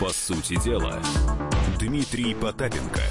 По 0.00 0.08
сути 0.14 0.56
дела, 0.64 0.98
Дмитрий 1.78 2.34
Потапенко– 2.34 3.02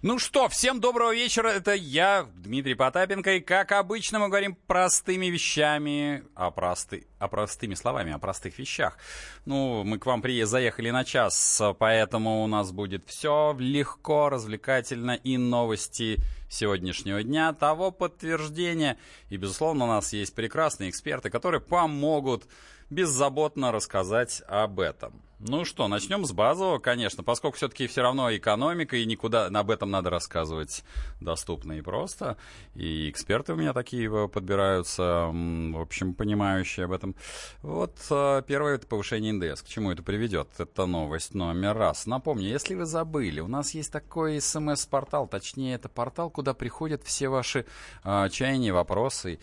ну 0.00 0.20
что, 0.20 0.48
всем 0.48 0.78
доброго 0.78 1.12
вечера. 1.12 1.48
Это 1.48 1.74
я, 1.74 2.28
Дмитрий 2.36 2.74
Потапенко. 2.74 3.32
И 3.32 3.40
как 3.40 3.72
обычно 3.72 4.20
мы 4.20 4.28
говорим 4.28 4.56
простыми 4.68 5.26
вещами, 5.26 6.22
о, 6.36 6.52
просты, 6.52 7.08
о 7.18 7.26
простыми 7.26 7.74
словами, 7.74 8.12
о 8.12 8.18
простых 8.18 8.60
вещах. 8.60 8.96
Ну, 9.44 9.82
мы 9.82 9.98
к 9.98 10.06
вам 10.06 10.22
приезд 10.22 10.52
заехали 10.52 10.90
на 10.90 11.04
час, 11.04 11.60
поэтому 11.80 12.44
у 12.44 12.46
нас 12.46 12.70
будет 12.70 13.08
все 13.08 13.56
легко, 13.58 14.28
развлекательно 14.28 15.16
и 15.16 15.36
новости 15.36 16.18
сегодняшнего 16.48 17.24
дня, 17.24 17.52
того 17.52 17.90
подтверждения. 17.90 18.98
И, 19.30 19.36
безусловно, 19.36 19.86
у 19.86 19.88
нас 19.88 20.12
есть 20.12 20.32
прекрасные 20.32 20.90
эксперты, 20.90 21.28
которые 21.28 21.60
помогут 21.60 22.44
беззаботно 22.90 23.72
рассказать 23.72 24.42
об 24.48 24.80
этом. 24.80 25.22
Ну 25.40 25.64
что, 25.64 25.86
начнем 25.86 26.24
с 26.24 26.32
базового, 26.32 26.80
конечно, 26.80 27.22
поскольку 27.22 27.58
все-таки 27.58 27.86
все 27.86 28.02
равно 28.02 28.34
экономика, 28.34 28.96
и 28.96 29.06
никуда 29.06 29.46
об 29.46 29.70
этом 29.70 29.88
надо 29.88 30.10
рассказывать 30.10 30.82
доступно 31.20 31.74
и 31.74 31.80
просто. 31.80 32.36
И 32.74 33.08
эксперты 33.08 33.52
у 33.52 33.56
меня 33.56 33.72
такие 33.72 34.28
подбираются, 34.28 35.30
в 35.32 35.80
общем, 35.80 36.14
понимающие 36.14 36.86
об 36.86 36.92
этом. 36.92 37.14
Вот 37.62 37.96
э, 38.10 38.42
первое 38.48 38.74
это 38.74 38.88
повышение 38.88 39.32
НДС. 39.32 39.62
К 39.62 39.68
чему 39.68 39.92
это 39.92 40.02
приведет? 40.02 40.48
Это 40.58 40.86
новость 40.86 41.34
номер 41.34 41.76
раз. 41.76 42.06
Напомню, 42.06 42.48
если 42.48 42.74
вы 42.74 42.84
забыли, 42.84 43.38
у 43.38 43.46
нас 43.48 43.74
есть 43.74 43.92
такой 43.92 44.40
смс-портал, 44.40 45.28
точнее, 45.28 45.76
это 45.76 45.88
портал, 45.88 46.30
куда 46.30 46.52
приходят 46.52 47.04
все 47.04 47.28
ваши 47.28 47.64
э, 48.02 48.28
чаяния, 48.30 48.72
вопросы 48.72 49.38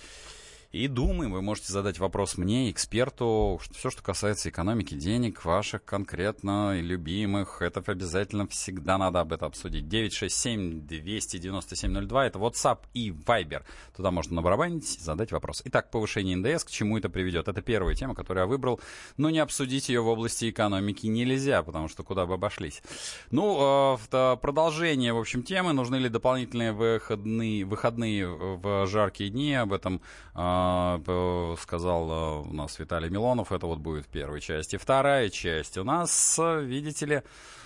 и 0.76 0.88
думаем. 0.90 1.32
Вы 1.32 1.42
можете 1.42 1.72
задать 1.72 2.00
вопрос 2.00 2.38
мне, 2.38 2.70
эксперту, 2.70 3.62
все, 3.72 3.90
что 3.90 4.04
касается 4.04 4.50
экономики, 4.50 4.94
денег, 4.94 5.46
ваших 5.46 5.86
конкретно 5.86 6.78
любимых. 6.82 7.62
Это 7.62 7.82
обязательно 7.86 8.46
всегда 8.48 8.98
надо 8.98 9.22
об 9.22 9.32
этом 9.32 9.48
обсудить. 9.48 9.86
967-297-02, 9.86 12.28
это 12.28 12.40
WhatsApp 12.40 12.80
и 12.94 13.12
Viber. 13.12 13.64
Туда 13.96 14.12
можно 14.12 14.36
набарабанить, 14.36 15.00
задать 15.00 15.32
вопрос. 15.32 15.62
Итак, 15.64 15.90
повышение 15.92 16.36
НДС, 16.36 16.66
к 16.66 16.70
чему 16.70 16.98
это 16.98 17.08
приведет? 17.08 17.48
Это 17.48 17.62
первая 17.62 17.96
тема, 17.96 18.14
которую 18.14 18.44
я 18.44 18.48
выбрал, 18.48 18.82
но 19.16 19.30
не 19.30 19.40
обсудить 19.40 19.88
ее 19.88 20.02
в 20.02 20.08
области 20.08 20.50
экономики 20.50 21.08
нельзя, 21.08 21.64
потому 21.64 21.88
что 21.88 22.04
куда 22.04 22.26
бы 22.26 22.34
обошлись. 22.34 22.84
Ну, 23.32 23.98
э, 24.12 24.38
продолжение, 24.42 25.14
в 25.14 25.20
общем, 25.20 25.42
темы. 25.42 25.72
Нужны 25.72 25.96
ли 25.96 26.10
дополнительные 26.10 26.74
выходные, 26.74 27.64
выходные 27.64 28.28
в 28.28 28.86
жаркие 28.88 29.30
дни? 29.30 29.54
Об 29.54 29.72
этом 29.72 30.02
а, 30.34 30.65
сказал 31.60 32.12
а, 32.12 32.40
у 32.42 32.54
нас 32.54 32.80
Виталий 32.80 33.10
Милонов, 33.10 33.52
это 33.52 33.68
вот 33.68 33.80
будет 33.80 34.06
в 34.06 34.10
первой 34.10 34.42
части. 34.42 34.78
Вторая 34.78 35.30
часть 35.30 35.78
у 35.78 35.84
нас, 35.84 36.40
видите 36.40 37.06
ли, 37.06 37.24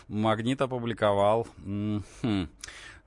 Магнит 0.08 0.61
опубликовал 0.61 1.47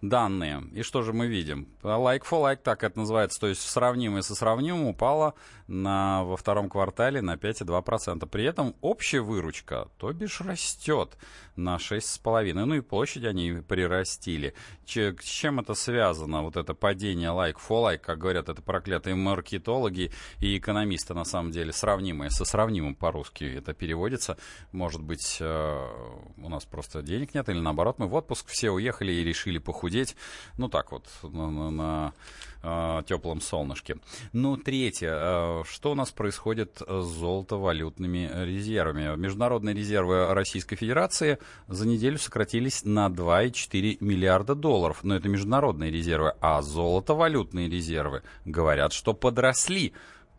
данные. 0.02 0.64
И 0.72 0.82
что 0.82 1.02
же 1.02 1.12
мы 1.12 1.28
видим? 1.28 1.68
Like 1.82 2.24
for 2.28 2.42
like, 2.42 2.60
так 2.62 2.82
это 2.82 2.98
называется, 2.98 3.40
то 3.40 3.46
есть 3.46 3.62
сравнимое 3.62 4.22
со 4.22 4.34
сравнимым 4.34 4.88
упало 4.88 5.34
на, 5.68 6.24
во 6.24 6.36
втором 6.36 6.68
квартале 6.68 7.22
на 7.22 7.36
5,2%. 7.36 8.26
При 8.26 8.44
этом 8.44 8.74
общая 8.80 9.20
выручка, 9.20 9.88
то 9.96 10.12
бишь, 10.12 10.40
растет 10.40 11.16
на 11.56 11.76
6,5%. 11.76 12.52
Ну 12.64 12.74
и 12.74 12.80
площадь 12.80 13.24
они 13.24 13.62
прирастили. 13.66 14.54
Че, 14.84 15.16
с 15.20 15.24
чем 15.24 15.60
это 15.60 15.74
связано? 15.74 16.42
Вот 16.42 16.56
это 16.56 16.74
падение 16.74 17.30
like 17.30 17.56
for 17.56 17.82
like, 17.82 17.98
как 17.98 18.18
говорят, 18.18 18.48
это 18.48 18.62
проклятые 18.62 19.14
маркетологи 19.14 20.12
и 20.38 20.58
экономисты, 20.58 21.14
на 21.14 21.24
самом 21.24 21.50
деле, 21.50 21.72
сравнимые 21.72 22.30
со 22.30 22.44
сравнимым 22.44 22.94
по-русски 22.94 23.44
это 23.44 23.74
переводится. 23.74 24.36
Может 24.72 25.02
быть, 25.02 25.38
э, 25.40 25.88
у 26.36 26.48
нас 26.48 26.64
просто 26.64 27.02
денег 27.02 27.34
нет, 27.34 27.48
или 27.48 27.60
наоборот, 27.60 27.98
мы 27.98 28.06
в 28.06 28.14
отпуск 28.14 28.48
все 28.48 28.70
уехали 28.70 29.12
и 29.12 29.24
решили 29.24 29.58
похудеть. 29.58 30.16
Ну 30.58 30.68
так 30.68 30.92
вот, 30.92 31.08
на, 31.22 31.50
на, 31.50 31.70
на 31.70 32.12
э, 32.62 33.02
теплом 33.06 33.40
солнышке. 33.40 33.96
Ну, 34.32 34.56
третье. 34.56 35.10
Э, 35.12 35.62
что 35.68 35.92
у 35.92 35.94
нас 35.94 36.10
происходит 36.10 36.80
с 36.86 37.04
золотовалютными 37.04 38.30
резервами? 38.44 39.16
Международные 39.16 39.74
резервы 39.74 40.32
Российской 40.32 40.76
Федерации 40.76 41.38
за 41.68 41.86
неделю 41.86 42.18
сократились 42.18 42.84
на 42.84 43.08
2,4 43.08 43.98
миллиарда 44.00 44.54
долларов. 44.54 45.00
Но 45.02 45.16
это 45.16 45.28
международные 45.28 45.90
резервы. 45.90 46.34
А 46.40 46.62
золотовалютные 46.62 47.68
резервы 47.68 48.22
говорят, 48.44 48.92
что 48.92 49.14
подросли 49.14 49.92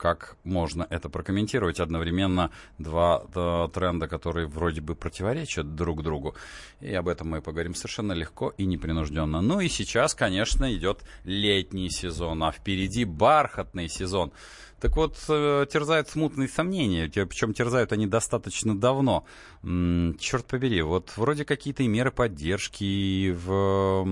как 0.04 0.36
можно 0.44 0.86
это 0.90 1.08
прокомментировать 1.08 1.80
одновременно 1.80 2.52
два 2.78 3.24
да, 3.34 3.70
тренда, 3.70 4.10
которые 4.10 4.48
вроде 4.48 4.82
бы 4.82 4.96
противоречат 4.96 5.76
друг 5.76 6.04
другу. 6.04 6.36
И 6.82 6.94
об 6.94 7.08
этом 7.08 7.30
мы 7.30 7.42
поговорим 7.42 7.74
совершенно 7.74 8.12
легко 8.12 8.54
и 8.58 8.66
непринужденно. 8.66 9.40
Ну 9.40 9.62
и 9.62 9.70
сейчас, 9.70 10.14
конечно, 10.14 10.74
идет 10.74 11.06
летний 11.24 11.90
сезон, 11.90 12.44
а 12.44 12.52
впереди 12.52 13.06
бархатный 13.06 13.88
сезон. 13.88 14.34
Так 14.84 14.98
вот, 14.98 15.18
э, 15.30 15.66
терзают 15.72 16.10
смутные 16.10 16.50
сомнения, 16.50 17.08
причем 17.08 17.54
терзают 17.54 17.94
они 17.94 18.06
достаточно 18.06 18.78
давно. 18.78 19.24
Черт 19.62 20.46
побери, 20.46 20.82
вот 20.82 21.14
вроде 21.16 21.46
какие-то 21.46 21.88
меры 21.88 22.12
поддержки 22.12 23.32
в, 23.32 24.04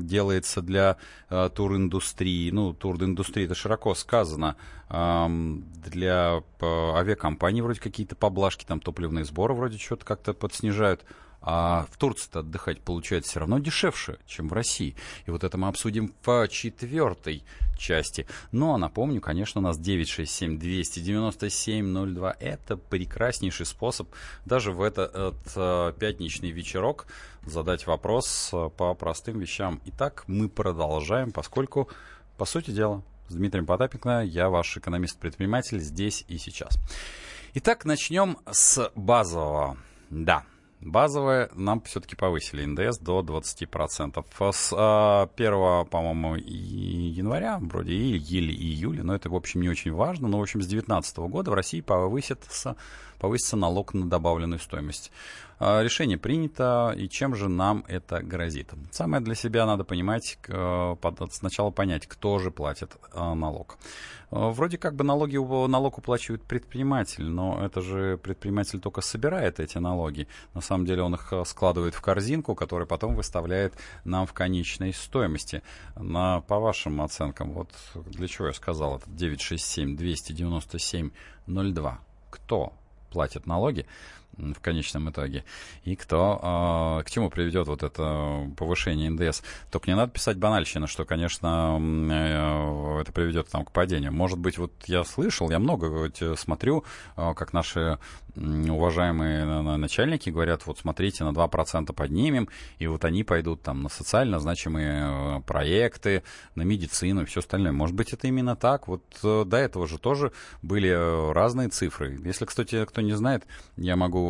делается 0.00 0.62
для 0.62 0.96
э, 1.30 1.48
туриндустрии. 1.54 2.50
Ну, 2.50 2.74
туриндустрии 2.74 3.44
это 3.44 3.54
широко 3.54 3.94
сказано. 3.94 4.56
Для 4.90 6.42
авиакомпаний 6.60 7.60
вроде 7.60 7.78
какие-то 7.80 8.16
поблажки, 8.16 8.64
там 8.64 8.80
топливные 8.80 9.24
сборы 9.24 9.54
вроде 9.54 9.78
что-то 9.78 10.04
как-то 10.04 10.34
подснижают. 10.34 11.04
А 11.48 11.86
в 11.92 11.96
Турции-то 11.96 12.40
отдыхать 12.40 12.80
получается 12.80 13.30
все 13.30 13.40
равно 13.40 13.60
дешевше, 13.60 14.18
чем 14.26 14.48
в 14.48 14.52
России. 14.52 14.96
И 15.26 15.30
вот 15.30 15.44
это 15.44 15.56
мы 15.56 15.68
обсудим 15.68 16.12
в 16.24 16.48
четвертой 16.48 17.44
части. 17.78 18.26
Ну, 18.50 18.74
а 18.74 18.78
напомню, 18.78 19.20
конечно, 19.20 19.60
у 19.60 19.64
нас 19.64 19.78
967-297-02. 19.78 22.36
Это 22.40 22.76
прекраснейший 22.76 23.64
способ 23.64 24.08
даже 24.44 24.72
в 24.72 24.82
этот 24.82 25.38
э, 25.54 25.92
пятничный 25.96 26.50
вечерок 26.50 27.06
задать 27.44 27.86
вопрос 27.86 28.50
э, 28.52 28.68
по 28.76 28.92
простым 28.94 29.38
вещам. 29.38 29.80
Итак, 29.84 30.24
мы 30.26 30.48
продолжаем, 30.48 31.30
поскольку, 31.30 31.88
по 32.38 32.44
сути 32.44 32.72
дела, 32.72 33.04
с 33.28 33.34
Дмитрием 33.34 33.66
Потапенко, 33.66 34.22
я 34.22 34.48
ваш 34.48 34.78
экономист-предприниматель 34.78 35.78
здесь 35.78 36.24
и 36.26 36.38
сейчас. 36.38 36.76
Итак, 37.54 37.84
начнем 37.84 38.36
с 38.50 38.90
базового. 38.96 39.76
Да, 40.10 40.44
Базовое 40.80 41.48
нам 41.54 41.80
все-таки 41.82 42.16
повысили 42.16 42.64
НДС 42.64 42.98
до 42.98 43.20
20%. 43.20 44.52
С 44.52 44.74
а, 44.76 45.28
1, 45.34 45.86
по-моему, 45.86 46.36
января, 46.36 47.58
вроде 47.60 47.92
или 47.92 48.52
июля, 48.52 49.02
но 49.02 49.14
это, 49.14 49.30
в 49.30 49.34
общем, 49.34 49.62
не 49.62 49.68
очень 49.68 49.92
важно, 49.92 50.28
но, 50.28 50.38
в 50.38 50.42
общем, 50.42 50.60
с 50.60 50.66
2019 50.66 51.16
года 51.18 51.50
в 51.50 51.54
России 51.54 51.80
повысится, 51.80 52.76
повысится 53.18 53.56
налог 53.56 53.94
на 53.94 54.08
добавленную 54.08 54.58
стоимость. 54.58 55.10
А, 55.58 55.82
решение 55.82 56.18
принято, 56.18 56.94
и 56.96 57.08
чем 57.08 57.34
же 57.34 57.48
нам 57.48 57.84
это 57.88 58.22
грозит? 58.22 58.72
Самое 58.90 59.22
для 59.22 59.34
себя 59.34 59.64
надо 59.64 59.84
понимать, 59.84 60.38
сначала 61.30 61.70
понять, 61.70 62.06
кто 62.06 62.38
же 62.38 62.50
платит 62.50 62.96
а, 63.12 63.34
налог. 63.34 63.78
А, 64.30 64.50
вроде 64.50 64.76
как 64.76 64.94
бы 64.94 65.04
налоги, 65.04 65.36
налог 65.36 65.96
уплачивает 65.96 66.42
предприниматель, 66.42 67.24
но 67.24 67.64
это 67.64 67.80
же 67.80 68.18
предприниматель 68.18 68.80
только 68.80 69.00
собирает 69.00 69.58
эти 69.58 69.78
налоги. 69.78 70.28
На 70.52 70.60
самом 70.60 70.84
деле 70.84 71.02
он 71.02 71.14
их 71.14 71.32
складывает 71.46 71.94
в 71.94 72.02
корзинку, 72.02 72.54
которая 72.54 72.86
потом 72.86 73.14
выставляет 73.14 73.74
нам 74.04 74.26
в 74.26 74.34
конечной 74.34 74.92
стоимости. 74.92 75.62
На, 75.96 76.42
по 76.42 76.58
вашим 76.58 77.00
оценкам, 77.00 77.52
вот 77.52 77.70
для 77.94 78.28
чего 78.28 78.48
я 78.48 78.52
сказал, 78.52 78.98
это 78.98 79.08
967 79.08 79.96
297 79.96 81.10
02. 81.46 81.98
Кто 82.30 82.74
платит 83.10 83.46
налоги? 83.46 83.86
В 84.36 84.60
конечном 84.60 85.10
итоге. 85.10 85.44
И 85.84 85.96
кто, 85.96 87.00
э, 87.00 87.04
к 87.04 87.10
чему 87.10 87.30
приведет 87.30 87.66
вот 87.68 87.82
это 87.82 88.50
повышение 88.56 89.10
НДС. 89.10 89.42
Только 89.70 89.90
не 89.90 89.96
надо 89.96 90.12
писать 90.12 90.36
банальщина, 90.36 90.86
что, 90.86 91.04
конечно, 91.04 91.78
э, 91.80 93.00
это 93.00 93.12
приведет 93.12 93.48
там, 93.48 93.64
к 93.64 93.72
падению. 93.72 94.12
Может 94.12 94.38
быть, 94.38 94.58
вот 94.58 94.72
я 94.86 95.04
слышал, 95.04 95.50
я 95.50 95.58
много 95.58 96.10
э, 96.20 96.34
смотрю, 96.36 96.84
э, 97.16 97.34
как 97.34 97.52
наши 97.52 97.98
уважаемые 98.36 99.62
начальники 99.78 100.28
говорят, 100.28 100.66
вот 100.66 100.78
смотрите, 100.78 101.24
на 101.24 101.30
2% 101.30 101.92
поднимем, 101.94 102.48
и 102.78 102.86
вот 102.86 103.04
они 103.04 103.24
пойдут 103.24 103.62
там 103.62 103.82
на 103.82 103.88
социально 103.88 104.38
значимые 104.40 105.38
э, 105.38 105.40
проекты, 105.46 106.22
на 106.54 106.62
медицину 106.62 107.22
и 107.22 107.24
все 107.24 107.40
остальное. 107.40 107.72
Может 107.72 107.96
быть, 107.96 108.12
это 108.12 108.26
именно 108.26 108.54
так. 108.54 108.88
Вот 108.88 109.02
э, 109.22 109.44
до 109.46 109.56
этого 109.56 109.86
же 109.86 109.98
тоже 109.98 110.32
были 110.62 111.32
разные 111.32 111.68
цифры. 111.68 112.18
Если, 112.24 112.44
кстати, 112.44 112.84
кто 112.84 113.00
не 113.00 113.14
знает, 113.14 113.46
я 113.76 113.96
могу 113.96 114.25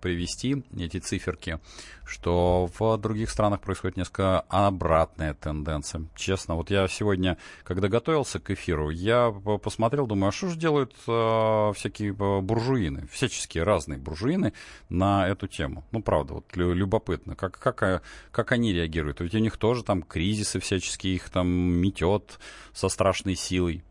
привести 0.00 0.64
эти 0.76 0.98
циферки, 0.98 1.58
что 2.04 2.68
в 2.78 2.96
других 2.98 3.30
странах 3.30 3.60
происходит 3.60 3.96
несколько 3.96 4.40
обратная 4.48 5.34
тенденция. 5.34 6.06
Честно, 6.14 6.56
вот 6.56 6.70
я 6.70 6.86
сегодня, 6.88 7.38
когда 7.64 7.88
готовился 7.88 8.38
к 8.38 8.50
эфиру, 8.50 8.90
я 8.90 9.30
посмотрел, 9.62 10.06
думаю, 10.06 10.28
а 10.28 10.32
что 10.32 10.48
же 10.48 10.56
делают 10.56 10.94
э, 11.06 11.72
всякие 11.74 12.12
буржуины, 12.12 13.06
всяческие 13.08 13.64
разные 13.64 13.98
буржуины 13.98 14.52
на 14.88 15.28
эту 15.28 15.46
тему. 15.46 15.84
Ну, 15.92 16.02
правда, 16.02 16.34
вот 16.34 16.44
любопытно, 16.54 17.34
как, 17.34 17.58
как, 17.58 18.02
как 18.30 18.52
они 18.52 18.72
реагируют. 18.72 19.20
Ведь 19.20 19.34
у 19.34 19.38
них 19.38 19.56
тоже 19.56 19.82
там 19.84 20.02
кризисы 20.02 20.60
всяческие, 20.60 21.14
их 21.14 21.30
там 21.30 21.48
метет 21.48 22.38
со 22.72 22.88
страшной 22.88 23.36
силой. 23.36 23.82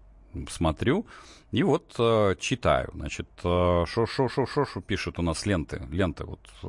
Смотрю, 0.49 1.05
и 1.51 1.63
вот 1.63 1.95
э, 1.99 2.35
читаю, 2.39 2.91
значит, 2.93 3.27
э, 3.43 3.85
шо, 3.85 4.05
шо, 4.05 4.29
шо, 4.29 4.45
шо, 4.45 4.65
шо 4.65 4.81
пишут 4.81 5.19
у 5.19 5.21
нас 5.21 5.45
ленты, 5.45 5.85
ленты 5.91 6.23
вот 6.23 6.39
э, 6.63 6.67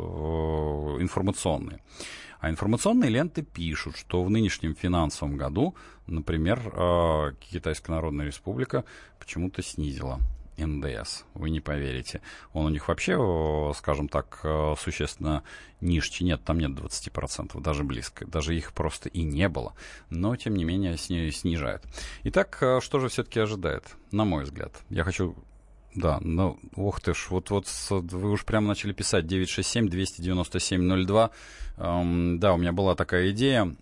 информационные. 1.02 1.80
А 2.40 2.50
информационные 2.50 3.08
ленты 3.08 3.42
пишут, 3.42 3.96
что 3.96 4.24
в 4.24 4.30
нынешнем 4.30 4.74
финансовом 4.74 5.36
году, 5.36 5.76
например, 6.08 6.58
э, 6.58 7.32
Китайская 7.38 7.92
Народная 7.92 8.26
Республика 8.26 8.84
почему-то 9.20 9.62
снизила 9.62 10.18
НДС. 10.56 11.24
Вы 11.34 11.50
не 11.50 11.60
поверите. 11.60 12.20
Он 12.52 12.66
у 12.66 12.68
них 12.68 12.88
вообще, 12.88 13.72
скажем 13.76 14.08
так, 14.08 14.40
э, 14.44 14.74
существенно 14.78 15.42
ниже. 15.80 16.10
Нет, 16.20 16.44
там 16.44 16.58
нет 16.58 16.72
20%, 16.72 17.60
даже 17.60 17.84
близко. 17.84 18.26
Даже 18.26 18.56
их 18.56 18.72
просто 18.72 19.08
и 19.08 19.22
не 19.22 19.48
было. 19.48 19.74
Но, 20.10 20.36
тем 20.36 20.56
не 20.56 20.64
менее, 20.64 20.96
сни 20.96 21.30
снижают. 21.30 21.82
Итак, 22.24 22.58
э, 22.60 22.80
что 22.80 22.98
же 22.98 23.08
все-таки 23.08 23.40
ожидает, 23.40 23.96
на 24.10 24.24
мой 24.24 24.44
взгляд? 24.44 24.72
Я 24.90 25.04
хочу 25.04 25.36
да, 25.94 26.20
ну, 26.22 26.58
ох 26.74 27.02
ты 27.02 27.12
ж, 27.12 27.26
вот, 27.28 27.50
вот 27.50 27.66
вы 27.90 28.30
уж 28.30 28.46
прямо 28.46 28.68
начали 28.68 28.92
писать 28.92 29.26
967-297-02. 29.26 31.30
Эм, 31.76 32.38
да, 32.38 32.54
у 32.54 32.56
меня 32.56 32.72
была 32.72 32.94
такая 32.94 33.30
идея 33.30 33.76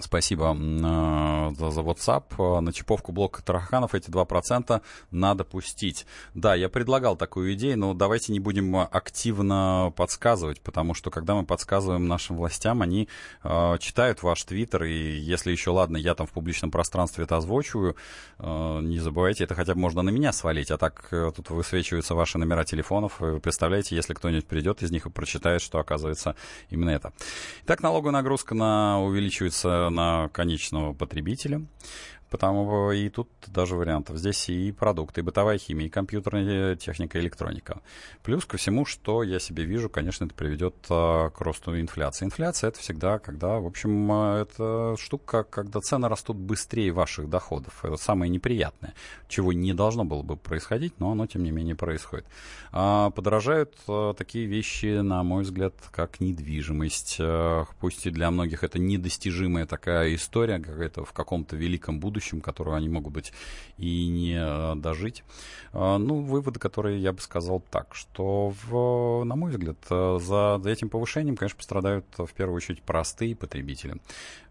Спасибо 0.00 0.56
э, 0.56 1.54
за, 1.56 1.70
за 1.70 1.80
WhatsApp. 1.80 2.60
На 2.60 2.72
чиповку 2.72 3.12
блока 3.12 3.42
тараханов 3.42 3.94
эти 3.94 4.10
2% 4.10 4.82
надо 5.12 5.44
пустить. 5.44 6.04
Да, 6.34 6.56
я 6.56 6.68
предлагал 6.68 7.16
такую 7.16 7.54
идею, 7.54 7.78
но 7.78 7.94
давайте 7.94 8.32
не 8.32 8.40
будем 8.40 8.76
активно 8.76 9.92
подсказывать, 9.96 10.60
потому 10.60 10.94
что 10.94 11.10
когда 11.10 11.34
мы 11.34 11.44
подсказываем 11.44 12.08
нашим 12.08 12.36
властям, 12.36 12.82
они 12.82 13.08
э, 13.44 13.78
читают 13.78 14.22
ваш 14.24 14.42
твиттер, 14.42 14.84
и 14.84 15.16
если 15.16 15.52
еще, 15.52 15.70
ладно, 15.70 15.96
я 15.96 16.14
там 16.14 16.26
в 16.26 16.32
публичном 16.32 16.72
пространстве 16.72 17.24
это 17.24 17.36
озвучиваю, 17.36 17.94
э, 18.38 18.80
не 18.82 18.98
забывайте, 18.98 19.44
это 19.44 19.54
хотя 19.54 19.74
бы 19.74 19.80
можно 19.80 20.02
на 20.02 20.10
меня 20.10 20.32
свалить, 20.32 20.72
а 20.72 20.76
так 20.76 21.06
э, 21.12 21.30
тут 21.36 21.50
высвечиваются 21.50 22.16
ваши 22.16 22.38
номера 22.38 22.64
телефонов, 22.64 23.20
вы 23.20 23.38
представляете, 23.38 23.94
если 23.94 24.14
кто-нибудь 24.14 24.46
придет 24.46 24.82
из 24.82 24.90
них 24.90 25.06
и 25.06 25.10
прочитает, 25.10 25.62
что 25.62 25.78
оказывается 25.78 26.34
именно 26.70 26.90
это. 26.90 27.12
Итак, 27.64 27.82
налоговая 27.82 28.12
нагрузка 28.12 28.56
на 28.56 29.00
увеличивается 29.00 29.83
на 29.90 30.28
конечного 30.28 30.92
потребителя. 30.94 31.62
Потому 32.34 32.90
и 32.90 33.08
тут 33.10 33.28
даже 33.46 33.76
вариантов. 33.76 34.16
Здесь 34.16 34.48
и 34.48 34.72
продукты, 34.72 35.20
и 35.20 35.22
бытовая 35.22 35.56
химия, 35.56 35.86
и 35.86 35.88
компьютерная 35.88 36.74
техника, 36.74 37.16
и 37.16 37.20
электроника. 37.20 37.80
Плюс 38.24 38.44
ко 38.44 38.56
всему, 38.56 38.84
что 38.84 39.22
я 39.22 39.38
себе 39.38 39.62
вижу, 39.64 39.88
конечно, 39.88 40.24
это 40.24 40.34
приведет 40.34 40.74
а, 40.90 41.30
к 41.30 41.40
росту 41.40 41.80
инфляции. 41.80 42.24
Инфляция 42.24 42.70
это 42.70 42.80
всегда, 42.80 43.20
когда, 43.20 43.60
в 43.60 43.66
общем, 43.66 44.10
это 44.10 44.96
штука, 44.98 45.44
когда 45.44 45.78
цены 45.78 46.08
растут 46.08 46.36
быстрее 46.36 46.90
ваших 46.90 47.30
доходов. 47.30 47.84
Это 47.84 47.96
самое 47.98 48.28
неприятное, 48.28 48.94
чего 49.28 49.52
не 49.52 49.72
должно 49.72 50.04
было 50.04 50.22
бы 50.22 50.36
происходить, 50.36 50.98
но 50.98 51.12
оно, 51.12 51.28
тем 51.28 51.44
не 51.44 51.52
менее, 51.52 51.76
происходит. 51.76 52.26
А, 52.72 53.10
подорожают 53.10 53.76
такие 54.16 54.46
вещи, 54.46 54.98
на 55.02 55.22
мой 55.22 55.44
взгляд, 55.44 55.74
как 55.92 56.18
недвижимость. 56.18 57.20
Пусть 57.78 58.06
и 58.06 58.10
для 58.10 58.32
многих 58.32 58.64
это 58.64 58.80
недостижимая 58.80 59.66
такая 59.66 60.16
история, 60.16 60.58
какая-то 60.58 61.04
в 61.04 61.12
каком-то 61.12 61.54
великом 61.54 62.00
будущем, 62.00 62.23
будущем, 62.24 62.40
которую 62.40 62.76
они 62.76 62.88
могут 62.88 63.12
быть 63.12 63.32
и 63.78 64.06
не 64.06 64.36
э, 64.38 64.74
дожить. 64.76 65.24
А, 65.72 65.98
ну, 65.98 66.22
выводы, 66.22 66.58
которые 66.58 66.98
я 67.00 67.12
бы 67.12 67.20
сказал 67.20 67.62
так, 67.70 67.94
что, 67.94 68.52
в, 68.64 69.24
на 69.24 69.36
мой 69.36 69.50
взгляд, 69.50 69.76
э, 69.90 70.18
за 70.20 70.60
этим 70.64 70.88
повышением, 70.88 71.36
конечно, 71.36 71.58
пострадают 71.58 72.06
в 72.16 72.32
первую 72.32 72.56
очередь 72.56 72.82
простые 72.82 73.36
потребители. 73.36 73.96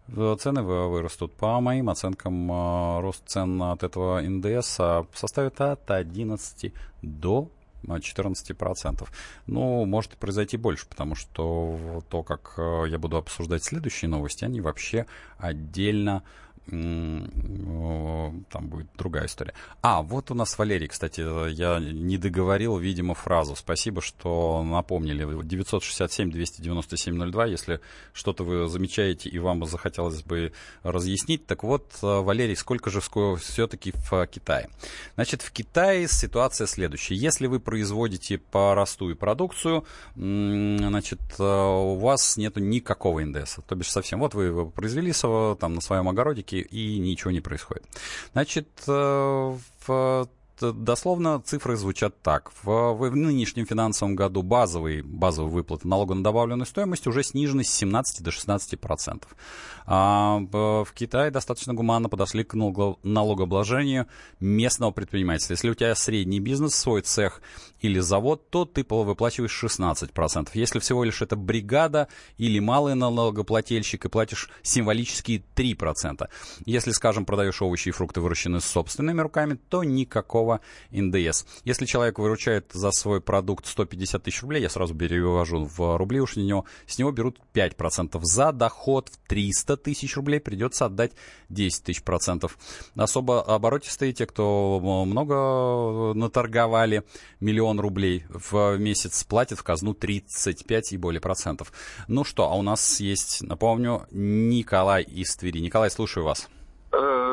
Цены 0.06 0.62
вырастут. 0.62 1.32
По 1.34 1.60
моим 1.60 1.88
оценкам, 1.88 2.50
э, 2.50 3.00
рост 3.00 3.22
цен 3.26 3.60
от 3.62 3.82
этого 3.82 4.20
НДС 4.20 4.80
составит 5.14 5.60
от 5.60 5.90
11 5.90 6.72
до 7.02 7.48
14%. 7.86 9.08
Ну, 9.46 9.84
может 9.84 10.12
произойти 10.12 10.56
больше, 10.56 10.86
потому 10.88 11.14
что 11.14 12.02
то, 12.08 12.22
как 12.22 12.54
я 12.56 12.98
буду 12.98 13.18
обсуждать 13.18 13.62
следующие 13.62 14.08
новости, 14.08 14.44
они 14.44 14.62
вообще 14.62 15.04
отдельно 15.36 16.22
там 16.66 18.68
будет 18.68 18.86
другая 18.96 19.26
история. 19.26 19.52
А, 19.82 20.00
вот 20.02 20.30
у 20.30 20.34
нас 20.34 20.56
Валерий, 20.58 20.88
кстати, 20.88 21.20
я 21.50 21.78
не 21.78 22.16
договорил, 22.16 22.78
видимо, 22.78 23.12
фразу. 23.14 23.54
Спасибо, 23.54 24.00
что 24.00 24.64
напомнили. 24.64 25.26
967-297-02, 25.26 27.50
если 27.50 27.80
что-то 28.12 28.44
вы 28.44 28.66
замечаете 28.68 29.28
и 29.28 29.38
вам 29.38 29.66
захотелось 29.66 30.22
бы 30.22 30.54
разъяснить. 30.82 31.46
Так 31.46 31.64
вот, 31.64 31.98
Валерий, 32.00 32.56
сколько 32.56 32.88
же 32.90 33.00
все-таки 33.00 33.92
в 33.92 34.26
Китае? 34.26 34.70
Значит, 35.16 35.42
в 35.42 35.52
Китае 35.52 36.08
ситуация 36.08 36.66
следующая. 36.66 37.14
Если 37.14 37.46
вы 37.46 37.60
производите 37.60 38.38
простую 38.38 39.16
продукцию, 39.16 39.84
значит, 40.14 41.20
у 41.38 41.96
вас 41.96 42.38
нету 42.38 42.60
никакого 42.60 43.20
НДСа. 43.20 43.60
То 43.62 43.74
бишь 43.74 43.90
совсем. 43.90 44.20
Вот 44.20 44.32
вы 44.34 44.70
произвели 44.70 45.12
там 45.58 45.74
на 45.74 45.82
своем 45.82 46.08
огородике 46.08 46.53
и 46.60 46.98
ничего 46.98 47.30
не 47.30 47.40
происходит. 47.40 47.84
Значит, 48.32 48.68
э, 48.86 49.58
в 49.86 50.28
дословно 50.60 51.40
цифры 51.40 51.76
звучат 51.76 52.20
так. 52.22 52.52
В, 52.62 52.92
в 52.92 53.16
нынешнем 53.16 53.66
финансовом 53.66 54.14
году 54.14 54.42
базовый, 54.42 55.02
базовый 55.02 55.52
выплаты 55.52 55.88
налога 55.88 56.14
на 56.14 56.22
добавленную 56.22 56.66
стоимость 56.66 57.06
уже 57.06 57.22
снижены 57.22 57.64
с 57.64 57.70
17 57.70 58.22
до 58.22 58.30
16 58.30 58.80
процентов. 58.80 59.34
А 59.86 60.38
в 60.52 60.88
Китае 60.94 61.30
достаточно 61.30 61.74
гуманно 61.74 62.08
подошли 62.08 62.44
к 62.44 62.54
налогообложению 62.54 64.06
местного 64.40 64.90
предпринимательства. 64.90 65.52
Если 65.54 65.70
у 65.70 65.74
тебя 65.74 65.94
средний 65.94 66.40
бизнес, 66.40 66.74
свой 66.74 67.02
цех 67.02 67.42
или 67.80 68.00
завод, 68.00 68.48
то 68.50 68.64
ты 68.64 68.84
выплачиваешь 68.88 69.52
16 69.52 70.12
процентов. 70.12 70.54
Если 70.54 70.78
всего 70.78 71.04
лишь 71.04 71.20
это 71.20 71.36
бригада 71.36 72.08
или 72.38 72.58
малый 72.58 72.94
налогоплательщик, 72.94 74.04
и 74.04 74.08
платишь 74.08 74.50
символические 74.62 75.42
3 75.54 75.74
процента. 75.74 76.30
Если, 76.64 76.92
скажем, 76.92 77.26
продаешь 77.26 77.60
овощи 77.60 77.88
и 77.88 77.92
фрукты, 77.92 78.20
выращенные 78.20 78.60
собственными 78.60 79.20
руками, 79.20 79.58
то 79.68 79.84
никакого 79.84 80.43
никакого 80.44 80.60
НДС. 80.92 81.44
Если 81.64 81.86
человек 81.86 82.18
выручает 82.18 82.70
за 82.72 82.90
свой 82.90 83.20
продукт 83.20 83.66
150 83.66 84.22
тысяч 84.22 84.42
рублей, 84.42 84.62
я 84.62 84.68
сразу 84.68 84.94
перевожу 84.94 85.64
в 85.64 85.96
рубли 85.96 86.20
уж 86.20 86.36
на 86.36 86.40
него, 86.40 86.64
с 86.86 86.98
него 86.98 87.10
берут 87.10 87.38
5%. 87.54 88.18
За 88.22 88.52
доход 88.52 89.08
в 89.08 89.16
300 89.28 89.76
тысяч 89.76 90.16
рублей 90.16 90.40
придется 90.40 90.86
отдать 90.86 91.12
10 91.48 91.84
тысяч 91.84 92.02
процентов. 92.02 92.58
Особо 92.96 93.42
оборотистые, 93.42 94.12
те, 94.12 94.26
кто 94.26 94.80
много 95.06 96.14
наторговали, 96.14 97.04
миллион 97.40 97.80
рублей 97.80 98.24
в 98.28 98.76
месяц 98.78 99.24
платят 99.24 99.58
в 99.58 99.62
казну 99.62 99.94
35 99.94 100.92
и 100.92 100.96
более 100.96 101.20
процентов. 101.20 101.72
Ну 102.08 102.24
что, 102.24 102.44
а 102.44 102.54
у 102.54 102.62
нас 102.62 103.00
есть, 103.00 103.42
напомню, 103.42 104.06
Николай 104.10 105.02
из 105.02 105.34
Твери. 105.36 105.60
Николай, 105.60 105.90
слушаю 105.90 106.24
вас. 106.24 106.48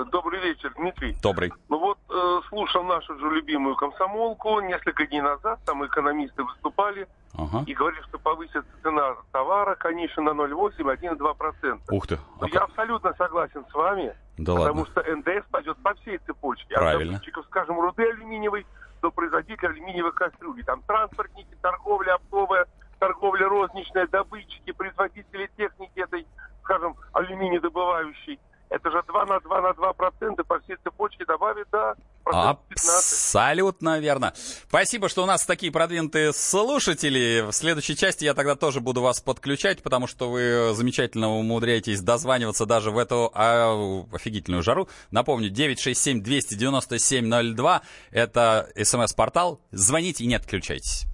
Добрый 0.06 0.40
вечер, 0.42 0.74
Дмитрий. 0.76 1.16
Добрый. 1.22 1.52
Ну 1.70 1.80
вот, 1.80 1.98
э, 2.10 2.42
слушал 2.50 2.84
нашу 2.84 3.18
же 3.18 3.30
любимую 3.30 3.76
комсомолку, 3.76 4.60
несколько 4.62 5.06
дней 5.08 5.22
назад 5.22 5.60
там 5.66 5.86
экономисты 5.86 6.44
выступали 6.44 7.08
ага. 7.38 7.64
и 7.66 7.74
говорили, 7.74 8.02
что 8.04 8.20
повысится 8.20 8.66
цена 8.82 9.16
товара, 9.32 9.76
конечно, 9.76 10.22
на 10.22 10.32
0,8-1,2%. 10.32 11.80
Ух 11.92 12.08
ты. 12.08 12.18
А 12.40 12.48
я 12.48 12.62
абсолютно 12.62 13.14
согласен 13.14 13.66
с 13.70 13.74
вами, 13.74 14.16
да 14.38 14.56
потому 14.56 14.82
ладно. 14.82 15.04
что 15.04 15.16
НДС 15.16 15.46
пойдет 15.52 15.78
по 15.84 15.94
всей 15.96 16.18
цепочке. 16.20 16.76
Правильно. 16.76 17.18
От 17.18 17.46
скажем, 17.46 17.80
руды 17.80 18.04
алюминиевой 18.04 18.66
до 19.02 19.12
производителя 19.12 19.70
алюминиевой 19.70 20.14
кастрюли. 20.14 20.62
Там 20.62 20.82
транспортники, 20.84 21.56
торговля 21.62 22.16
оптовая, 22.16 22.68
торговля 23.00 23.50
розничная, 23.50 24.08
добытчики, 24.08 24.72
производители 24.72 25.50
техники 25.58 26.00
этой, 26.00 26.28
скажем, 26.64 26.96
алюминий 27.14 27.60
добывающей 27.60 28.40
это 28.72 28.90
же 28.90 29.04
2 29.06 29.26
на 29.26 29.40
2 29.42 29.62
на 29.62 29.74
2 29.74 29.94
процента 29.94 30.44
по 30.44 30.60
всей 30.62 30.78
цепочке 30.84 31.26
добавить, 31.26 31.68
да, 31.72 31.94
Абсолютно 32.24 34.00
верно. 34.00 34.34
Спасибо, 34.68 35.10
что 35.10 35.24
у 35.24 35.26
нас 35.26 35.46
такие 35.46 35.72
продвинутые 35.72 36.34
слушатели. 36.34 37.42
В 37.42 37.52
следующей 37.52 37.96
части 37.96 38.26
я 38.26 38.34
тогда 38.34 38.56
тоже 38.56 38.80
буду 38.80 39.02
вас 39.02 39.20
подключать, 39.20 39.84
потому 39.84 40.08
что 40.08 40.30
вы 40.30 40.74
замечательно 40.74 41.30
умудряетесь 41.32 42.02
дозваниваться 42.02 42.66
даже 42.66 42.92
в 42.92 42.98
эту 42.98 43.32
а, 43.34 44.04
офигительную 44.14 44.64
жару. 44.64 44.88
Напомню, 45.10 45.52
967-297-02— 45.52 47.82
это 48.12 48.70
смс-портал. 48.82 49.60
Звоните 49.72 50.24
и 50.24 50.28
не 50.28 50.36
отключайтесь. 50.36 51.06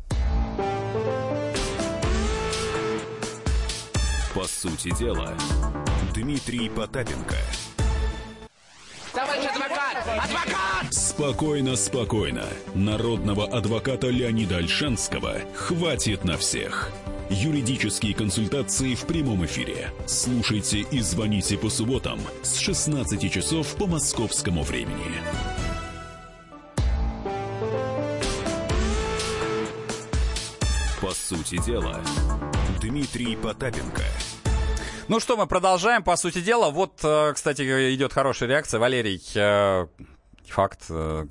По 4.35 4.43
сути 4.43 4.93
дела, 4.95 5.35
Дмитрий 6.27 6.67
Потапенко. 6.67 7.37
Товарищ 9.13 9.45
адвокат! 9.45 9.97
Адвокат! 10.25 10.93
Спокойно, 10.93 11.77
спокойно. 11.77 12.43
Народного 12.75 13.45
адвоката 13.45 14.09
Леонида 14.09 14.57
Альшанского 14.57 15.35
хватит 15.55 16.25
на 16.25 16.37
всех. 16.37 16.91
Юридические 17.29 18.13
консультации 18.13 18.95
в 18.95 19.05
прямом 19.05 19.45
эфире. 19.45 19.93
Слушайте 20.05 20.79
и 20.79 20.99
звоните 20.99 21.57
по 21.57 21.69
субботам 21.69 22.19
с 22.43 22.57
16 22.57 23.31
часов 23.31 23.73
по 23.77 23.87
московскому 23.87 24.63
времени. 24.63 25.21
По 30.99 31.11
сути 31.11 31.57
дела, 31.65 32.01
Дмитрий 32.81 33.37
Потапенко. 33.37 34.03
Ну 35.09 35.21
что, 35.21 35.37
мы 35.37 35.47
продолжаем, 35.47 36.03
по 36.03 36.17
сути 36.17 36.41
дела. 36.41 36.69
Вот, 36.69 36.99
э, 37.01 37.31
кстати, 37.33 37.61
идет 37.95 38.11
хорошая 38.11 38.49
реакция. 38.49 38.77
Валерий 38.77 39.21
э, 39.35 39.87
факт, 40.51 40.85
э, 40.89 41.25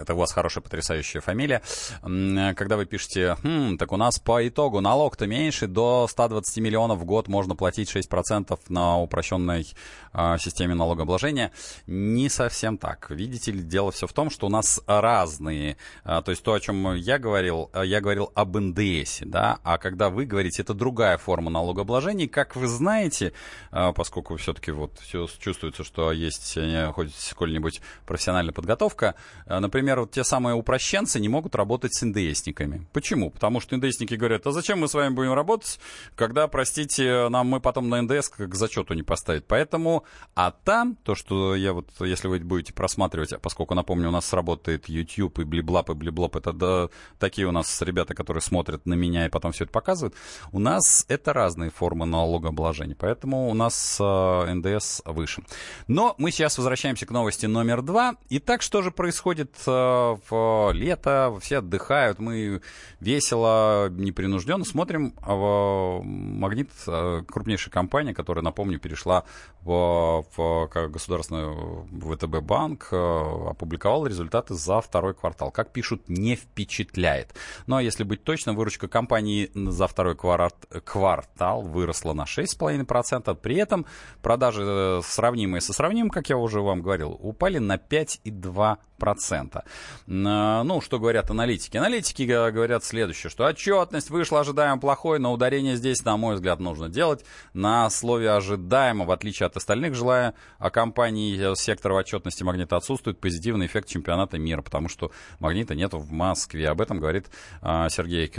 это 0.00 0.14
у 0.14 0.18
вас 0.18 0.32
хорошая, 0.32 0.62
потрясающая 0.62 1.20
фамилия. 1.20 1.62
Когда 2.02 2.76
вы 2.76 2.86
пишете, 2.86 3.36
хм, 3.42 3.76
так 3.78 3.92
у 3.92 3.96
нас 3.96 4.18
по 4.18 4.46
итогу 4.46 4.80
налог-то 4.80 5.26
меньше, 5.26 5.66
до 5.66 6.06
120 6.08 6.58
миллионов 6.58 6.98
в 6.98 7.04
год 7.04 7.28
можно 7.28 7.54
платить 7.54 7.94
6% 7.94 8.58
на 8.68 8.98
упрощенной 8.98 9.66
а, 10.12 10.38
системе 10.38 10.74
налогообложения. 10.74 11.52
Не 11.86 12.28
совсем 12.28 12.78
так. 12.78 13.10
Видите 13.10 13.52
ли, 13.52 13.62
дело 13.62 13.92
все 13.92 14.06
в 14.06 14.12
том, 14.12 14.30
что 14.30 14.46
у 14.46 14.50
нас 14.50 14.80
разные, 14.86 15.76
а, 16.04 16.22
то 16.22 16.30
есть 16.30 16.42
то, 16.42 16.52
о 16.52 16.60
чем 16.60 16.94
я 16.94 17.18
говорил, 17.18 17.70
а, 17.72 17.84
я 17.84 18.00
говорил 18.00 18.32
об 18.34 18.56
НДС, 18.56 19.20
да, 19.20 19.58
а 19.62 19.78
когда 19.78 20.10
вы 20.10 20.24
говорите, 20.24 20.62
это 20.62 20.74
другая 20.74 21.18
форма 21.18 21.50
налогообложения, 21.50 22.28
как 22.28 22.56
вы 22.56 22.66
знаете, 22.66 23.32
поскольку 23.70 24.36
все-таки 24.36 24.72
вот 24.72 24.98
все 24.98 25.26
чувствуется, 25.38 25.84
что 25.84 26.12
есть 26.12 26.56
э, 26.56 26.92
хоть 26.92 27.14
сколь-нибудь 27.14 27.80
профессиональный 28.06 28.52
подготовка. 28.60 29.14
Э, 29.46 29.58
например, 29.58 30.00
вот 30.00 30.10
те 30.10 30.24
самые 30.24 30.54
упрощенцы 30.54 31.18
не 31.18 31.28
могут 31.28 31.54
работать 31.54 31.94
с 31.94 32.02
НДСниками. 32.04 32.86
Почему? 32.92 33.30
Потому 33.30 33.60
что 33.60 33.76
НДСники 33.76 34.14
говорят, 34.14 34.46
а 34.46 34.52
зачем 34.52 34.80
мы 34.80 34.88
с 34.88 34.94
вами 34.94 35.14
будем 35.14 35.32
работать, 35.32 35.80
когда, 36.14 36.46
простите, 36.48 37.28
нам 37.28 37.46
мы 37.48 37.60
потом 37.60 37.88
на 37.88 38.02
НДС 38.02 38.28
к 38.28 38.54
зачету 38.54 38.94
не 38.94 39.02
поставить. 39.02 39.46
Поэтому, 39.46 40.04
а 40.34 40.50
там, 40.50 40.96
то, 40.96 41.14
что 41.14 41.54
я 41.56 41.72
вот, 41.72 41.88
если 42.00 42.28
вы 42.28 42.40
будете 42.40 42.72
просматривать, 42.72 43.32
поскольку, 43.40 43.74
напомню, 43.74 44.08
у 44.08 44.12
нас 44.12 44.32
работает 44.32 44.88
YouTube 44.88 45.38
и 45.38 45.44
Блиблап 45.44 45.90
и 45.90 45.94
Блиблоп, 45.94 46.36
это 46.36 46.52
да, 46.52 46.88
такие 47.18 47.46
у 47.46 47.52
нас 47.52 47.80
ребята, 47.82 48.14
которые 48.14 48.42
смотрят 48.42 48.86
на 48.86 48.94
меня 48.94 49.26
и 49.26 49.30
потом 49.30 49.52
все 49.52 49.64
это 49.64 49.72
показывают, 49.72 50.14
у 50.52 50.58
нас 50.58 51.06
это 51.08 51.32
разные 51.32 51.70
формы 51.70 52.06
налогообложения, 52.06 52.96
поэтому 52.98 53.48
у 53.48 53.54
нас 53.54 53.98
э, 54.00 54.54
НДС 54.54 55.02
выше. 55.04 55.42
Но 55.88 56.14
мы 56.18 56.30
сейчас 56.30 56.58
возвращаемся 56.58 57.06
к 57.06 57.10
новости 57.10 57.46
номер 57.46 57.82
два. 57.82 58.16
Итак, 58.28 58.49
так 58.50 58.62
что 58.62 58.82
же 58.82 58.90
происходит 58.90 59.54
э, 59.64 59.70
в 59.70 60.72
лето? 60.72 61.38
Все 61.40 61.58
отдыхают, 61.58 62.18
мы 62.18 62.62
весело, 62.98 63.88
непринужденно 63.90 64.64
смотрим. 64.64 65.14
А 65.22 66.00
Магнит, 66.02 66.68
э, 66.88 67.22
крупнейшая 67.28 67.70
компания, 67.70 68.12
которая, 68.12 68.42
напомню, 68.42 68.80
перешла 68.80 69.22
в, 69.62 70.24
в 70.36 70.68
государственный 70.88 71.86
ВТБ 72.16 72.40
банк, 72.44 72.88
э, 72.90 72.96
опубликовал 72.96 74.04
результаты 74.08 74.54
за 74.54 74.80
второй 74.80 75.14
квартал. 75.14 75.52
Как 75.52 75.72
пишут, 75.72 76.08
не 76.08 76.34
впечатляет. 76.34 77.36
А 77.68 77.80
если 77.80 78.02
быть 78.02 78.24
точным, 78.24 78.56
выручка 78.56 78.88
компании 78.88 79.52
за 79.54 79.86
второй 79.86 80.16
квартал 80.16 81.62
выросла 81.62 82.14
на 82.14 82.24
6,5%. 82.24 83.32
При 83.36 83.54
этом 83.54 83.86
продажи, 84.22 85.00
сравнимые 85.04 85.60
со 85.60 85.72
сравнимым, 85.72 86.10
как 86.10 86.28
я 86.30 86.36
уже 86.36 86.60
вам 86.60 86.82
говорил, 86.82 87.16
упали 87.20 87.58
на 87.58 87.76
5,2%. 87.76 88.39
2%. 88.40 89.62
Ну, 90.06 90.80
что 90.82 90.98
говорят 90.98 91.30
аналитики? 91.30 91.78
Аналитики 91.78 92.22
говорят 92.22 92.84
следующее, 92.84 93.30
что 93.30 93.46
отчетность 93.46 94.10
вышла 94.10 94.40
ожидаемо 94.40 94.78
плохой, 94.78 95.18
но 95.18 95.32
ударение 95.32 95.76
здесь, 95.76 96.04
на 96.04 96.18
мой 96.18 96.34
взгляд, 96.34 96.60
нужно 96.60 96.90
делать 96.90 97.24
на 97.54 97.88
слове 97.88 98.30
ожидаемо, 98.30 99.06
в 99.06 99.10
отличие 99.10 99.46
от 99.46 99.56
остальных, 99.56 99.94
желая 99.94 100.34
о 100.58 100.68
компании 100.70 101.54
сектора 101.54 101.94
отчетности 101.94 102.42
Магнита 102.42 102.76
отсутствует 102.76 103.18
позитивный 103.20 103.66
эффект 103.66 103.88
чемпионата 103.88 104.38
мира, 104.38 104.60
потому 104.60 104.88
что 104.88 105.12
Магнита 105.38 105.74
нет 105.74 105.94
в 105.94 106.12
Москве. 106.12 106.68
Об 106.68 106.82
этом 106.82 106.98
говорит 106.98 107.30
Сергей 107.62 108.30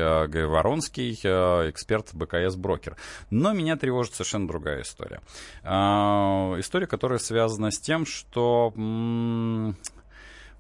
Воронский, 0.46 1.14
эксперт 1.14 2.14
БКС 2.14 2.56
Брокер. 2.56 2.98
Но 3.32 3.54
меня 3.54 3.78
тревожит 3.78 4.14
совершенно 4.14 4.48
другая 4.48 4.84
история. 4.84 5.22
История, 5.64 6.86
которая 6.86 7.18
связана 7.18 7.72
с 7.72 7.80
тем, 7.80 8.06
что 8.06 8.74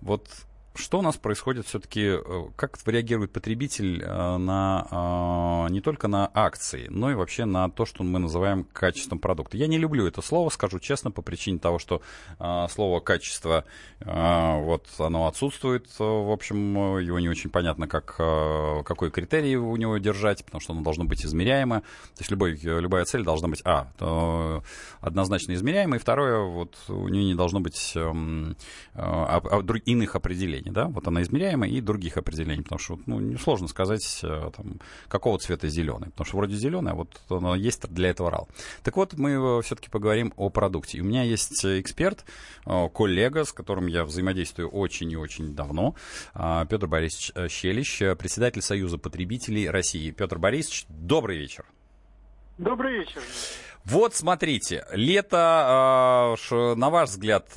вот 0.01 0.27
что 0.73 0.99
у 0.99 1.01
нас 1.01 1.17
происходит 1.17 1.67
все-таки, 1.67 2.01
э, 2.01 2.43
как 2.55 2.77
реагирует 2.85 3.33
потребитель 3.33 4.01
э, 4.01 4.37
на, 4.37 5.67
э, 5.67 5.73
не 5.73 5.81
только 5.81 6.07
на 6.07 6.31
акции, 6.33 6.87
но 6.89 7.11
и 7.11 7.13
вообще 7.13 7.45
на 7.45 7.69
то, 7.69 7.85
что 7.85 8.03
мы 8.03 8.19
называем 8.19 8.63
качеством 8.63 9.19
продукта. 9.19 9.57
Я 9.57 9.67
не 9.67 9.77
люблю 9.77 10.07
это 10.07 10.21
слово, 10.21 10.49
скажу 10.49 10.79
честно, 10.79 11.11
по 11.11 11.21
причине 11.21 11.59
того, 11.59 11.79
что 11.79 12.01
слово 12.69 12.99
качество, 12.99 13.65
вот 13.99 14.87
оно 14.97 15.27
отсутствует, 15.27 15.87
в 15.99 16.31
общем, 16.31 16.97
его 16.99 17.19
не 17.19 17.29
очень 17.29 17.49
понятно, 17.49 17.87
как, 17.87 18.15
какой 18.15 19.11
критерий 19.11 19.57
у 19.57 19.75
него 19.75 19.97
держать, 19.97 20.43
потому 20.45 20.61
что 20.61 20.73
оно 20.73 20.81
должно 20.81 21.05
быть 21.05 21.25
измеряемо. 21.25 21.81
То 21.81 22.19
есть 22.19 22.31
любой, 22.31 22.59
любая 22.61 23.05
цель 23.05 23.23
должна 23.23 23.47
быть, 23.47 23.61
а, 23.65 23.91
однозначно 25.01 25.53
измеряемой, 25.53 25.97
и 25.97 26.01
второе, 26.01 26.39
вот 26.39 26.75
у 26.87 27.07
нее 27.07 27.25
не 27.25 27.35
должно 27.35 27.59
быть 27.59 27.93
эм, 27.95 28.55
иных 29.85 30.15
определений 30.15 30.60
определений, 30.61 30.71
да, 30.71 30.87
вот 30.87 31.07
она 31.07 31.21
измеряемая, 31.21 31.69
и 31.69 31.81
других 31.81 32.17
определений, 32.17 32.63
потому 32.63 32.79
что, 32.79 32.99
ну, 33.05 33.19
несложно 33.19 33.67
сказать, 33.67 34.19
э, 34.23 34.51
там, 34.55 34.79
какого 35.07 35.37
цвета 35.39 35.67
зеленый, 35.67 36.09
потому 36.11 36.25
что 36.25 36.37
вроде 36.37 36.55
зеленый, 36.55 36.91
а 36.91 36.95
вот 36.95 37.21
оно 37.29 37.55
есть 37.55 37.87
для 37.89 38.09
этого 38.09 38.29
RAL. 38.29 38.47
Так 38.83 38.97
вот, 38.97 39.13
мы 39.13 39.31
э, 39.31 39.61
все-таки 39.63 39.89
поговорим 39.89 40.33
о 40.35 40.49
продукте. 40.49 40.97
И 40.97 41.01
у 41.01 41.05
меня 41.05 41.23
есть 41.23 41.65
эксперт, 41.65 42.25
э, 42.65 42.89
коллега, 42.93 43.43
с 43.43 43.51
которым 43.51 43.87
я 43.87 44.03
взаимодействую 44.03 44.69
очень 44.69 45.11
и 45.11 45.15
очень 45.15 45.55
давно, 45.55 45.95
Петр 46.33 46.87
Борисович 46.87 47.51
Щелищ, 47.51 47.99
председатель 48.17 48.61
Союза 48.61 48.97
потребителей 48.97 49.69
России. 49.69 50.11
Петр 50.11 50.37
Борисович, 50.37 50.85
добрый 50.89 51.37
вечер. 51.37 51.65
Добрый 52.57 52.99
вечер. 52.99 53.21
Вот 53.83 54.15
смотрите, 54.15 54.85
лето, 54.91 56.35
на 56.51 56.89
ваш 56.89 57.09
взгляд, 57.09 57.49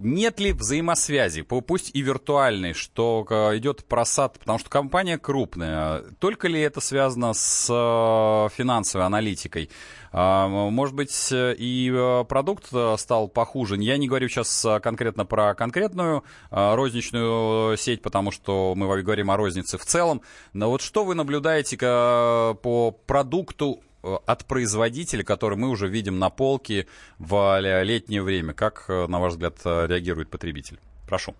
нет 0.00 0.40
ли 0.40 0.52
взаимосвязи, 0.52 1.42
пусть 1.42 1.90
и 1.94 2.00
виртуальной, 2.00 2.72
что 2.72 3.26
э, 3.28 3.58
идет 3.58 3.84
просад, 3.84 4.38
потому 4.38 4.58
что 4.58 4.70
компания 4.70 5.18
крупная, 5.18 6.02
только 6.18 6.48
ли 6.48 6.60
это 6.60 6.80
связано 6.80 7.34
с 7.34 7.68
э, 7.68 8.48
финансовой 8.56 9.06
аналитикой? 9.06 9.70
А, 10.12 10.48
может 10.48 10.94
быть, 10.94 11.28
и 11.32 11.92
э, 11.94 12.24
продукт 12.24 12.72
стал 12.96 13.28
похуже. 13.28 13.76
Я 13.76 13.98
не 13.98 14.08
говорю 14.08 14.28
сейчас 14.28 14.66
конкретно 14.82 15.24
про 15.24 15.54
конкретную 15.54 16.24
розничную 16.50 17.76
сеть, 17.76 18.02
потому 18.02 18.30
что 18.30 18.74
мы 18.74 19.02
говорим 19.02 19.30
о 19.30 19.36
рознице 19.36 19.78
в 19.78 19.84
целом. 19.84 20.22
Но 20.52 20.70
вот 20.70 20.82
что 20.82 21.04
вы 21.04 21.14
наблюдаете 21.14 21.76
по 21.76 22.96
продукту 23.06 23.80
от 24.02 24.46
производителя, 24.46 25.24
который 25.24 25.56
мы 25.58 25.68
уже 25.68 25.88
видим 25.88 26.18
на 26.18 26.30
полке 26.30 26.86
в 27.18 27.58
летнее 27.60 28.22
время? 28.22 28.54
Как, 28.54 28.84
э, 28.88 29.06
на 29.06 29.20
ваш 29.20 29.32
взгляд, 29.32 29.56
э, 29.64 29.86
реагирует 29.86 30.30
потребитель? 30.30 30.78
Прошу. 31.08 31.34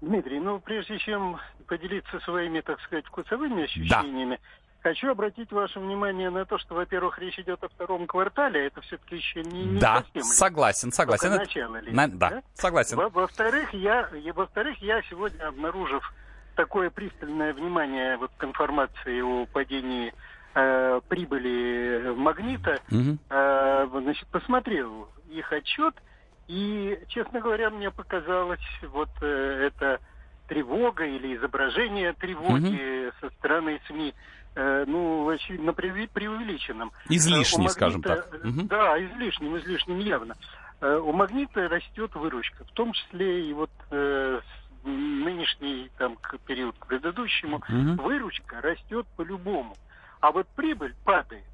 Дмитрий, 0.00 0.38
ну, 0.38 0.60
прежде 0.60 0.98
чем 0.98 1.38
поделиться 1.66 2.20
своими, 2.20 2.60
так 2.60 2.80
сказать, 2.82 3.04
вкусовыми 3.06 3.64
ощущениями, 3.64 4.38
да. 4.82 4.90
хочу 4.90 5.10
обратить 5.10 5.50
ваше 5.50 5.80
внимание 5.80 6.30
на 6.30 6.44
то, 6.44 6.56
что, 6.58 6.74
во-первых, 6.74 7.18
речь 7.18 7.38
идет 7.38 7.62
о 7.64 7.68
втором 7.68 8.06
квартале, 8.06 8.60
а 8.60 8.62
это 8.64 8.80
все-таки 8.82 9.16
еще 9.16 9.42
не, 9.42 9.64
не 9.64 9.80
да, 9.80 10.04
совсем 10.04 10.22
согласен, 10.22 10.92
согласен. 10.92 11.32
Это... 11.32 11.38
начало 11.38 11.76
лета, 11.76 11.96
на... 11.96 12.08
да, 12.08 12.30
да, 12.30 12.42
согласен. 12.54 12.96
Во- 12.96 13.08
во-вторых, 13.08 13.74
я, 13.74 14.08
во-вторых, 14.34 14.78
я 14.78 15.02
сегодня 15.02 15.48
обнаружив 15.48 16.12
такое 16.54 16.90
пристальное 16.90 17.52
внимание 17.52 18.16
вот 18.16 18.30
к 18.36 18.44
информации 18.44 19.20
о 19.20 19.46
падении 19.46 20.12
э, 20.58 21.00
прибыли 21.08 22.12
магнита, 22.16 22.80
угу. 22.90 23.18
э, 23.30 23.88
значит, 23.90 24.26
посмотрел 24.28 25.08
их 25.30 25.52
отчет, 25.52 25.94
и, 26.48 26.98
честно 27.08 27.40
говоря, 27.40 27.70
мне 27.70 27.90
показалось 27.90 28.60
вот 28.82 29.10
э, 29.20 29.68
это 29.68 30.00
тревога 30.48 31.04
или 31.04 31.36
изображение 31.36 32.14
тревоги 32.14 33.06
угу. 33.06 33.14
со 33.20 33.30
стороны 33.36 33.80
СМИ, 33.86 34.14
э, 34.54 34.84
ну, 34.86 35.28
очевидно, 35.28 35.72
преувеличенным. 35.72 36.90
Излишне, 37.08 37.58
магнита, 37.58 37.72
скажем 37.72 38.02
так. 38.02 38.26
Угу. 38.32 38.62
Да, 38.68 38.98
излишним, 39.04 39.58
излишним 39.58 39.98
явно. 39.98 40.34
Э, 40.80 40.96
у 40.96 41.12
магнита 41.12 41.68
растет 41.68 42.14
выручка, 42.14 42.64
в 42.64 42.70
том 42.72 42.92
числе 42.92 43.50
и 43.50 43.52
вот 43.52 43.70
э, 43.90 44.40
нынешний 44.84 45.90
там 45.98 46.16
период 46.46 46.76
к 46.78 46.86
предыдущему, 46.86 47.56
угу. 47.56 48.02
выручка 48.02 48.60
растет 48.62 49.06
по-любому. 49.16 49.76
А 50.20 50.32
вот 50.32 50.46
прибыль 50.48 50.94
падает. 51.04 51.44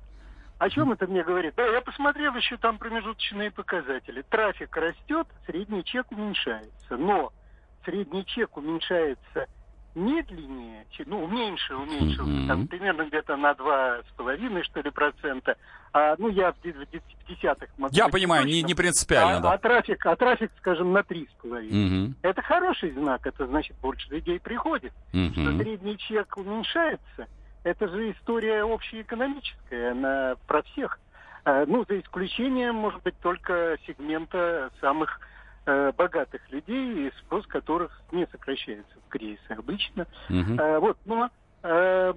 О 0.58 0.70
чем 0.70 0.92
это 0.92 1.06
мне 1.06 1.22
говорит? 1.24 1.54
Да, 1.56 1.66
я 1.66 1.80
посмотрел 1.80 2.34
еще 2.36 2.56
там 2.56 2.78
промежуточные 2.78 3.50
показатели. 3.50 4.22
Трафик 4.22 4.76
растет, 4.76 5.26
средний 5.46 5.84
чек 5.84 6.10
уменьшается. 6.12 6.96
Но 6.96 7.32
средний 7.84 8.24
чек 8.24 8.56
уменьшается 8.56 9.46
медленнее, 9.94 10.86
ну, 11.06 11.26
меньше 11.26 11.74
уменьшился, 11.74 12.30
mm-hmm. 12.30 12.48
там 12.48 12.66
примерно 12.66 13.04
где-то 13.04 13.36
на 13.36 13.54
два 13.54 14.00
с 14.02 14.16
половиной, 14.16 14.64
что 14.64 14.80
ли, 14.80 14.90
процента. 14.90 15.56
А, 15.92 16.16
ну, 16.18 16.28
я 16.28 16.52
в, 16.52 16.56
в 16.56 17.28
десятых 17.28 17.70
могу 17.78 17.94
Я 17.94 18.08
понимаю, 18.08 18.44
не, 18.46 18.62
не 18.62 18.74
принципиально, 18.74 19.38
а, 19.38 19.40
да. 19.40 19.52
А 19.52 19.58
трафик, 19.58 20.04
а 20.06 20.16
трафик, 20.16 20.50
скажем, 20.58 20.92
на 20.92 21.02
три 21.04 21.28
с 21.28 21.42
половиной. 21.42 22.08
Mm-hmm. 22.08 22.14
Это 22.22 22.42
хороший 22.42 22.90
знак, 22.92 23.26
это 23.26 23.46
значит, 23.46 23.76
больше 23.80 24.10
людей 24.10 24.40
приходит. 24.40 24.92
Mm-hmm. 25.12 25.32
Что 25.32 25.58
средний 25.58 25.98
чек 25.98 26.36
уменьшается, 26.36 27.28
это 27.64 27.88
же 27.88 28.12
история 28.12 28.62
общеэкономическая, 28.62 29.92
она 29.92 30.36
про 30.46 30.62
всех. 30.62 31.00
А, 31.44 31.64
ну, 31.66 31.84
за 31.88 32.00
исключением, 32.00 32.76
может 32.76 33.02
быть, 33.02 33.18
только 33.20 33.76
сегмента 33.86 34.70
самых 34.80 35.20
э, 35.66 35.92
богатых 35.96 36.40
людей, 36.50 37.10
спрос 37.20 37.46
которых 37.46 38.00
не 38.12 38.26
сокращается 38.26 38.94
в 39.06 39.08
кризисе 39.08 39.54
обычно. 39.54 40.06
Угу. 40.30 40.80
Вот, 40.80 40.98
но 41.04 41.30
э, 41.62 42.14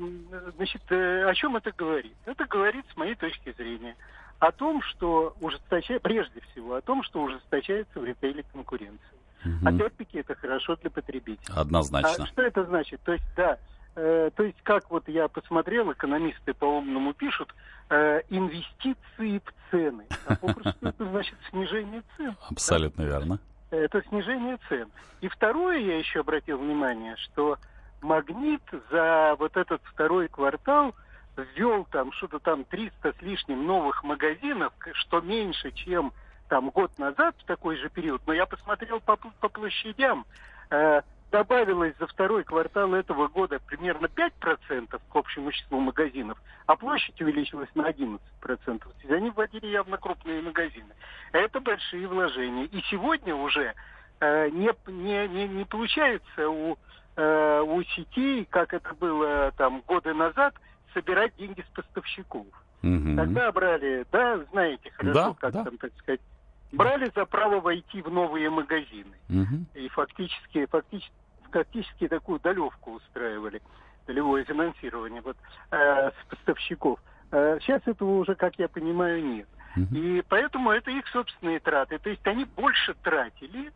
значит, 0.56 0.82
э, 0.90 1.26
о 1.26 1.34
чем 1.34 1.56
это 1.56 1.72
говорит? 1.72 2.16
Это 2.26 2.46
говорит, 2.46 2.86
с 2.94 2.98
моей 2.98 3.16
точки 3.16 3.54
зрения, 3.58 3.96
о 4.40 4.52
том, 4.52 4.82
что 4.82 5.36
ужесточается, 5.42 6.04
прежде 6.04 6.42
всего, 6.52 6.76
о 6.76 6.82
том, 6.82 7.04
что 7.04 7.22
ужесточается 7.24 8.00
в 8.00 8.06
ритейле 8.06 8.44
конкуренция. 8.54 9.18
Угу. 9.44 9.68
Опять-таки, 9.68 10.20
это 10.20 10.36
хорошо 10.36 10.76
для 10.78 10.90
потребителей. 10.90 11.56
Однозначно. 11.56 12.24
А 12.24 12.28
что 12.28 12.42
это 12.42 12.64
значит? 12.66 13.02
То 13.02 13.14
есть, 13.14 13.26
да, 13.36 13.58
э, 13.98 14.30
то 14.36 14.44
есть, 14.44 14.62
как 14.64 14.90
вот 14.90 15.08
я 15.08 15.28
посмотрел, 15.28 15.92
экономисты 15.92 16.54
по-умному 16.54 17.14
пишут, 17.14 17.54
э, 17.90 18.22
инвестиции 18.30 19.40
в 19.40 19.72
цены. 19.72 20.06
А 20.28 20.36
попросту 20.36 20.88
это 20.88 21.06
значит 21.10 21.36
снижение 21.50 22.04
цен. 22.16 22.36
Абсолютно 22.50 23.04
да? 23.04 23.10
верно. 23.10 23.40
Это 23.72 24.02
снижение 24.04 24.58
цен. 24.70 24.90
И 25.22 25.28
второе, 25.28 25.80
я 25.80 25.98
еще 25.98 26.22
обратил 26.22 26.60
внимание, 26.60 27.16
что 27.18 27.58
Магнит 28.02 28.62
за 28.92 29.36
вот 29.40 29.58
этот 29.58 29.82
второй 29.86 30.28
квартал 30.28 30.96
ввел 31.36 31.86
там 31.92 32.12
что-то 32.14 32.40
там 32.40 32.64
300 32.66 33.14
с 33.14 33.22
лишним 33.22 33.66
новых 33.66 34.04
магазинов, 34.04 34.74
что 34.94 35.22
меньше, 35.22 35.72
чем 35.72 36.14
там 36.50 36.70
год 36.70 36.98
назад 36.98 37.36
в 37.40 37.46
такой 37.46 37.78
же 37.78 37.90
период. 37.90 38.22
Но 38.26 38.34
я 38.34 38.46
посмотрел 38.46 39.00
по, 39.00 39.18
по 39.18 39.50
площадям. 39.50 40.26
Э, 40.70 41.02
добавилось 41.32 41.94
за 42.00 42.08
второй 42.08 42.44
квартал 42.44 42.94
этого 42.94 43.28
года 43.28 43.60
примерно 43.66 44.08
5% 44.08 45.00
к 45.10 45.16
общему 45.16 45.52
числу 45.52 45.80
магазинов, 45.80 46.42
а 46.66 46.76
площадь 46.76 47.20
увеличилась 47.22 47.70
на 47.76 47.90
11%. 47.90 48.20
То 48.42 48.76
есть 49.02 49.12
они 49.12 49.30
вводили 49.32 49.68
явно 49.68 49.98
крупные 49.98 50.42
магазины. 50.42 50.94
Это 51.32 51.60
большие 51.60 52.08
вложения. 52.08 52.66
И 52.66 52.82
сегодня 52.90 53.36
уже 53.36 53.74
э, 54.20 54.50
не, 54.50 54.70
не, 54.88 55.28
не, 55.28 55.48
не 55.48 55.66
получается 55.66 56.50
у, 56.50 56.78
э, 57.16 57.62
у 57.62 57.84
сетей, 57.84 58.46
как 58.46 58.74
это 58.74 58.94
было 58.94 59.52
там 59.58 59.84
годы 59.88 60.14
назад, 60.14 60.54
собирать 60.94 61.36
деньги 61.38 61.62
с 61.62 61.76
поставщиков. 61.76 62.48
Угу. 62.84 63.16
Тогда 63.16 63.52
брали, 63.52 64.06
да, 64.12 64.40
знаете 64.52 64.92
хорошо, 64.92 65.14
да, 65.14 65.36
как 65.40 65.54
да. 65.54 65.64
там, 65.64 65.78
так 65.78 65.92
сказать, 65.98 66.22
брали 66.72 67.12
за 67.16 67.26
право 67.26 67.60
войти 67.60 68.02
в 68.02 68.12
новые 68.12 68.50
магазины. 68.50 69.16
Угу. 69.30 69.66
И 69.76 69.90
фактически, 69.90 70.66
фактически, 70.66 71.14
фактически 71.52 72.08
такую 72.08 72.40
долевку 72.40 72.94
устраивали, 72.94 73.62
долевое 74.06 74.44
финансирование 74.44 75.22
вот, 75.22 75.38
э, 75.72 76.12
с 76.12 76.30
поставщиков. 76.30 77.00
Э, 77.32 77.58
сейчас 77.62 77.82
этого 77.86 78.20
уже, 78.20 78.36
как 78.36 78.58
я 78.60 78.68
понимаю, 78.68 79.24
нет. 79.24 79.48
Угу. 79.76 79.96
И 79.96 80.24
поэтому 80.28 80.72
это 80.72 80.92
их 80.92 81.08
собственные 81.08 81.60
траты. 81.60 82.00
То 82.00 82.10
есть 82.10 82.26
они 82.26 82.46
больше 82.46 82.94
тратили 83.04 83.72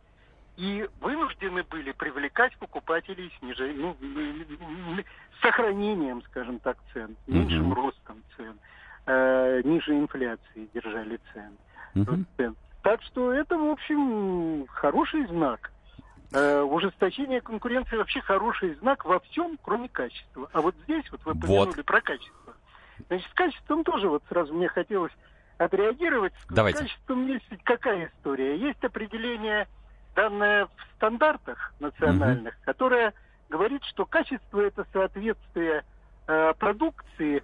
и 0.56 0.88
вынуждены 1.00 1.62
были 1.64 1.92
привлекать 1.92 2.56
покупателей 2.58 3.32
снижением, 3.38 3.96
ну, 4.00 5.02
с 5.38 5.42
сохранением, 5.42 6.22
скажем 6.24 6.58
так, 6.58 6.76
цен, 6.92 7.16
меньшим 7.26 7.72
угу. 7.72 7.74
ростом 7.74 8.22
цен, 8.36 8.58
э, 9.06 9.62
ниже 9.64 9.98
инфляции 9.98 10.68
держали 10.74 11.18
цены. 11.32 11.56
Угу. 11.94 12.54
Так 12.82 13.02
что 13.02 13.32
это, 13.32 13.56
в 13.56 13.70
общем, 13.70 14.66
хороший 14.68 15.26
знак. 15.26 15.70
Э, 16.32 16.62
ужесточение 16.62 17.40
конкуренции 17.40 17.96
вообще 17.96 18.20
хороший 18.20 18.74
знак 18.76 19.04
во 19.04 19.20
всем, 19.20 19.58
кроме 19.62 19.88
качества. 19.88 20.48
А 20.52 20.60
вот 20.60 20.74
здесь 20.84 21.04
вот 21.10 21.24
вы 21.24 21.32
упомянули 21.32 21.76
вот. 21.76 21.84
про 21.84 22.00
качество. 22.00 22.54
Значит, 23.08 23.30
с 23.30 23.34
качеством 23.34 23.84
тоже 23.84 24.08
вот 24.08 24.22
сразу 24.28 24.52
мне 24.54 24.68
хотелось 24.68 25.12
отреагировать. 25.58 26.32
Давайте. 26.50 26.78
С 26.78 26.82
качеством 26.82 27.26
есть 27.26 27.44
какая 27.64 28.06
история? 28.06 28.56
Есть 28.56 28.82
определение, 28.82 29.68
данное 30.16 30.66
в 30.66 30.96
стандартах 30.96 31.74
национальных, 31.78 32.54
угу. 32.54 32.62
которое 32.64 33.12
говорит, 33.48 33.84
что 33.84 34.06
качество 34.06 34.60
это 34.60 34.86
соответствие 34.92 35.84
э, 36.26 36.54
продукции 36.58 37.42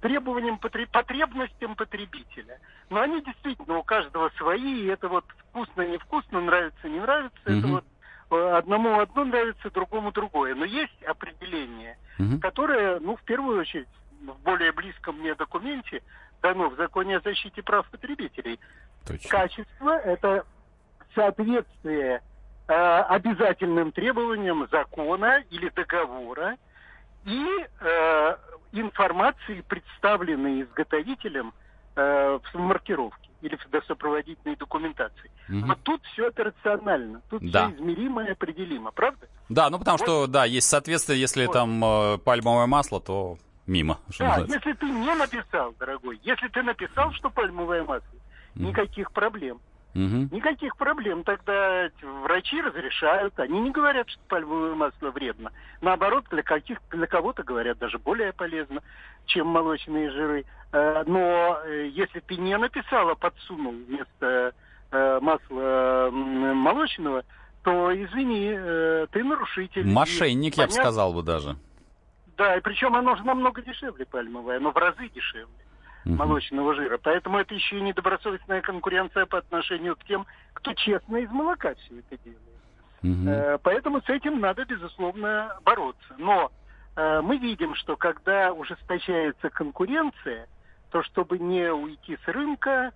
требованиям, 0.00 0.58
потребностям 0.58 1.74
потребителя. 1.76 2.58
Но 2.88 3.00
они 3.00 3.22
действительно 3.22 3.78
у 3.78 3.82
каждого 3.82 4.30
свои, 4.30 4.82
и 4.82 4.86
это 4.86 5.08
вот 5.08 5.24
вкусно, 5.48 5.86
невкусно, 5.86 6.40
нравится, 6.40 6.88
не 6.88 7.00
нравится, 7.00 7.38
mm-hmm. 7.44 7.58
это 7.58 7.66
вот 7.68 7.84
э, 8.30 8.50
одному 8.56 8.98
одно 8.98 9.24
нравится, 9.24 9.70
другому 9.70 10.10
другое. 10.12 10.54
Но 10.54 10.64
есть 10.64 11.02
определение, 11.04 11.98
mm-hmm. 12.18 12.40
которое, 12.40 12.98
ну, 13.00 13.16
в 13.16 13.22
первую 13.22 13.60
очередь, 13.60 13.88
в 14.20 14.42
более 14.42 14.72
близком 14.72 15.18
мне 15.18 15.34
документе 15.34 16.02
дано 16.42 16.70
в 16.70 16.76
законе 16.76 17.18
о 17.18 17.20
защите 17.20 17.62
прав 17.62 17.88
потребителей. 17.90 18.58
Точно. 19.06 19.28
Качество– 19.28 19.98
это 20.04 20.44
соответствие 21.14 22.22
э, 22.68 22.72
обязательным 22.72 23.92
требованиям 23.92 24.66
закона 24.70 25.42
или 25.50 25.68
договора 25.70 26.56
и 27.24 27.46
э, 27.80 28.36
информации, 28.72 29.62
представленной 29.66 30.62
изготовителем 30.62 31.52
э, 31.96 32.38
в 32.52 32.58
маркировке 32.58 33.30
или 33.42 33.56
в 33.56 33.70
досопроводительной 33.70 34.56
документации. 34.56 35.30
Угу. 35.48 35.66
Вот 35.66 35.78
тут 35.82 36.02
все 36.12 36.28
это 36.28 36.44
рационально, 36.44 37.22
тут 37.30 37.50
да. 37.50 37.68
все 37.68 37.76
измеримо 37.76 38.24
и 38.24 38.30
определимо, 38.30 38.90
правда? 38.92 39.26
Да, 39.48 39.70
ну 39.70 39.78
потому 39.78 39.98
вот. 39.98 40.04
что, 40.04 40.26
да, 40.26 40.44
есть 40.44 40.68
соответствие, 40.68 41.20
если 41.20 41.46
вот. 41.46 41.52
там 41.52 41.84
э, 41.84 42.18
пальмовое 42.18 42.66
масло, 42.66 43.00
то 43.00 43.38
мимо. 43.66 43.98
да, 44.18 44.36
называется. 44.36 44.56
если 44.56 44.72
ты 44.74 44.86
не 44.86 45.14
написал, 45.14 45.74
дорогой, 45.78 46.20
если 46.22 46.48
ты 46.48 46.62
написал, 46.62 47.12
что 47.12 47.30
пальмовое 47.30 47.82
масло, 47.82 48.18
угу. 48.54 48.64
никаких 48.64 49.12
проблем. 49.12 49.60
Угу. 49.94 50.28
Никаких 50.30 50.76
проблем. 50.76 51.24
Тогда 51.24 51.88
врачи 52.22 52.60
разрешают. 52.60 53.38
Они 53.40 53.60
не 53.60 53.70
говорят, 53.70 54.08
что 54.08 54.20
пальмовое 54.28 54.74
масло 54.74 55.10
вредно. 55.10 55.50
Наоборот, 55.80 56.24
для, 56.30 56.42
каких, 56.42 56.78
для 56.90 57.06
кого-то 57.06 57.42
говорят 57.42 57.78
даже 57.78 57.98
более 57.98 58.32
полезно, 58.32 58.82
чем 59.26 59.48
молочные 59.48 60.10
жиры. 60.10 60.44
Э, 60.72 61.02
но 61.06 61.58
э, 61.64 61.88
если 61.88 62.20
ты 62.20 62.36
не 62.36 62.56
написала, 62.56 63.14
подсунул 63.14 63.72
вместо 63.72 64.54
э, 64.92 65.18
масла 65.20 66.10
молочного, 66.12 67.24
то, 67.64 67.92
извини, 67.92 68.52
ты 69.12 69.22
нарушитель. 69.22 69.86
Мошенник, 69.86 70.56
и, 70.56 70.60
я 70.60 70.66
бы 70.66 70.72
сказал 70.72 71.12
бы 71.12 71.22
даже. 71.22 71.56
Да, 72.38 72.56
и 72.56 72.60
причем 72.60 72.94
оно 72.94 73.16
же 73.16 73.24
намного 73.24 73.60
дешевле 73.60 74.06
пальмовое, 74.06 74.56
оно 74.56 74.70
в 74.70 74.76
разы 74.76 75.10
дешевле 75.10 75.59
угу. 76.04 76.14
молочного 76.14 76.74
жира. 76.74 76.98
Поэтому 77.02 77.38
это 77.38 77.54
еще 77.54 77.78
и 77.78 77.82
недобросовестная 77.82 78.60
конкуренция 78.60 79.26
по 79.26 79.38
отношению 79.38 79.96
к 79.96 80.04
тем, 80.04 80.26
кто 80.54 80.72
честно 80.74 81.16
из 81.18 81.30
молока 81.30 81.74
все 81.74 82.00
это 82.00 82.18
делает. 82.24 82.40
Угу. 83.02 83.60
Поэтому 83.62 84.02
с 84.02 84.08
этим 84.08 84.40
надо, 84.40 84.64
безусловно, 84.64 85.56
бороться. 85.64 86.14
Но 86.18 86.50
э, 86.96 87.20
мы 87.22 87.38
видим, 87.38 87.74
что 87.74 87.96
когда 87.96 88.52
ужесточается 88.52 89.48
конкуренция, 89.48 90.46
то 90.90 91.02
чтобы 91.04 91.38
не 91.38 91.72
уйти 91.72 92.18
с 92.24 92.28
рынка, 92.28 92.92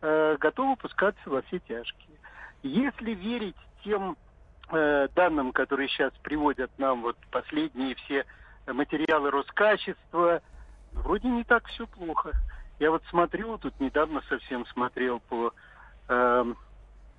э, 0.00 0.36
готовы 0.38 0.76
пускаться 0.76 1.28
во 1.28 1.42
все 1.42 1.58
тяжкие. 1.60 2.18
Если 2.62 3.14
верить 3.14 3.56
тем 3.84 4.16
данным, 4.70 5.52
которые 5.52 5.88
сейчас 5.88 6.12
приводят 6.22 6.70
нам 6.76 7.00
вот 7.00 7.16
последние 7.30 7.94
все 7.94 8.26
материалы 8.66 9.30
Роскачества, 9.30 10.42
вроде 11.02 11.28
не 11.28 11.44
так 11.44 11.66
все 11.66 11.86
плохо. 11.86 12.32
Я 12.78 12.90
вот 12.90 13.02
смотрю, 13.10 13.58
тут 13.58 13.78
недавно 13.80 14.22
совсем 14.28 14.64
смотрел 14.66 15.20
по, 15.20 15.52
э, 16.08 16.44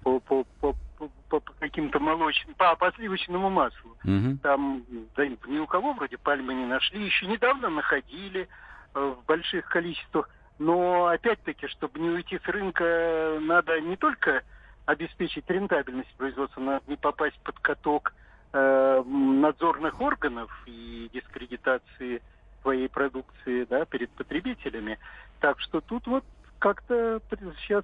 по, 0.04 0.20
по, 0.20 0.46
по, 0.62 0.76
по, 0.98 1.10
по 1.30 1.40
каким-то 1.60 2.00
молочным, 2.00 2.56
по, 2.56 2.76
по 2.76 2.92
сливочному 2.94 3.50
маслу. 3.50 3.92
Угу. 4.04 4.38
Там 4.42 4.86
да, 5.16 5.28
ни 5.28 5.60
у 5.60 5.68
кого 5.68 5.94
вроде 5.94 6.18
пальмы 6.18 6.54
не 6.54 6.66
нашли. 6.66 7.04
Еще 7.04 7.28
недавно 7.28 7.70
находили 7.70 8.48
э, 8.96 9.00
в 9.00 9.26
больших 9.26 9.68
количествах. 9.68 10.30
Но 10.60 11.08
опять-таки, 11.08 11.68
чтобы 11.68 12.00
не 12.00 12.10
уйти 12.10 12.38
с 12.38 12.48
рынка, 12.48 13.38
надо 13.42 13.80
не 13.80 13.96
только 13.96 14.44
обеспечить 14.86 15.50
рентабельность 15.50 16.14
производства, 16.16 16.60
надо 16.60 16.84
не 16.88 16.98
попасть 16.98 17.40
под 17.44 17.58
каток 17.60 18.14
э, 18.54 19.04
надзорных 19.06 20.02
органов 20.02 20.52
и 20.66 21.10
дискредитации 21.14 22.22
своей 22.62 22.90
продукции 22.90 23.66
да, 23.66 23.86
перед 23.86 24.10
потребителями. 24.12 25.00
Так 25.40 25.60
что 25.60 25.82
тут 25.82 26.06
вот 26.08 26.24
как-то 26.60 27.22
сейчас 27.66 27.84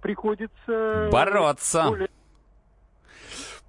приходится... 0.00 1.08
Бороться. 1.10 1.88
Более... 1.88 2.10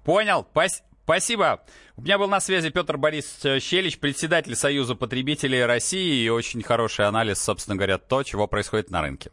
Понял. 0.04 0.44
Пас... 0.52 0.82
Спасибо. 1.04 1.62
У 1.96 2.02
меня 2.02 2.18
был 2.18 2.28
на 2.28 2.40
связи 2.40 2.70
Петр 2.70 2.96
Борис 2.96 3.40
Щелич, 3.60 3.98
председатель 3.98 4.56
Союза 4.56 4.94
потребителей 4.94 5.64
России, 5.64 6.24
и 6.24 6.28
очень 6.30 6.62
хороший 6.62 7.06
анализ, 7.06 7.42
собственно 7.42 7.76
говоря, 7.76 7.98
то, 7.98 8.22
чего 8.22 8.46
происходит 8.46 8.90
на 8.90 9.02
рынке. 9.02 9.30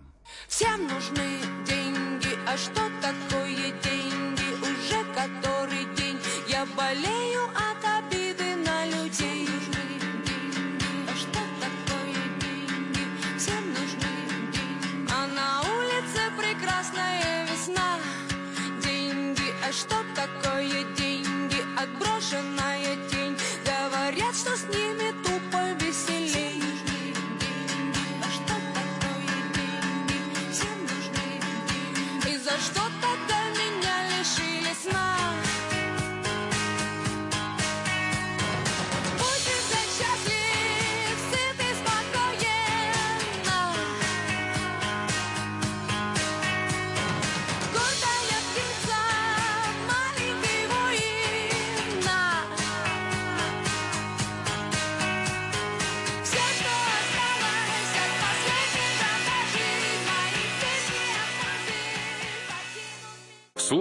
Всем 0.47 0.83
нужны 0.87 1.39
деньги, 1.65 2.37
а 2.45 2.57
что 2.57 2.81
такое 3.01 3.71
деньги? 3.83 4.51
Уже 4.61 5.03
который 5.13 5.95
день 5.95 6.17
я 6.49 6.65
болею 6.77 7.41
Отброшенная 22.31 22.95
тень. 23.09 23.35
Говорят, 23.65 24.35
что 24.35 24.55
с 24.55 24.63
ними 24.73 25.11
тупо 25.21 25.30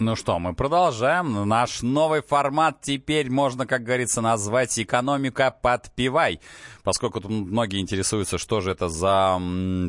Ну 0.00 0.16
что, 0.16 0.38
мы 0.38 0.54
продолжаем. 0.54 1.46
Наш 1.46 1.82
новый 1.82 2.22
формат 2.22 2.80
теперь 2.80 3.30
можно, 3.30 3.66
как 3.66 3.82
говорится, 3.82 4.22
назвать 4.22 4.78
«Экономика 4.78 5.54
подпевай». 5.60 6.40
Поскольку 6.82 7.20
тут 7.20 7.30
многие 7.30 7.80
интересуются, 7.80 8.38
что 8.38 8.60
же 8.60 8.70
это 8.70 8.88
за 8.88 9.40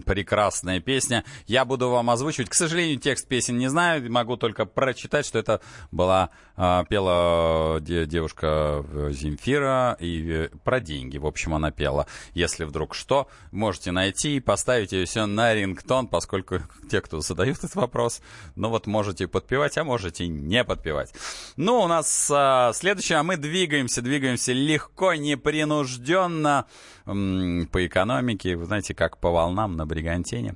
прекрасная 0.06 0.80
песня, 0.80 1.24
я 1.48 1.66
буду 1.66 1.90
вам 1.90 2.10
озвучивать. 2.10 2.50
К 2.50 2.54
сожалению, 2.54 3.00
текст 3.00 3.28
песен 3.28 3.58
не 3.58 3.70
знаю, 3.70 4.12
могу 4.12 4.38
только 4.38 4.66
прочитать, 4.66 5.26
что 5.26 5.40
это 5.40 5.62
была, 5.92 6.30
а, 6.56 6.84
пела 6.86 7.80
де- 7.82 8.06
девушка 8.06 8.86
э, 8.88 9.12
Земфира 9.12 9.98
и 10.00 10.32
э, 10.32 10.50
про 10.64 10.80
деньги, 10.80 11.18
в 11.18 11.26
общем, 11.26 11.54
она 11.54 11.72
пела. 11.72 12.06
Если 12.34 12.66
вдруг 12.66 12.94
что, 12.94 13.28
можете 13.52 13.92
найти 13.92 14.36
и 14.36 14.40
поставить 14.40 14.92
ее 14.92 15.06
все 15.06 15.26
на 15.26 15.54
рингтон, 15.54 16.08
поскольку 16.08 16.60
те, 16.92 17.02
кто 17.02 17.22
задают 17.22 17.60
этот 17.60 17.76
вопрос, 17.76 18.22
ну 18.56 18.70
вот 18.70 18.86
можете 18.88 19.28
подпевать, 19.28 19.78
а 19.78 19.84
можете 19.84 20.28
не 20.28 20.64
подпевать. 20.64 21.14
Ну, 21.56 21.80
у 21.82 21.88
нас 21.88 22.30
а, 22.32 22.74
следующее, 22.74 23.18
а 23.18 23.24
мы 23.24 23.38
двигаемся, 23.38 24.02
двигаемся 24.02 24.54
легко, 24.54 25.14
непринужденно 25.16 26.68
по 27.06 27.86
экономике, 27.86 28.56
вы 28.56 28.66
знаете, 28.66 28.94
как 28.94 29.18
по 29.18 29.32
волнам 29.32 29.76
на 29.76 29.86
Бригантине. 29.86 30.56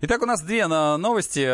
Итак, 0.00 0.20
у 0.22 0.26
нас 0.26 0.42
две 0.42 0.66
но- 0.66 0.96
новости, 0.96 1.44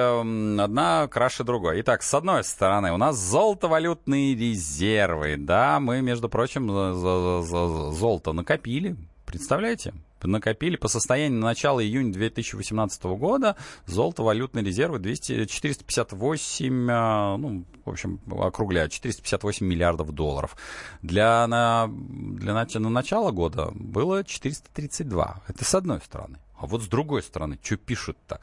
одна 0.61 1.07
краше 1.09 1.44
другой. 1.44 1.83
Итак, 1.83 2.03
с 2.03 2.14
одной 2.14 2.44
стороны, 2.44 2.92
у 2.92 2.97
нас 2.97 3.16
золотовалютные 3.16 4.35
резервы. 4.35 5.37
Да, 5.37 5.81
мы, 5.81 6.01
между 6.01 6.31
прочим, 6.31 6.68
золото 7.92 8.33
накопили. 8.33 8.97
Представляете? 9.27 9.92
Накопили 10.22 10.76
по 10.76 10.88
состоянию 10.88 11.40
на 11.40 11.46
начало 11.46 11.85
июня 11.85 12.12
2018 12.12 13.02
года 13.04 13.57
золото-валютные 13.87 14.64
резервы 14.64 14.98
200, 14.98 15.46
458, 15.46 16.88
а, 16.90 17.37
ну, 17.37 17.64
в 17.85 17.90
общем, 17.90 18.20
округляю, 18.31 18.88
458 18.88 19.66
миллиардов 19.66 20.12
долларов. 20.12 20.57
Для, 21.02 21.46
на, 21.46 21.88
для 21.88 22.54
на 22.54 22.90
начало 22.90 23.31
года 23.31 23.70
было 23.74 24.24
432. 24.24 25.42
Это 25.46 25.64
с 25.64 25.74
одной 25.74 26.00
стороны. 26.00 26.38
А 26.57 26.66
вот 26.66 26.83
с 26.83 26.88
другой 26.88 27.22
стороны, 27.22 27.59
что 27.62 27.76
пишут-то? 27.76 28.40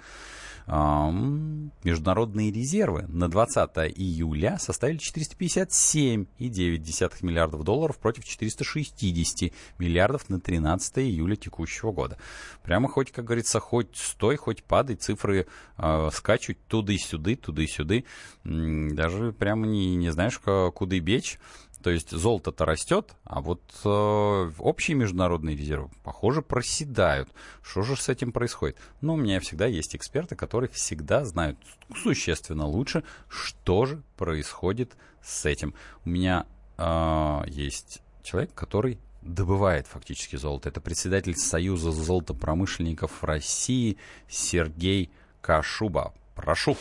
Международные 0.67 2.51
резервы 2.51 3.05
на 3.07 3.29
20 3.29 3.69
июля 3.95 4.57
составили 4.59 4.99
457,9 4.99 7.13
миллиардов 7.21 7.63
долларов 7.63 7.99
против 7.99 8.25
460 8.25 9.51
миллиардов 9.77 10.27
на 10.29 10.39
13 10.39 10.97
июля 10.99 11.35
текущего 11.35 11.91
года. 11.91 12.17
Прямо 12.63 12.89
хоть, 12.89 13.11
как 13.11 13.25
говорится, 13.25 13.59
хоть 13.59 13.95
стой, 13.95 14.37
хоть 14.37 14.63
падай, 14.63 14.95
цифры 14.95 15.45
э, 15.77 16.09
скачут 16.11 16.57
туды-сюды, 16.67 17.35
туды-сюды. 17.35 18.05
М, 18.43 18.95
Даже 18.95 19.33
прямо 19.33 19.67
не, 19.67 19.95
не 19.95 20.11
знаешь, 20.11 20.39
куда 20.39 20.99
бечь. 20.99 21.37
То 21.85 21.91
есть 21.91 22.09
золото-то 22.09 22.65
растет, 22.65 23.15
а 23.25 23.41
вот 23.41 23.61
э, 23.85 24.51
общие 24.57 24.97
международные 24.97 25.55
резервы, 25.55 25.91
похоже, 26.03 26.41
проседают. 26.41 27.29
Что 27.61 27.83
же 27.83 27.95
с 27.95 28.09
этим 28.09 28.31
происходит? 28.31 28.75
Ну, 29.01 29.13
у 29.13 29.17
меня 29.17 29.39
всегда 29.39 29.67
есть 29.67 29.95
эксперты, 29.95 30.35
которые 30.35 30.67
всегда 30.71 31.23
знают 31.25 31.59
существенно 31.95 32.65
лучше, 32.65 33.03
что 33.29 33.85
же 33.85 34.01
происходит 34.17 34.97
с 35.21 35.45
этим. 35.45 35.75
У 36.05 36.09
меня 36.09 36.47
э, 36.79 37.41
есть 37.49 38.01
человек, 38.23 38.51
который 38.55 38.97
добывает 39.21 39.85
фактически 39.85 40.37
золото. 40.37 40.69
Это 40.69 40.81
председатель 40.81 41.35
Союза 41.35 41.91
золотопромышленников 41.91 43.23
России 43.23 43.97
Сергей 44.27 45.11
Кашуба. 45.39 46.15
Прошу. 46.33 46.77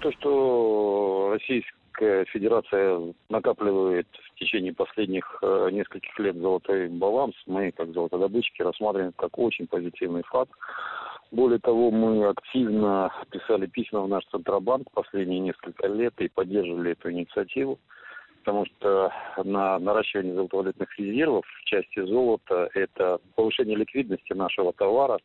То, 0.00 0.10
что 0.10 1.36
Российская 1.98 2.24
Федерация 2.26 3.14
накапливает 3.28 4.06
в 4.12 4.38
течение 4.38 4.72
последних 4.72 5.24
э, 5.42 5.68
нескольких 5.72 6.16
лет 6.18 6.36
золотой 6.36 6.88
баланс, 6.88 7.34
мы, 7.46 7.72
как 7.72 7.92
золотодобытчики, 7.92 8.62
рассматриваем 8.62 9.12
как 9.16 9.36
очень 9.36 9.66
позитивный 9.66 10.22
факт. 10.22 10.52
Более 11.32 11.58
того, 11.58 11.90
мы 11.90 12.26
активно 12.28 13.12
писали 13.30 13.66
письма 13.66 14.02
в 14.02 14.08
наш 14.08 14.24
Центробанк 14.26 14.90
последние 14.92 15.40
несколько 15.40 15.88
лет 15.88 16.14
и 16.18 16.28
поддерживали 16.28 16.92
эту 16.92 17.10
инициативу, 17.10 17.78
потому 18.44 18.64
что 18.66 19.12
на 19.42 19.78
наращивание 19.80 20.34
золотовалютных 20.34 20.96
резервов 20.98 21.44
в 21.46 21.64
части 21.64 22.00
золота– 22.04 22.70
это 22.74 23.18
повышение 23.34 23.76
ликвидности 23.76 24.32
нашего 24.34 24.72
товара, 24.72 25.18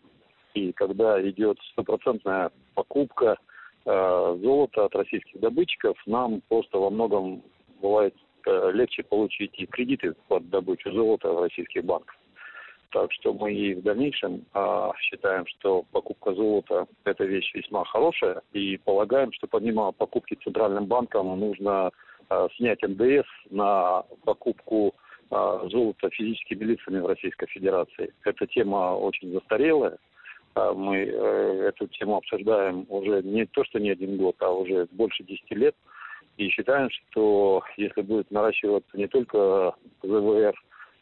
и 0.56 0.72
когда 0.72 1.22
идет 1.22 1.60
стопроцентная 1.72 2.50
покупка 2.74 3.38
э, 3.86 4.38
золота 4.42 4.86
от 4.86 4.96
российских 4.96 5.40
добытчиков, 5.40 5.98
нам 6.06 6.42
просто 6.50 6.78
во 6.78 6.90
многом 6.90 7.44
бывает 7.82 8.16
э, 8.46 8.72
легче 8.74 9.04
получить 9.04 9.52
и 9.60 9.66
кредиты 9.66 10.16
под 10.28 10.50
добычу 10.50 10.92
золота 10.92 11.32
в 11.32 11.42
российских 11.42 11.84
банках. 11.84 12.16
Так 12.94 13.12
что 13.12 13.34
мы 13.34 13.52
и 13.52 13.74
в 13.74 13.82
дальнейшем 13.82 14.46
а, 14.54 14.92
считаем, 15.00 15.48
что 15.48 15.84
покупка 15.92 16.36
золота– 16.36 16.86
это 17.06 17.24
вещь 17.26 17.52
весьма 17.56 17.84
хорошая, 17.86 18.44
и 18.54 18.78
полагаем, 18.78 19.34
что 19.34 19.48
помимо 19.48 19.92
покупки 19.92 20.38
центральным 20.44 20.86
банком 20.86 21.40
нужно 21.40 21.90
а, 22.30 22.48
снять 22.56 22.84
НДС 22.84 23.26
на 23.50 24.04
покупку 24.26 24.94
а, 25.32 25.68
золота 25.70 26.12
физическими 26.12 26.64
лицами 26.66 27.00
в 27.00 27.08
Российской 27.08 27.48
Федерации. 27.48 28.14
Эта 28.24 28.46
тема 28.46 28.96
очень 28.96 29.32
застарелая, 29.32 29.98
мы 30.56 30.98
э, 30.98 31.70
эту 31.70 31.88
тему 31.88 32.18
обсуждаем 32.18 32.86
уже 32.90 33.22
не 33.24 33.46
то, 33.46 33.64
что 33.64 33.80
не 33.80 33.92
один 33.92 34.18
год, 34.18 34.36
а 34.40 34.52
уже 34.52 34.88
больше 34.92 35.24
10 35.24 35.52
лет. 35.52 35.76
И 36.38 36.50
считаем, 36.50 36.90
что 36.90 37.64
если 37.78 38.02
будет 38.02 38.32
наращиваться 38.32 38.98
не 38.98 39.08
только 39.08 39.74
ЗВР 40.02 40.54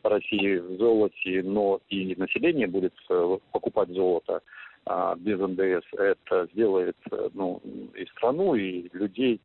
России 0.04 0.58
в 0.58 0.78
золоте, 0.78 1.42
но 1.44 1.80
и 1.90 2.16
население 2.16 2.68
будет 2.68 2.94
э, 3.10 3.38
покупать 3.52 3.90
золото 3.90 4.42
а, 4.86 5.16
без 5.16 5.40
НДС, 5.40 5.86
это 5.94 6.48
сделает 6.54 6.98
ну, 7.34 7.62
и 7.96 8.06
страну, 8.08 8.56
и 8.56 8.90
людей 8.94 9.40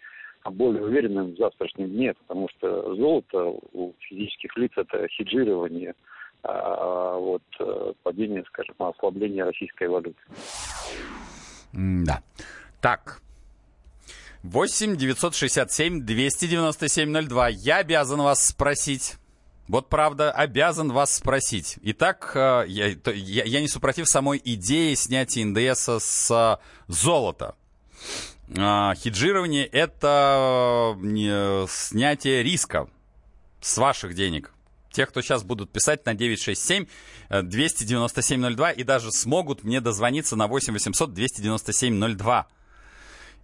более 0.51 0.85
уверенным 0.85 1.35
в 1.35 1.37
завтрашнем 1.37 1.89
дне, 1.91 2.15
потому 2.15 2.49
что 2.49 2.95
золото 2.95 3.59
у 3.73 3.95
физических 4.01 4.57
лиц 4.57 4.73
это 4.77 5.09
хеджирование, 5.09 5.91
а 5.91 5.95
вот 6.47 7.43
падение, 8.03 8.45
скажем, 8.49 8.75
ослабление 8.79 9.45
российской 9.45 9.89
валюты. 9.89 10.21
Да. 11.73 12.23
Так, 12.81 13.21
8 14.47 14.97
967 14.97 16.01
297 16.03 17.29
02. 17.29 17.49
Я 17.49 17.79
обязан 17.79 18.23
вас 18.23 18.47
спросить. 18.47 19.17
Вот 19.69 19.89
правда, 19.89 20.31
обязан 20.31 20.93
вас 20.93 21.17
спросить. 21.17 21.79
Итак, 21.83 22.31
э, 22.35 22.65
я, 22.69 22.87
я, 22.87 23.45
я 23.45 23.61
не 23.61 23.67
супротив 23.67 24.09
самой 24.09 24.41
идеи 24.45 24.95
снятия 24.95 25.45
НДС 25.45 25.89
с 25.99 26.61
золота. 26.87 27.57
А, 28.57 28.95
хеджирование— 28.95 29.67
это 29.73 30.97
э, 30.97 31.67
снятие 31.69 32.45
риска 32.45 32.89
с 33.61 33.77
ваших 33.79 34.15
денег. 34.15 34.53
Тех, 34.97 35.11
кто 35.11 35.21
сейчас 35.21 35.45
будут 35.45 35.71
писать 35.71 36.07
на 36.07 36.15
967 36.15 36.87
297 37.29 38.57
02 38.57 38.71
и 38.71 38.83
даже 38.83 39.13
смогут 39.13 39.63
мне 39.63 39.83
дозвониться 39.83 40.37
на 40.37 40.47
8 40.47 40.73
800 40.73 41.13
297 41.13 42.17
02. 42.17 42.47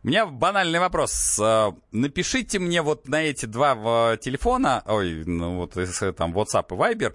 У 0.03 0.09
меня 0.09 0.25
банальный 0.25 0.79
вопрос. 0.79 1.39
А, 1.39 1.75
напишите 1.91 2.59
мне 2.59 2.81
вот 2.81 3.07
на 3.07 3.23
эти 3.23 3.45
два 3.45 4.17
телефона, 4.17 4.83
ой, 4.87 5.25
ну 5.27 5.57
вот 5.57 5.75
там 6.17 6.35
WhatsApp 6.35 6.69
и 6.71 6.95
Viber, 6.95 7.15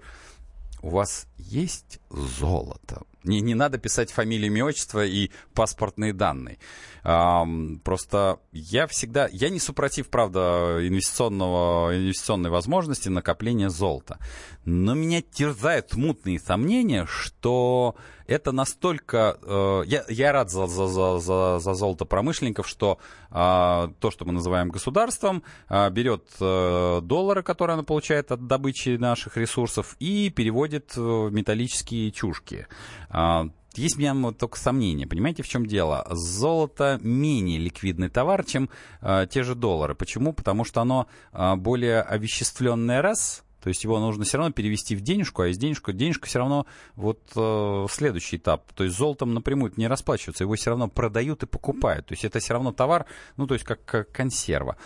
у 0.82 0.90
вас 0.90 1.26
есть 1.36 1.98
золото? 2.08 3.02
Не, 3.28 3.40
не 3.40 3.54
надо 3.54 3.78
писать 3.78 4.10
фамилию, 4.10 4.50
имя, 4.50 4.64
отчество 4.64 5.04
и 5.04 5.30
паспортные 5.54 6.12
данные. 6.12 6.58
А, 7.04 7.46
просто 7.84 8.40
я 8.52 8.86
всегда... 8.86 9.28
Я 9.30 9.50
не 9.50 9.60
супротив, 9.60 10.08
правда, 10.08 10.78
инвестиционного, 10.80 11.96
инвестиционной 11.96 12.50
возможности 12.50 13.08
накопления 13.08 13.68
золота. 13.68 14.18
Но 14.64 14.94
меня 14.94 15.22
терзают 15.22 15.94
мутные 15.94 16.40
сомнения, 16.40 17.06
что 17.06 17.96
это 18.28 18.52
настолько... 18.52 19.38
Э, 19.42 19.82
я, 19.86 20.04
я 20.08 20.32
рад 20.32 20.50
за, 20.50 20.66
за, 20.66 20.86
за, 20.86 21.18
за, 21.18 21.58
за 21.58 21.74
золото 21.74 22.04
промышленников, 22.04 22.68
что 22.68 22.98
э, 23.30 23.34
то, 23.34 24.10
что 24.10 24.24
мы 24.24 24.32
называем 24.32 24.68
государством, 24.68 25.42
э, 25.68 25.90
берет 25.90 26.28
э, 26.38 27.00
доллары, 27.02 27.42
которые 27.42 27.74
оно 27.74 27.82
получает 27.82 28.30
от 28.30 28.46
добычи 28.46 28.96
наших 28.96 29.36
ресурсов, 29.36 29.96
и 29.98 30.30
переводит 30.30 30.94
в 30.96 31.30
металлические 31.30 32.12
чушки. 32.12 32.66
Э, 33.10 33.48
есть 33.74 33.96
у 33.96 34.00
меня 34.00 34.32
только 34.32 34.58
сомнения. 34.58 35.06
Понимаете, 35.06 35.42
в 35.42 35.48
чем 35.48 35.64
дело? 35.64 36.06
Золото 36.10 36.98
менее 37.02 37.58
ликвидный 37.58 38.08
товар, 38.08 38.44
чем 38.44 38.68
э, 39.00 39.26
те 39.30 39.42
же 39.42 39.54
доллары. 39.54 39.94
Почему? 39.94 40.32
Потому 40.32 40.64
что 40.64 40.80
оно 40.80 41.06
э, 41.32 41.54
более 41.56 42.02
овеществленное 42.02 43.02
раз, 43.02 43.44
то 43.62 43.68
есть 43.68 43.84
его 43.84 43.98
нужно 43.98 44.24
все 44.24 44.38
равно 44.38 44.52
перевести 44.52 44.94
в 44.94 45.00
денежку, 45.00 45.42
а 45.42 45.48
из 45.48 45.58
денежку 45.58 45.92
денежка 45.92 46.26
все 46.26 46.38
равно 46.38 46.66
вот 46.94 47.20
э, 47.34 47.86
следующий 47.90 48.36
этап. 48.36 48.72
То 48.72 48.84
есть 48.84 48.96
золотом 48.96 49.34
напрямую 49.34 49.72
не 49.76 49.88
расплачиваются, 49.88 50.44
его 50.44 50.54
все 50.54 50.70
равно 50.70 50.88
продают 50.88 51.42
и 51.42 51.46
покупают. 51.46 52.06
То 52.06 52.12
есть 52.12 52.24
это 52.24 52.38
все 52.38 52.54
равно 52.54 52.72
товар, 52.72 53.06
ну 53.36 53.46
то 53.46 53.54
есть 53.54 53.64
как, 53.64 53.84
как 53.84 54.12
консерва. 54.12 54.76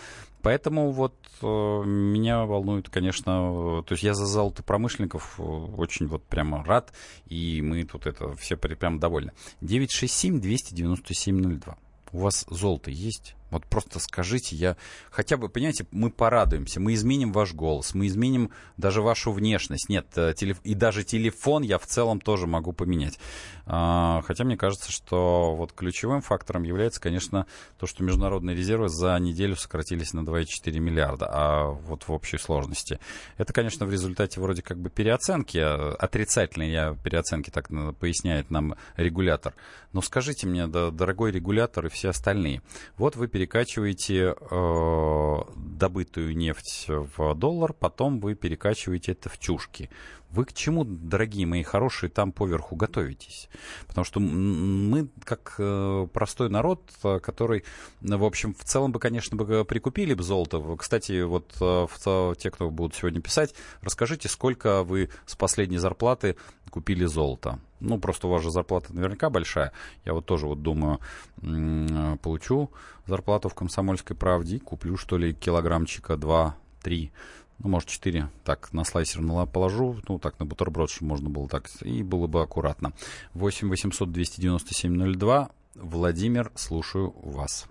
Поэтому 0.43 0.91
вот 0.91 1.15
э, 1.41 1.45
меня 1.45 2.45
волнует, 2.45 2.89
конечно, 2.89 3.79
э, 3.79 3.83
то 3.87 3.93
есть 3.93 4.03
я 4.03 4.13
за 4.13 4.25
золотопромышленников 4.25 5.39
э, 5.39 5.41
очень 5.41 6.07
вот 6.07 6.25
прямо 6.25 6.65
рад, 6.65 6.91
и 7.27 7.61
мы 7.61 7.85
тут 7.85 8.07
это 8.07 8.35
все 8.35 8.57
прям 8.57 8.99
довольны. 8.99 9.31
967-297-02. 9.61 11.75
У 12.11 12.19
вас 12.19 12.45
золото 12.49 12.91
есть? 12.91 13.37
Вот 13.53 13.67
просто 13.67 13.99
скажите, 13.99 14.55
я 14.55 14.77
хотя 15.11 15.37
бы, 15.37 15.47
понимаете, 15.47 15.85
мы 15.91 16.09
порадуемся, 16.09 16.79
мы 16.79 16.95
изменим 16.95 17.31
ваш 17.31 17.53
голос, 17.53 17.93
мы 17.93 18.07
изменим 18.07 18.49
даже 18.77 19.01
вашу 19.03 19.31
внешность. 19.31 19.89
Нет, 19.89 20.07
э, 20.15 20.33
телеф... 20.35 20.59
и 20.63 20.73
даже 20.73 21.03
телефон 21.03 21.61
я 21.61 21.77
в 21.77 21.85
целом 21.85 22.19
тоже 22.19 22.47
могу 22.47 22.73
поменять. 22.73 23.19
А, 23.65 24.23
хотя 24.25 24.43
мне 24.43 24.57
кажется, 24.57 24.91
что 24.91 25.55
вот 25.55 25.71
ключевым 25.71 26.21
фактором 26.21 26.63
является, 26.63 26.99
конечно, 26.99 27.45
то, 27.77 27.85
что 27.85 28.03
международные 28.03 28.55
резервы 28.55 28.89
за 28.89 29.17
неделю 29.19 29.55
сократились 29.55 30.13
на 30.13 30.21
2,4 30.21 30.79
миллиарда, 30.79 31.29
а 31.29 31.67
вот 31.67 32.07
в 32.07 32.11
общей 32.11 32.39
сложности. 32.39 32.99
Это, 33.37 33.53
конечно, 33.53 33.85
в 33.85 33.91
результате 33.91 34.41
вроде 34.41 34.63
как 34.63 34.79
бы 34.79 34.89
переоценки, 34.89 35.59
отрицательной 35.59 36.71
я 36.71 36.95
переоценки, 37.03 37.51
так 37.51 37.69
поясняет 37.99 38.49
нам 38.49 38.75
регулятор. 38.97 39.53
Но 39.91 40.01
скажите 40.01 40.47
мне, 40.47 40.65
дорогой 40.65 41.31
регулятор 41.31 41.85
и 41.85 41.89
все 41.89 42.09
остальные, 42.09 42.63
вот 42.97 43.15
вы 43.15 43.27
перед 43.27 43.42
перекачиваете 43.43 44.35
э, 44.39 45.37
добытую 45.57 46.37
нефть 46.37 46.85
в 46.87 47.35
доллар, 47.35 47.73
потом 47.73 48.21
вы 48.21 48.35
перекачиваете 48.35 49.11
это 49.11 49.27
в 49.27 49.37
чушки. 49.37 49.89
Вы 50.29 50.45
к 50.45 50.53
чему, 50.53 50.85
дорогие 50.85 51.45
мои 51.45 51.61
хорошие, 51.61 52.09
там 52.09 52.31
поверху 52.31 52.77
готовитесь? 52.77 53.49
Потому 53.85 54.05
что 54.05 54.21
мы, 54.21 55.09
как 55.25 55.55
э, 55.59 56.07
простой 56.13 56.49
народ, 56.49 56.89
э, 57.03 57.19
который, 57.19 57.65
в 57.99 58.23
общем, 58.23 58.55
в 58.55 58.63
целом 58.63 58.93
бы, 58.93 58.99
конечно, 58.99 59.35
бы 59.35 59.65
прикупили 59.65 60.13
бы 60.13 60.23
золото. 60.23 60.63
Кстати, 60.77 61.23
вот 61.23 61.53
э, 61.59 62.33
те, 62.37 62.49
кто 62.49 62.69
будут 62.69 62.95
сегодня 62.95 63.19
писать, 63.19 63.53
расскажите, 63.81 64.29
сколько 64.29 64.83
вы 64.83 65.09
с 65.25 65.35
последней 65.35 65.79
зарплаты 65.79 66.37
купили 66.69 67.03
золото? 67.03 67.59
Ну, 67.83 67.99
просто 67.99 68.27
у 68.27 68.31
вас 68.31 68.41
же 68.41 68.49
зарплата 68.49 68.93
наверняка 68.93 69.29
большая. 69.29 69.73
Я 70.05 70.13
вот 70.13 70.25
тоже 70.25 70.47
вот 70.47 70.61
думаю, 70.61 70.99
получу 72.21 72.71
зарплату 73.05 73.49
в 73.49 73.55
«Комсомольской 73.55 74.15
правде», 74.15 74.59
куплю, 74.59 74.97
что 74.97 75.17
ли, 75.17 75.33
килограммчика 75.33 76.13
2-3 76.13 77.11
ну, 77.59 77.69
может, 77.69 77.87
4, 77.87 78.29
так, 78.43 78.73
на 78.73 78.83
слайсер 78.83 79.21
положу, 79.47 79.97
ну, 80.09 80.19
так, 80.19 80.39
на 80.39 80.45
бутерброд, 80.45 80.89
чтобы 80.89 81.09
можно 81.09 81.29
было 81.29 81.47
так, 81.47 81.69
и 81.81 82.03
было 82.03 82.27
бы 82.27 82.41
аккуратно. 82.41 82.93
8 83.33 83.69
800 83.69 84.11
297 84.11 85.13
02. 85.13 85.49
Владимир, 85.75 86.51
слушаю 86.55 87.13
вас. 87.21 87.67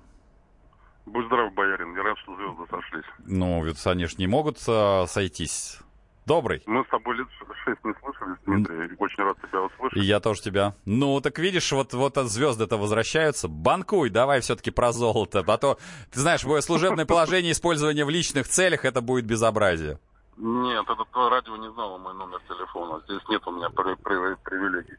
Будь 1.05 1.27
здоров, 1.27 1.53
боярин, 1.55 1.95
я 1.97 2.03
рад, 2.03 2.17
что 2.19 2.37
звезды 2.37 2.63
сошлись. 2.71 3.05
Ну, 3.27 3.65
ведь 3.65 3.85
они 3.87 4.07
же 4.07 4.15
не 4.19 4.27
могут 4.27 4.59
а, 4.69 5.07
сойтись. 5.07 5.79
Добрый. 6.27 6.63
Мы 6.67 6.85
с 6.85 6.89
тобой 6.89 7.17
лет 7.17 7.27
шесть 7.65 7.85
не 7.85 7.93
слышались, 8.01 8.39
Дмитрий. 8.47 8.95
Очень 8.99 9.25
рад 9.25 9.37
тебя 9.41 9.63
услышать. 9.63 9.99
И 9.99 10.05
я 10.05 10.21
тоже 10.21 10.41
тебя. 10.43 10.75
Ну, 10.85 11.21
так 11.21 11.39
видишь, 11.39 11.73
вот, 11.73 11.93
вот 11.95 12.17
звезды-то 12.17 12.77
возвращаются. 12.77 13.49
Банкуй, 13.49 14.11
давай 14.11 14.41
все-таки 14.41 14.71
про 14.71 14.93
золото. 14.93 15.45
А 15.47 15.59
то, 15.59 15.79
ты 16.13 16.21
знаешь, 16.21 16.45
мое 16.45 16.61
служебное 16.61 17.07
положение 17.07 17.53
использования 17.53 18.05
в 18.05 18.11
личных 18.11 18.47
целях, 18.47 18.85
это 18.85 19.01
будет 19.01 19.25
безобразие. 19.27 19.99
Нет, 20.37 20.85
это 20.89 21.05
радио 21.31 21.57
не 21.57 21.71
знало 21.73 21.99
мой 21.99 22.15
номер 22.15 22.41
телефона. 22.49 23.01
Здесь 23.05 23.23
нет 23.29 23.47
у 23.47 23.51
меня 23.51 23.69
при, 23.71 23.95
при, 23.95 24.35
привилегий. 24.45 24.97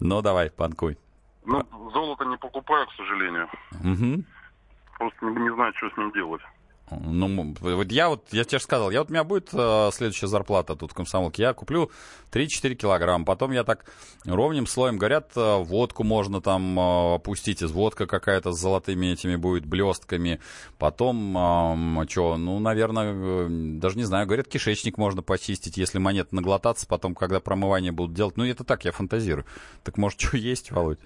Ну, 0.00 0.20
давай, 0.20 0.50
банкуй. 0.56 0.98
Ну, 1.44 1.62
золото 1.92 2.24
не 2.24 2.36
покупаю, 2.36 2.86
к 2.88 2.92
сожалению. 2.92 3.48
Угу. 3.72 4.24
Просто 4.98 5.26
не 5.26 5.54
знаю, 5.54 5.72
что 5.76 5.90
с 5.90 5.96
ним 5.96 6.12
делать. 6.12 6.42
Ну, 6.90 7.54
вот 7.60 7.90
я 7.90 8.08
вот, 8.08 8.28
я 8.30 8.44
тебе 8.44 8.58
же 8.58 8.64
сказал, 8.64 8.92
я 8.92 9.00
вот 9.00 9.10
у 9.10 9.12
меня 9.12 9.24
будет 9.24 9.48
э, 9.52 9.90
следующая 9.92 10.28
зарплата 10.28 10.76
тут 10.76 10.92
в 10.92 10.94
комсомолке, 10.94 11.42
я 11.42 11.52
куплю 11.52 11.90
3-4 12.30 12.74
килограмма, 12.76 13.24
потом 13.24 13.50
я 13.50 13.64
так 13.64 13.90
ровнем 14.24 14.68
слоем, 14.68 14.96
говорят, 14.96 15.32
э, 15.34 15.56
водку 15.56 16.04
можно 16.04 16.40
там 16.40 16.78
э, 16.78 17.14
опустить, 17.16 17.60
из 17.60 17.72
водка 17.72 18.06
какая-то 18.06 18.52
с 18.52 18.60
золотыми 18.60 19.06
этими 19.06 19.34
будет 19.34 19.66
блестками, 19.66 20.40
потом, 20.78 21.36
э, 21.36 22.06
что, 22.08 22.36
ну, 22.36 22.60
наверное, 22.60 23.12
э, 23.14 23.46
даже 23.50 23.96
не 23.96 24.04
знаю, 24.04 24.26
говорят, 24.26 24.46
кишечник 24.46 24.96
можно 24.96 25.22
почистить, 25.22 25.76
если 25.76 25.98
монет 25.98 26.30
наглотаться, 26.32 26.86
потом, 26.86 27.16
когда 27.16 27.40
промывание 27.40 27.90
будут 27.90 28.14
делать, 28.14 28.36
ну, 28.36 28.44
это 28.44 28.62
так, 28.62 28.84
я 28.84 28.92
фантазирую. 28.92 29.44
Так 29.82 29.98
может, 29.98 30.20
что 30.20 30.36
есть, 30.36 30.70
Володь? 30.70 31.00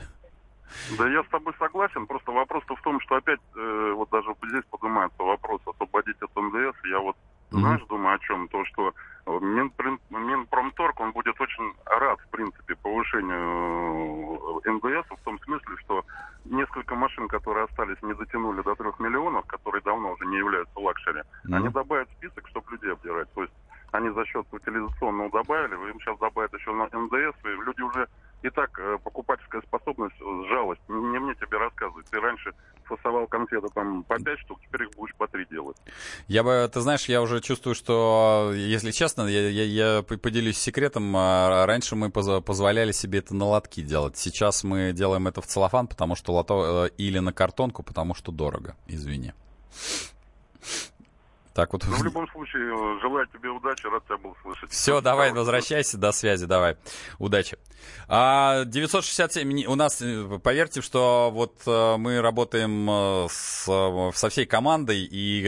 Да 0.99 1.09
я 1.09 1.23
с 1.23 1.29
тобой 1.29 1.55
согласен, 1.59 2.07
просто 2.07 2.33
вопрос-то 2.33 2.77
в 2.77 2.83
том, 2.83 3.01
что 3.01 3.17
опять 3.17 3.41
э, 3.57 3.93
вот 3.97 4.11
даже 4.11 4.35
здесь 4.45 4.65
поднимается 4.71 5.23
вопрос 5.23 5.61
освободить 5.67 6.21
от 6.23 6.35
НДС. 6.37 6.77
Я 6.85 7.01
вот, 7.01 7.17
mm-hmm. 7.17 7.59
знаешь, 7.59 7.83
думаю 7.89 8.17
о 8.17 8.19
чем? 8.19 8.49
То, 8.49 8.65
что 8.67 8.95
Минприн, 9.27 9.99
Минпромторг, 10.11 11.01
он 11.01 11.13
будет 11.13 11.41
очень 11.41 11.73
рад, 11.87 12.21
в 12.21 12.29
принципе, 12.31 12.77
повышению 12.77 14.61
э, 14.65 14.71
НДС, 14.71 15.09
в 15.11 15.25
том 15.25 15.39
смысле, 15.41 15.77
что 15.85 16.05
несколько 16.45 16.95
машин, 16.95 17.29
которые 17.29 17.65
остались, 17.65 18.03
не 18.03 18.15
дотянули 18.15 18.63
до 18.63 18.75
трех 18.75 18.99
миллионов, 19.01 19.47
которые 19.47 19.83
давно 19.83 20.13
уже 20.13 20.27
не 20.27 20.39
являются 20.39 20.79
luxury, 20.79 21.21
mm-hmm. 21.21 21.55
они 21.55 21.69
добавят 21.69 22.09
список, 22.17 22.49
чтобы 22.49 22.73
людей 22.73 22.93
обдирать. 22.93 23.33
То 23.35 23.43
есть 23.43 23.55
они 23.93 24.11
за 24.11 24.25
счет 24.25 24.47
утилизационного 24.53 25.31
добавили, 25.31 25.75
им 25.91 26.01
сейчас 26.01 26.19
добавят 26.19 26.53
еще 26.55 26.73
на 26.73 26.85
НДС, 26.87 27.37
и 27.45 27.49
люди 27.49 27.83
уже 27.83 28.09
Итак, 28.43 28.79
э, 28.79 28.99
покупательская 29.05 29.61
способность 29.63 30.17
сжалась. 30.19 30.79
Не 30.89 31.19
мне 31.19 31.35
тебе 31.35 31.59
рассказывать. 31.59 32.07
Ты 32.11 32.21
раньше 32.21 32.53
фасовал 32.85 33.27
конфеты 33.27 33.69
там 33.75 34.03
по 34.05 34.19
5 34.19 34.39
штук, 34.41 34.59
теперь 34.63 34.83
их 34.83 34.91
будешь 34.97 35.15
по 35.15 35.29
3 35.29 35.47
делать. 35.51 35.77
Я 36.27 36.43
бы, 36.43 36.69
ты 36.73 36.81
знаешь, 36.81 37.05
я 37.07 37.23
уже 37.23 37.41
чувствую, 37.41 37.75
что, 37.75 38.53
если 38.55 38.91
честно, 38.91 39.27
я, 39.27 39.49
я, 39.49 39.97
я 39.97 40.03
поделюсь 40.03 40.59
секретом. 40.59 41.15
А, 41.17 41.67
раньше 41.67 41.97
мы 41.97 42.11
позволяли 42.11 42.93
себе 42.93 43.19
это 43.19 43.35
на 43.35 43.45
лотки 43.45 43.83
делать. 43.83 44.17
Сейчас 44.17 44.65
мы 44.65 44.93
делаем 44.93 45.29
это 45.29 45.41
в 45.41 45.47
целлофан, 45.47 45.87
потому 45.87 46.17
что 46.17 46.33
лото... 46.33 46.87
Э, 46.87 46.91
или 46.97 47.19
на 47.19 47.33
картонку, 47.33 47.83
потому 47.83 48.15
что 48.15 48.33
дорого. 48.33 48.75
Извини. 48.87 49.33
Так 51.55 51.73
вот. 51.73 51.85
Ну, 51.87 51.97
в 51.97 52.05
любом 52.05 52.29
случае, 52.31 52.63
э, 52.63 53.01
желаю 53.01 53.27
тебе 53.27 53.49
удачи, 53.51 53.87
рад 53.87 54.05
тебя 54.05 54.19
был 54.19 54.37
слышать. 54.43 54.71
Все, 54.71 55.01
давай, 55.01 55.33
возвращайся, 55.33 55.99
до 55.99 56.13
связи, 56.13 56.47
давай. 56.47 56.77
Удачи. 57.19 57.59
А 58.09 58.65
967, 58.65 59.65
у 59.67 59.75
нас, 59.75 60.01
э, 60.01 60.39
поверьте, 60.43 60.81
что 60.81 61.31
вот 61.33 61.63
э, 61.67 61.97
мы 61.97 62.21
работаем 62.21 63.29
с, 63.29 63.65
со 64.15 64.29
всей 64.29 64.47
командой, 64.47 65.05
и 65.05 65.41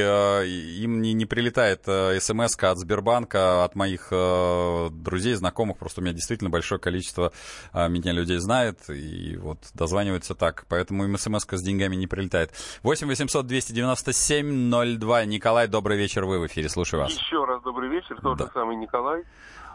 им 0.83 1.03
не, 1.03 1.13
не 1.13 1.27
прилетает 1.27 1.83
смс 2.23 2.57
от 2.63 2.79
Сбербанка, 2.79 3.65
от 3.65 3.75
моих 3.77 4.09
друзей, 4.11 5.35
знакомых, 5.35 5.79
просто 5.79 6.01
у 6.01 6.05
меня 6.05 6.15
действительно 6.15 6.51
большое 6.51 6.81
количество 6.81 7.33
меня 7.73 8.13
людей 8.13 8.39
знает, 8.39 8.79
и 8.89 9.37
вот 9.37 9.59
дозваниваются 9.75 10.35
так, 10.35 10.65
поэтому 10.69 11.05
им 11.05 11.17
смс 11.17 11.45
с 11.49 11.63
деньгами 11.63 11.97
не 11.97 12.07
прилетает. 12.07 12.53
8 12.83 13.07
800 13.07 13.47
297 13.47 14.71
02. 14.99 15.25
Николай, 15.27 15.69
добрый 15.69 15.92
добрый 15.93 16.03
вечер, 16.03 16.25
вы 16.25 16.39
в 16.39 16.47
эфире, 16.47 16.69
слушаю 16.71 17.03
вас. 17.03 17.13
Еще 17.13 17.45
раз 17.45 17.63
добрый 17.63 17.91
вечер, 17.91 18.19
тот 18.23 18.39
да. 18.39 18.47
же 18.47 18.51
самый 18.53 18.77
Николай. 18.77 19.25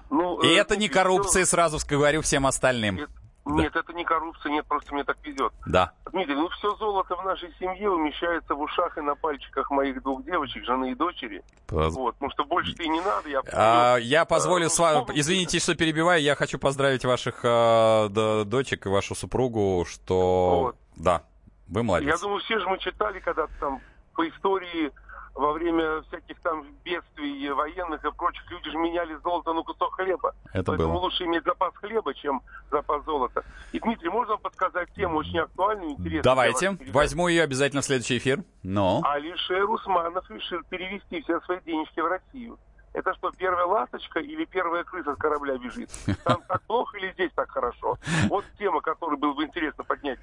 Ну, 0.10 0.40
И 0.40 0.48
э, 0.48 0.58
это 0.60 0.76
не 0.76 0.90
коррупция, 0.90 1.44
все... 1.44 1.52
сразу 1.52 1.78
говорю 1.88 2.22
всем 2.22 2.48
остальным. 2.48 2.96
Нет, 2.96 3.10
да. 3.46 3.54
нет, 3.54 3.76
это 3.76 3.94
не 3.94 4.04
коррупция, 4.04 4.52
нет, 4.52 4.66
просто 4.66 4.96
мне 4.96 5.04
так 5.04 5.18
везет. 5.24 5.54
Да. 5.68 5.92
Дмитрий, 6.12 6.34
ну 6.34 6.50
все 6.50 6.76
золото 6.78 7.16
в 7.16 7.24
нашей 7.24 7.54
семье 7.60 7.92
умещается 7.92 8.56
в 8.56 8.62
ушах 8.62 8.98
и 8.98 9.02
на 9.02 9.14
пальчиках 9.14 9.70
моих 9.70 10.02
двух 10.02 10.24
девочек, 10.24 10.66
жены 10.66 10.94
и 10.94 10.96
дочери. 10.96 11.44
Поз... 11.68 11.94
Вот, 11.94 12.16
потому 12.16 12.32
что 12.32 12.46
больше 12.46 12.74
ты 12.74 12.88
не 12.88 13.02
надо. 13.02 13.30
Я, 13.30 13.42
а, 13.54 13.98
я 13.98 14.26
позволю 14.26 14.68
а, 14.68 14.70
с 14.70 14.80
вами, 14.80 15.06
извините, 15.14 15.60
что 15.60 15.76
перебиваю, 15.76 16.20
я 16.22 16.34
хочу 16.34 16.58
поздравить 16.58 17.06
ваших 17.06 17.42
а, 17.44 18.10
дочек 18.10 18.88
и 18.88 18.90
вашу 18.90 19.14
супругу, 19.14 19.86
что... 19.88 20.60
Вот. 20.62 20.76
Да, 20.96 21.22
вы 21.68 21.84
молодец. 21.84 22.10
Я 22.10 22.18
думаю, 22.18 22.40
все 22.40 22.58
же 22.58 22.68
мы 22.68 22.80
читали 22.80 23.20
когда-то 23.20 23.54
там 23.60 23.82
по 24.16 24.28
истории 24.28 24.92
во 25.38 25.54
время 25.54 26.02
всяких 26.04 26.40
там 26.42 26.66
бедствий 26.84 27.50
военных 27.52 28.04
и 28.04 28.12
прочих 28.12 28.50
люди 28.50 28.70
же 28.70 28.78
меняли 28.78 29.16
золото 29.24 29.54
на 29.54 29.62
кусок 29.62 29.94
хлеба. 29.96 30.36
Это 30.52 30.72
Поэтому 30.72 30.94
было. 30.94 31.02
лучше 31.02 31.26
иметь 31.26 31.44
запас 31.44 31.74
хлеба, 31.76 32.14
чем 32.16 32.42
запас 32.72 33.06
золота. 33.06 33.44
И, 33.72 33.80
Дмитрий, 33.80 34.10
можно 34.10 34.34
вам 34.34 34.42
подсказать 34.42 34.90
тему 34.96 35.18
очень 35.18 35.40
актуальную, 35.40 35.92
интересную? 35.92 36.24
Давайте. 36.24 36.78
Возьму 36.92 37.28
ее 37.28 37.44
обязательно 37.44 37.82
в 37.82 37.86
следующий 37.86 38.18
эфир. 38.18 38.44
Но. 38.64 39.02
Алишер 39.04 39.70
Усманов 39.70 40.30
решил 40.30 40.62
перевести 40.70 41.22
все 41.22 41.40
свои 41.42 41.60
денежки 41.66 42.00
в 42.00 42.08
Россию 42.08 42.58
это 42.94 43.14
что, 43.16 43.32
первая 43.38 43.66
ласточка 43.66 44.20
или 44.20 44.46
первая 44.46 44.84
крыса 44.84 45.14
с 45.14 45.18
корабля 45.18 45.58
бежит? 45.58 45.90
Там 46.24 46.42
так 46.48 46.62
плохо 46.64 46.98
или 46.98 47.12
здесь 47.14 47.32
так 47.36 47.50
хорошо? 47.50 47.98
Вот 48.30 48.46
тема, 48.58 48.82
которую 48.82 49.18
было 49.18 49.34
бы 49.34 49.44
интересно 49.44 49.84
поднять. 49.84 50.20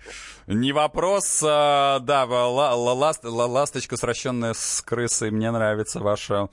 Не 0.47 0.73
вопрос, 0.73 1.43
а, 1.47 1.99
да, 2.01 2.25
ла, 2.25 2.75
ла, 2.75 2.93
ласт, 2.93 3.25
ла, 3.25 3.47
ласточка, 3.47 3.97
сращенная 3.97 4.55
с 4.55 4.83
крысой. 4.83 5.31
Мне 5.31 5.51
нравится 5.51 6.01
ваше 6.01 6.49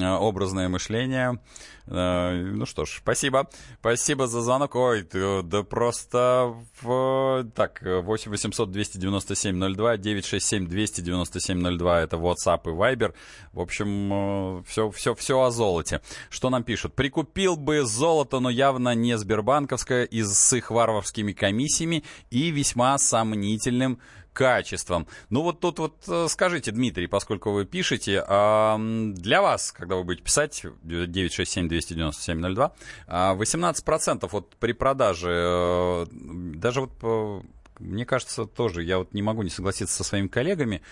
а, 0.00 0.18
образное 0.18 0.68
мышление. 0.68 1.38
А, 1.86 2.32
ну 2.32 2.64
что 2.66 2.84
ж, 2.84 3.00
спасибо. 3.02 3.48
Спасибо 3.80 4.26
за 4.26 4.40
звонок. 4.40 4.74
Ой, 4.74 5.06
да 5.42 5.62
просто... 5.62 6.54
В... 6.80 7.46
Так, 7.54 7.82
8 7.82 8.30
800 8.30 8.70
297 8.70 9.74
02, 9.74 9.96
967 9.98 10.66
297 10.66 11.78
02 11.78 12.00
это 12.00 12.16
WhatsApp 12.16 12.60
и 12.64 12.68
Viber. 12.68 13.14
В 13.52 13.60
общем, 13.60 14.64
все, 14.66 14.90
все, 14.90 15.14
все 15.14 15.40
о 15.40 15.50
золоте. 15.50 16.00
Что 16.30 16.50
нам 16.50 16.64
пишут? 16.64 16.94
Прикупил 16.94 17.56
бы 17.56 17.84
золото, 17.84 18.40
но 18.40 18.50
явно 18.50 18.94
не 18.94 19.16
Сбербанковское, 19.18 20.04
из 20.04 20.32
с 20.32 20.52
их 20.52 20.70
варварскими 20.70 21.32
комиссиями 21.32 22.04
и 22.30 22.50
весьма 22.50 22.96
сомнительным 22.98 24.00
качеством. 24.34 25.06
Ну 25.30 25.40
вот 25.42 25.60
тут 25.60 25.78
вот 25.78 25.94
э, 26.08 26.26
скажите, 26.28 26.72
Дмитрий, 26.72 27.06
поскольку 27.06 27.52
вы 27.52 27.64
пишете, 27.64 28.20
для 28.20 29.40
вас, 29.40 29.72
когда 29.72 29.96
вы 29.96 30.04
будете 30.04 30.24
писать 30.24 30.66
967-297-02, 30.84 32.72
18% 33.08 34.28
вот 34.30 34.56
при 34.56 34.72
продаже, 34.72 35.30
э, 35.32 36.06
даже 36.10 36.82
вот 36.82 36.92
э, 37.02 37.40
мне 37.78 38.04
кажется 38.04 38.44
тоже, 38.44 38.82
я 38.82 38.98
вот 38.98 39.14
не 39.14 39.22
могу 39.22 39.42
не 39.42 39.50
согласиться 39.50 39.96
со 39.96 40.04
своими 40.04 40.26
коллегами, 40.28 40.82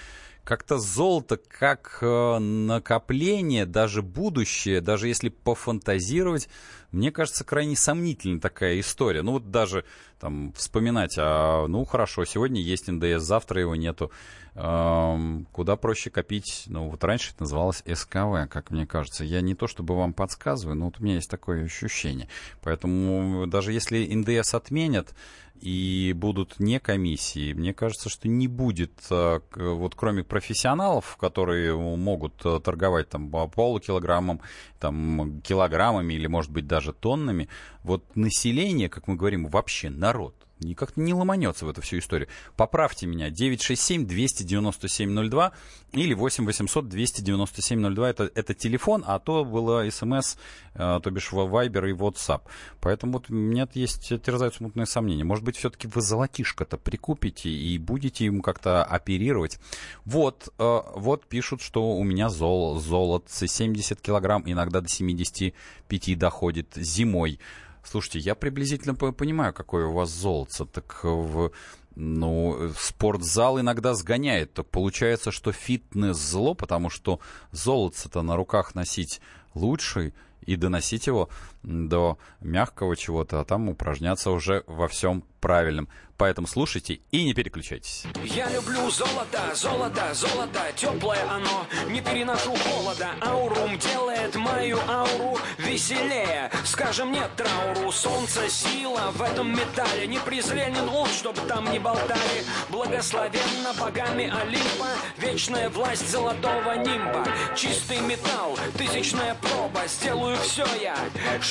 как-то 0.44 0.78
золото 0.78 1.36
как 1.36 1.98
накопление, 2.02 3.64
даже 3.64 4.02
будущее, 4.02 4.80
даже 4.80 5.06
если 5.06 5.28
пофантазировать, 5.28 6.48
мне 6.92 7.10
кажется, 7.10 7.44
крайне 7.44 7.76
сомнительная 7.76 8.40
такая 8.40 8.78
история. 8.80 9.22
Ну 9.22 9.32
вот 9.32 9.50
даже 9.50 9.84
там 10.20 10.52
вспоминать, 10.52 11.16
а, 11.18 11.66
ну 11.66 11.84
хорошо, 11.84 12.24
сегодня 12.24 12.60
есть 12.60 12.88
НДС, 12.88 13.22
завтра 13.22 13.60
его 13.60 13.74
нету. 13.74 14.12
Эм, 14.54 15.46
куда 15.50 15.76
проще 15.76 16.10
копить, 16.10 16.64
ну 16.66 16.90
вот 16.90 17.02
раньше 17.04 17.32
это 17.32 17.44
называлось 17.44 17.82
СКВ, 17.90 18.50
как 18.50 18.70
мне 18.70 18.86
кажется. 18.86 19.24
Я 19.24 19.40
не 19.40 19.54
то 19.54 19.66
чтобы 19.66 19.96
вам 19.96 20.12
подсказываю, 20.12 20.76
но 20.76 20.86
вот 20.86 21.00
у 21.00 21.02
меня 21.02 21.14
есть 21.14 21.30
такое 21.30 21.64
ощущение. 21.64 22.28
Поэтому 22.60 23.46
даже 23.46 23.72
если 23.72 24.06
НДС 24.14 24.52
отменят, 24.54 25.14
и 25.62 26.12
будут 26.16 26.58
не 26.58 26.80
комиссии, 26.80 27.52
мне 27.52 27.72
кажется, 27.72 28.08
что 28.08 28.26
не 28.26 28.48
будет, 28.48 28.92
э, 29.10 29.40
вот 29.54 29.94
кроме 29.94 30.24
профессионалов, 30.24 31.16
которые 31.18 31.76
могут 31.76 32.44
э, 32.44 32.58
торговать 32.58 33.08
там 33.08 33.30
полукилограммом, 33.30 34.40
там 34.80 35.40
килограммами 35.42 36.14
или, 36.14 36.26
может 36.26 36.50
быть, 36.50 36.66
даже 36.66 36.81
тоннами, 36.90 37.48
вот 37.84 38.16
население, 38.16 38.88
как 38.88 39.06
мы 39.06 39.14
говорим, 39.14 39.46
вообще 39.46 39.90
народ, 39.90 40.41
никак 40.62 40.96
не 40.96 41.14
ломанется 41.14 41.66
в 41.66 41.68
эту 41.68 41.82
всю 41.82 41.98
историю. 41.98 42.28
Поправьте 42.56 43.06
меня, 43.06 43.28
967-297-02 43.28 45.52
или 45.92 46.14
8 46.14 46.46
800 46.46 46.88
297 46.88 47.94
02 47.94 48.10
это, 48.10 48.30
это 48.34 48.54
телефон, 48.54 49.04
а 49.06 49.18
то 49.18 49.44
было 49.44 49.86
смс, 49.90 50.36
э, 50.74 51.00
то 51.02 51.10
бишь 51.10 51.32
Viber 51.32 51.90
и 51.90 51.92
WhatsApp. 51.92 52.42
Поэтому 52.80 53.14
вот 53.14 53.28
у 53.30 53.34
меня 53.34 53.68
есть 53.74 54.22
терзают 54.22 54.54
смутные 54.54 54.86
сомнения. 54.86 55.24
Может 55.24 55.44
быть, 55.44 55.56
все-таки 55.56 55.88
вы 55.88 56.00
золотишко-то 56.00 56.78
прикупите 56.78 57.50
и 57.50 57.76
будете 57.78 58.24
ему 58.24 58.42
как-то 58.42 58.84
оперировать. 58.84 59.58
Вот, 60.04 60.48
э, 60.58 60.80
вот 60.94 61.26
пишут, 61.26 61.62
что 61.62 61.96
у 61.96 62.04
меня 62.04 62.28
зол, 62.28 62.78
золото 62.78 63.46
70 63.46 64.00
килограмм, 64.00 64.42
иногда 64.46 64.80
до 64.80 64.88
75 64.88 66.18
доходит 66.18 66.68
зимой. 66.74 67.38
Слушайте, 67.84 68.20
я 68.20 68.34
приблизительно 68.34 68.94
понимаю, 68.94 69.52
какое 69.52 69.86
у 69.86 69.92
вас 69.92 70.10
золото. 70.10 70.66
Так 70.66 71.00
в, 71.02 71.50
ну, 71.94 72.70
спортзал 72.78 73.60
иногда 73.60 73.94
сгоняет. 73.94 74.54
Так 74.54 74.68
получается, 74.68 75.30
что 75.30 75.52
фитнес 75.52 76.16
зло, 76.16 76.54
потому 76.54 76.90
что 76.90 77.20
золото-то 77.50 78.22
на 78.22 78.36
руках 78.36 78.74
носить 78.74 79.20
лучше 79.54 80.12
и 80.42 80.56
доносить 80.56 81.06
его 81.06 81.28
до 81.62 82.18
мягкого 82.40 82.96
чего-то, 82.96 83.40
а 83.40 83.44
там 83.44 83.68
упражняться 83.68 84.30
уже 84.30 84.64
во 84.66 84.88
всем 84.88 85.24
правильном. 85.40 85.88
Поэтому 86.22 86.46
слушайте 86.46 87.00
и 87.10 87.24
не 87.24 87.34
переключайтесь. 87.34 88.04
Я 88.24 88.48
люблю 88.48 88.88
золото, 88.90 89.40
золото, 89.56 90.14
золото, 90.14 90.60
теплое 90.76 91.28
оно, 91.28 91.66
не 91.88 92.00
переношу 92.00 92.54
холода. 92.54 93.10
Аурум 93.20 93.76
делает 93.76 94.36
мою 94.36 94.78
ауру 94.88 95.36
веселее. 95.58 96.48
Скажем 96.64 97.10
нет 97.10 97.28
трауру, 97.36 97.90
солнце, 97.90 98.48
сила 98.48 99.10
в 99.12 99.20
этом 99.20 99.50
металле. 99.50 100.06
Не 100.06 100.20
презренен 100.20 100.88
он, 100.88 101.08
чтоб 101.08 101.34
там 101.48 101.68
не 101.72 101.80
болтали. 101.80 102.44
Благословенно 102.70 103.72
богами 103.80 104.32
Олимпа, 104.42 104.90
вечная 105.18 105.70
власть 105.70 106.08
золотого 106.08 106.76
нимба. 106.76 107.26
Чистый 107.56 108.00
металл, 108.00 108.56
тысячная 108.78 109.34
проба, 109.34 109.88
сделаю 109.88 110.36
все 110.36 110.66
я, 110.80 110.96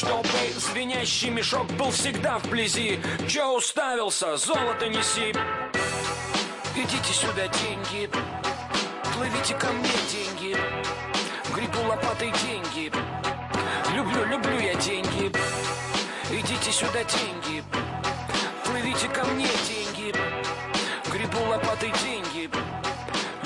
чтобы 0.02 0.28
звенящий 0.58 1.30
мешок 1.30 1.68
был 1.74 1.92
всегда 1.92 2.40
вблизи. 2.40 3.00
Че 3.28 3.46
уставился, 3.46 4.36
золото 4.36 4.90
неси. 4.90 5.32
Идите 6.76 7.14
сюда, 7.14 7.48
деньги. 7.48 8.10
Плывите 9.14 9.54
ко 9.54 9.68
мне, 9.68 9.92
деньги. 10.12 10.58
Грибу 11.54 11.88
лопатой 11.88 12.34
деньги. 12.44 12.92
Люблю, 13.94 14.26
люблю 14.26 14.60
я 14.60 14.74
деньги. 14.76 15.32
Идите 16.32 16.72
сюда, 16.72 17.04
деньги. 17.04 17.64
Плывите 18.66 19.08
ко 19.10 19.24
мне, 19.26 19.48
деньги. 19.68 20.16
Грибу 21.12 21.48
лопатой 21.48 21.94
деньги. 22.04 22.50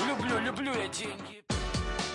Люблю, 0.08 0.38
люблю 0.38 0.72
я 0.72 0.88
деньги. 0.88 1.25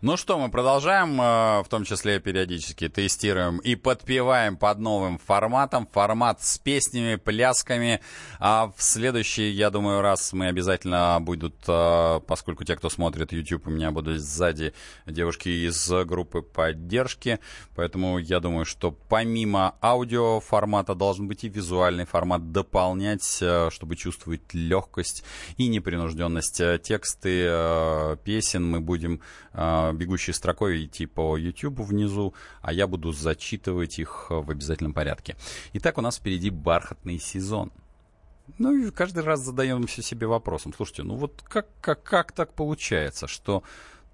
ну 0.00 0.16
что, 0.16 0.38
мы 0.38 0.48
продолжаем, 0.48 1.20
э, 1.20 1.62
в 1.64 1.66
том 1.68 1.82
числе 1.82 2.20
периодически 2.20 2.88
тестируем 2.88 3.58
и 3.58 3.74
подпеваем 3.74 4.56
под 4.56 4.78
новым 4.78 5.18
форматом. 5.18 5.88
Формат 5.90 6.40
с 6.40 6.56
песнями, 6.58 7.16
плясками. 7.16 8.00
А 8.38 8.72
в 8.76 8.80
следующий, 8.80 9.50
я 9.50 9.70
думаю, 9.70 10.00
раз 10.00 10.32
мы 10.32 10.46
обязательно 10.46 11.18
будут, 11.20 11.56
э, 11.66 12.20
поскольку 12.28 12.62
те, 12.62 12.76
кто 12.76 12.88
смотрит 12.90 13.32
YouTube, 13.32 13.66
у 13.66 13.70
меня 13.70 13.90
будут 13.90 14.20
сзади 14.20 14.72
девушки 15.04 15.48
из 15.48 15.90
группы 16.04 16.42
поддержки. 16.42 17.40
Поэтому 17.74 18.18
я 18.18 18.38
думаю, 18.38 18.66
что 18.66 18.92
помимо 18.92 19.74
аудио 19.82 20.38
формата 20.38 20.94
должен 20.94 21.26
быть 21.26 21.42
и 21.42 21.48
визуальный 21.48 22.04
формат 22.04 22.52
дополнять, 22.52 23.38
э, 23.40 23.70
чтобы 23.72 23.96
чувствовать 23.96 24.54
легкость 24.54 25.24
и 25.56 25.66
непринужденность. 25.66 26.62
Тексты 26.82 28.16
песен 28.24 28.64
мы 28.64 28.80
будем 28.80 29.20
бегущей 29.92 30.34
строкой 30.34 30.84
идти 30.84 31.06
по 31.06 31.36
YouTube 31.36 31.80
внизу, 31.80 32.34
а 32.60 32.72
я 32.72 32.86
буду 32.86 33.12
зачитывать 33.12 33.98
их 33.98 34.26
в 34.30 34.50
обязательном 34.50 34.92
порядке. 34.92 35.36
Итак, 35.74 35.98
у 35.98 36.00
нас 36.00 36.18
впереди 36.18 36.50
бархатный 36.50 37.18
сезон. 37.18 37.72
Ну 38.56 38.74
и 38.74 38.90
каждый 38.90 39.22
раз 39.22 39.40
задаемся 39.40 40.02
себе 40.02 40.26
вопросом. 40.26 40.72
Слушайте, 40.74 41.02
ну 41.02 41.16
вот 41.16 41.42
как, 41.46 41.66
как, 41.80 42.02
как 42.02 42.32
так 42.32 42.54
получается, 42.54 43.26
что 43.26 43.62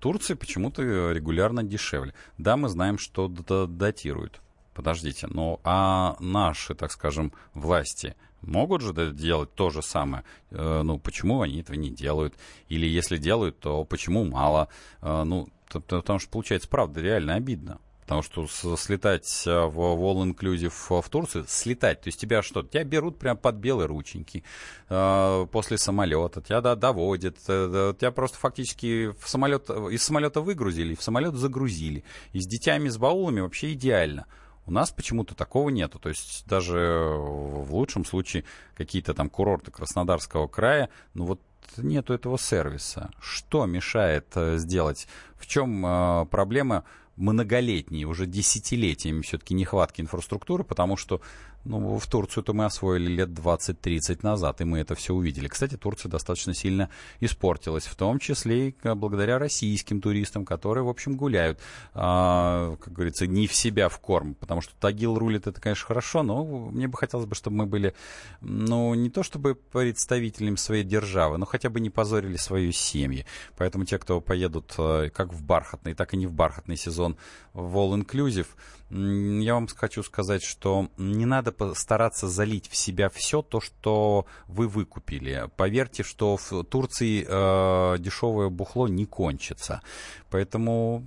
Турция 0.00 0.36
почему-то 0.36 1.12
регулярно 1.12 1.62
дешевле? 1.62 2.14
Да, 2.36 2.56
мы 2.56 2.68
знаем, 2.68 2.98
что 2.98 3.28
датируют. 3.28 4.40
Подождите, 4.74 5.28
ну 5.28 5.60
а 5.62 6.16
наши, 6.18 6.74
так 6.74 6.90
скажем, 6.90 7.32
власти 7.54 8.16
могут 8.46 8.82
же 8.82 9.12
делать 9.12 9.54
то 9.54 9.70
же 9.70 9.82
самое. 9.82 10.24
Э, 10.50 10.82
ну, 10.82 10.98
почему 10.98 11.42
они 11.42 11.60
этого 11.60 11.76
не 11.76 11.90
делают? 11.90 12.34
Или 12.68 12.86
если 12.86 13.16
делают, 13.16 13.58
то 13.60 13.84
почему 13.84 14.24
мало? 14.24 14.68
Э, 15.00 15.24
ну, 15.24 15.48
потому 15.70 16.18
что 16.18 16.30
получается, 16.30 16.68
правда, 16.68 17.00
реально 17.00 17.34
обидно. 17.34 17.78
Потому 18.04 18.20
что 18.20 18.46
слетать 18.76 19.44
э, 19.46 19.64
в 19.64 19.78
All 19.80 20.30
Inclusive 20.30 21.00
в 21.00 21.08
Турцию, 21.08 21.46
слетать, 21.48 22.02
то 22.02 22.08
есть 22.08 22.20
тебя 22.20 22.42
что, 22.42 22.62
тебя 22.62 22.84
берут 22.84 23.18
прямо 23.18 23.38
под 23.38 23.54
белые 23.54 23.86
рученьки 23.86 24.44
э, 24.90 25.46
после 25.50 25.78
самолета, 25.78 26.42
тебя 26.42 26.60
доводят, 26.60 27.38
э, 27.48 27.94
тебя 27.98 28.10
просто 28.10 28.36
фактически 28.36 29.14
в 29.18 29.26
самолет, 29.26 29.70
из 29.70 30.02
самолета 30.02 30.42
выгрузили, 30.42 30.94
в 30.94 31.02
самолет 31.02 31.34
загрузили. 31.34 32.04
И 32.34 32.40
с 32.40 32.46
детьми, 32.46 32.90
с 32.90 32.98
баулами 32.98 33.40
вообще 33.40 33.72
идеально. 33.72 34.26
У 34.66 34.70
нас 34.70 34.90
почему-то 34.90 35.34
такого 35.34 35.70
нету. 35.70 35.98
То 35.98 36.10
есть 36.10 36.46
даже 36.46 37.06
в 37.08 37.74
лучшем 37.74 38.04
случае 38.04 38.44
какие-то 38.74 39.14
там 39.14 39.30
курорты 39.30 39.70
Краснодарского 39.70 40.46
края, 40.46 40.90
ну 41.14 41.24
вот 41.24 41.40
нету 41.76 42.14
этого 42.14 42.38
сервиса. 42.38 43.10
Что 43.20 43.66
мешает 43.66 44.26
э, 44.34 44.58
сделать? 44.58 45.06
В 45.36 45.46
чем 45.46 45.84
э, 45.84 46.26
проблема 46.26 46.84
многолетней, 47.16 48.04
уже 48.04 48.26
десятилетиями 48.26 49.22
все-таки 49.22 49.54
нехватки 49.54 50.00
инфраструктуры, 50.00 50.64
потому 50.64 50.96
что 50.96 51.20
ну, 51.64 51.98
в 51.98 52.06
Турцию-то 52.06 52.52
мы 52.52 52.66
освоили 52.66 53.08
лет 53.08 53.30
20-30 53.30 54.20
назад, 54.22 54.60
и 54.60 54.64
мы 54.64 54.78
это 54.78 54.94
все 54.94 55.14
увидели. 55.14 55.48
Кстати, 55.48 55.76
Турция 55.76 56.10
достаточно 56.10 56.54
сильно 56.54 56.90
испортилась, 57.20 57.84
в 57.86 57.94
том 57.96 58.18
числе 58.18 58.68
и 58.68 58.74
благодаря 58.94 59.38
российским 59.38 60.00
туристам, 60.00 60.44
которые, 60.44 60.84
в 60.84 60.88
общем, 60.88 61.16
гуляют, 61.16 61.58
а, 61.94 62.76
как 62.76 62.92
говорится, 62.92 63.26
не 63.26 63.46
в 63.46 63.54
себя 63.54 63.88
в 63.88 63.98
корм, 63.98 64.34
потому 64.34 64.60
что 64.60 64.74
Тагил 64.78 65.18
рулит, 65.18 65.46
это, 65.46 65.60
конечно, 65.60 65.86
хорошо, 65.86 66.22
но 66.22 66.44
мне 66.44 66.88
бы 66.88 66.96
хотелось 66.98 67.26
бы, 67.26 67.34
чтобы 67.34 67.56
мы 67.56 67.66
были, 67.66 67.94
ну, 68.40 68.94
не 68.94 69.10
то 69.10 69.22
чтобы 69.22 69.54
представителями 69.54 70.56
своей 70.56 70.84
державы, 70.84 71.38
но 71.38 71.46
хотя 71.46 71.70
бы 71.70 71.80
не 71.80 71.90
позорили 71.90 72.36
свои 72.36 72.72
семьи. 72.72 73.26
Поэтому 73.56 73.84
те, 73.84 73.98
кто 73.98 74.20
поедут 74.20 74.74
э, 74.78 75.10
как 75.14 75.32
в 75.32 75.42
бархатный, 75.42 75.94
так 75.94 76.14
и 76.14 76.16
не 76.16 76.26
в 76.26 76.32
бархатный 76.32 76.76
сезон 76.76 77.16
в 77.52 77.76
All 77.76 77.98
Inclusive, 77.98 78.48
я 78.90 79.54
вам 79.54 79.66
хочу 79.66 80.02
сказать, 80.02 80.42
что 80.42 80.88
не 80.98 81.24
надо 81.24 81.52
стараться 81.74 82.28
залить 82.28 82.68
в 82.68 82.76
себя 82.76 83.08
все 83.08 83.42
то, 83.42 83.60
что 83.60 84.26
вы 84.46 84.68
выкупили. 84.68 85.48
Поверьте, 85.56 86.02
что 86.02 86.36
в 86.36 86.64
Турции 86.64 87.26
э, 87.26 87.98
дешевое 87.98 88.48
бухло 88.48 88.86
не 88.88 89.06
кончится. 89.06 89.82
Поэтому 90.30 91.04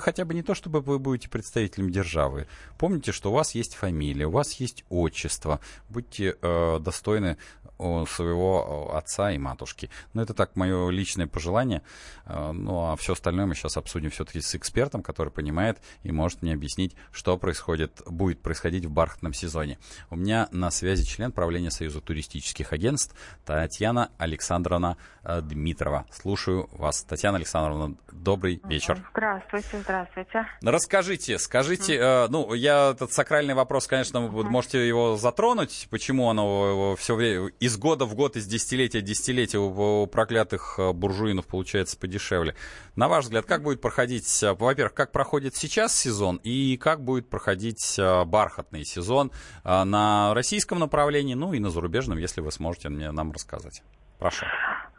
хотя 0.00 0.24
бы 0.24 0.34
не 0.34 0.42
то, 0.42 0.54
чтобы 0.54 0.80
вы 0.80 0.98
будете 0.98 1.28
представителем 1.28 1.90
державы. 1.90 2.46
Помните, 2.78 3.12
что 3.12 3.30
у 3.30 3.34
вас 3.34 3.54
есть 3.54 3.74
фамилия, 3.74 4.26
у 4.26 4.30
вас 4.30 4.54
есть 4.54 4.84
отчество. 4.88 5.60
Будьте 5.88 6.36
э, 6.40 6.78
достойны 6.80 7.36
у 7.78 8.06
своего 8.06 8.94
отца 8.94 9.30
и 9.32 9.38
матушки. 9.38 9.90
Но 10.14 10.22
это 10.22 10.34
так, 10.34 10.56
мое 10.56 10.90
личное 10.90 11.26
пожелание. 11.26 11.82
Э, 12.24 12.52
ну, 12.52 12.90
а 12.90 12.96
все 12.96 13.12
остальное 13.12 13.46
мы 13.46 13.54
сейчас 13.54 13.76
обсудим 13.76 14.10
все-таки 14.10 14.40
с 14.40 14.54
экспертом, 14.54 15.02
который 15.02 15.30
понимает 15.30 15.78
и 16.02 16.12
может 16.12 16.42
мне 16.42 16.54
объяснить, 16.54 16.94
что 17.12 17.36
происходит, 17.36 18.02
будет 18.06 18.40
происходить 18.40 18.84
в 18.84 18.90
бархатном 18.90 19.32
сезоне. 19.32 19.78
У 20.10 20.16
меня 20.16 20.48
на 20.52 20.70
связи 20.70 21.04
член 21.04 21.32
правления 21.32 21.70
Союза 21.70 22.00
туристических 22.00 22.72
агентств 22.72 23.14
Татьяна 23.44 24.10
Александровна 24.18 24.96
э, 25.22 25.40
Дмитрова. 25.42 26.06
Слушаю 26.10 26.68
вас. 26.72 27.02
Татьяна 27.02 27.36
Александровна, 27.38 27.96
добрый 28.12 28.60
вечер. 28.64 29.04
Здравствуйте, 29.12 29.80
здравствуйте. 29.82 30.46
Расскайте, 30.62 31.38
скажите, 31.38 31.96
mm. 31.96 32.28
ну, 32.30 32.54
я 32.54 32.90
этот 32.90 33.12
сакральный 33.12 33.54
вопрос, 33.54 33.86
конечно, 33.86 34.20
вы 34.20 34.42
mm. 34.42 34.48
можете 34.48 34.86
его 34.86 35.16
затронуть, 35.16 35.88
почему 35.90 36.30
оно 36.30 36.96
все 36.96 37.14
время 37.14 37.50
из 37.66 37.76
года 37.76 38.04
в 38.06 38.14
год, 38.14 38.36
из 38.36 38.46
десятилетия 38.46 39.00
в 39.00 39.02
десятилетие 39.02 39.60
у, 39.60 40.06
проклятых 40.06 40.76
э, 40.78 40.92
буржуинов 40.92 41.46
получается 41.46 41.98
подешевле. 41.98 42.54
На 42.94 43.08
ваш 43.08 43.24
взгляд, 43.24 43.44
как 43.44 43.62
будет 43.62 43.80
проходить, 43.80 44.42
э, 44.42 44.54
во-первых, 44.54 44.94
как 44.94 45.10
проходит 45.12 45.56
сейчас 45.56 45.94
сезон 45.94 46.40
и 46.44 46.76
как 46.76 47.02
будет 47.02 47.28
проходить 47.28 47.98
э, 47.98 48.24
бархатный 48.24 48.84
сезон 48.84 49.32
на 49.64 50.32
российском 50.34 50.78
направлении, 50.78 51.34
ну 51.34 51.52
и 51.52 51.58
на 51.58 51.70
зарубежном, 51.70 52.18
если 52.18 52.40
вы 52.40 52.52
сможете 52.52 52.88
мне, 52.88 53.10
нам 53.10 53.32
рассказать. 53.32 53.82
Прошу. 54.18 54.46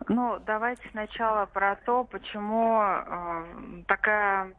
Ну, 0.09 0.39
давайте 0.45 0.81
сначала 0.91 1.45
про 1.45 1.77
то, 1.85 2.03
почему 2.03 2.81
э, 2.81 3.83
такая 3.87 4.53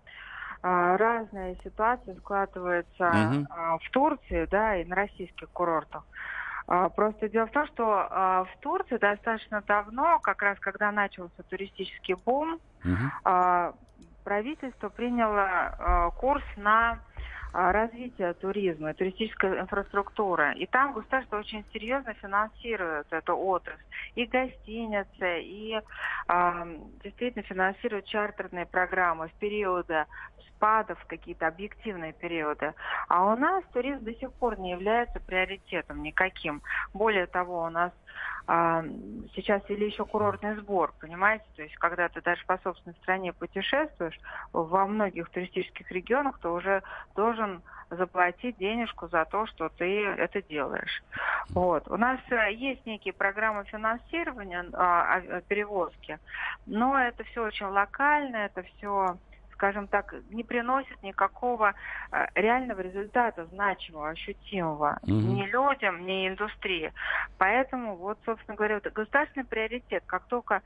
разная 0.60 1.56
ситуация 1.62 2.16
складывается 2.16 3.08
угу. 3.08 3.46
в 3.80 3.90
Турции, 3.92 4.48
да, 4.50 4.76
и 4.76 4.84
на 4.84 4.96
российских 4.96 5.48
курортах. 5.50 6.02
А, 6.68 6.90
просто 6.90 7.28
дело 7.28 7.46
в 7.46 7.50
том, 7.50 7.66
что 7.68 8.06
а, 8.10 8.44
в 8.44 8.60
Турции 8.60 8.98
достаточно 8.98 9.62
давно, 9.66 10.18
как 10.20 10.42
раз 10.42 10.58
когда 10.60 10.92
начался 10.92 11.42
туристический 11.48 12.14
бум, 12.14 12.60
угу. 12.84 13.74
правительство 14.22 14.90
приняло 14.90 16.12
курс 16.18 16.44
на 16.56 17.00
развитие 17.58 18.34
туризма, 18.34 18.94
туристической 18.94 19.60
инфраструктуры. 19.60 20.54
И 20.54 20.66
там 20.66 20.92
государство 20.92 21.38
очень 21.38 21.64
серьезно 21.72 22.14
финансирует 22.14 23.06
эту 23.10 23.36
отрасль. 23.36 23.82
И 24.14 24.26
гостиницы, 24.26 25.40
и 25.42 25.80
э, 26.28 26.78
действительно 27.02 27.42
финансирует 27.42 28.04
чартерные 28.06 28.66
программы 28.66 29.28
в 29.28 29.32
периоды 29.34 30.06
спадов, 30.58 30.98
какие-то 31.06 31.46
объективные 31.46 32.12
периоды. 32.12 32.74
А 33.08 33.32
у 33.32 33.36
нас 33.36 33.64
туризм 33.72 34.04
до 34.04 34.14
сих 34.14 34.32
пор 34.34 34.58
не 34.58 34.72
является 34.72 35.20
приоритетом 35.20 36.02
никаким. 36.02 36.62
Более 36.92 37.26
того, 37.26 37.62
у 37.62 37.70
нас 37.70 37.92
а, 37.92 38.07
сейчас 38.46 39.62
или 39.68 39.84
еще 39.84 40.06
курортный 40.06 40.56
сбор, 40.56 40.94
понимаете? 41.00 41.44
То 41.54 41.62
есть, 41.62 41.74
когда 41.76 42.08
ты 42.08 42.22
даже 42.22 42.42
по 42.46 42.56
собственной 42.58 42.96
стране 42.96 43.34
путешествуешь, 43.34 44.18
во 44.54 44.86
многих 44.86 45.28
туристических 45.30 45.90
регионах 45.90 46.38
ты 46.40 46.48
уже 46.48 46.82
должен 47.14 47.62
заплатить 47.90 48.56
денежку 48.56 49.08
за 49.08 49.24
то, 49.26 49.46
что 49.46 49.68
ты 49.68 50.04
это 50.04 50.42
делаешь. 50.42 51.02
Вот. 51.54 51.88
У 51.88 51.96
нас 51.96 52.20
э, 52.30 52.52
есть 52.52 52.84
некие 52.86 53.12
программы 53.12 53.64
финансирования 53.64 54.64
а, 54.72 55.16
а, 55.16 55.40
перевозки, 55.42 56.18
но 56.66 56.98
это 56.98 57.24
все 57.24 57.44
очень 57.44 57.66
локально, 57.66 58.36
это 58.36 58.62
все 58.62 59.18
скажем 59.58 59.88
так, 59.88 60.14
не 60.30 60.44
приносит 60.44 61.02
никакого 61.02 61.74
э, 62.12 62.26
реального 62.36 62.80
результата, 62.80 63.44
значимого, 63.46 64.10
ощутимого 64.10 64.98
угу. 65.02 65.12
ни 65.12 65.42
людям, 65.46 66.06
ни 66.06 66.28
индустрии. 66.28 66.92
Поэтому, 67.38 67.96
вот, 67.96 68.18
собственно 68.24 68.56
говоря, 68.56 68.76
вот 68.76 68.92
государственный 68.92 69.44
приоритет, 69.44 70.04
как 70.06 70.26
только 70.26 70.62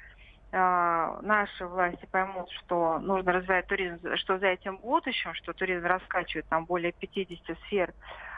э, 0.52 1.18
наши 1.22 1.66
власти 1.66 2.06
поймут, 2.10 2.50
что 2.50 2.98
нужно 2.98 3.32
развивать 3.32 3.66
туризм, 3.66 3.98
что 4.16 4.38
за 4.38 4.48
этим 4.48 4.76
будущем, 4.76 5.32
что 5.34 5.54
туризм 5.54 5.86
раскачивает 5.86 6.46
там 6.48 6.66
более 6.66 6.92
50 6.92 7.58
сфер 7.60 7.94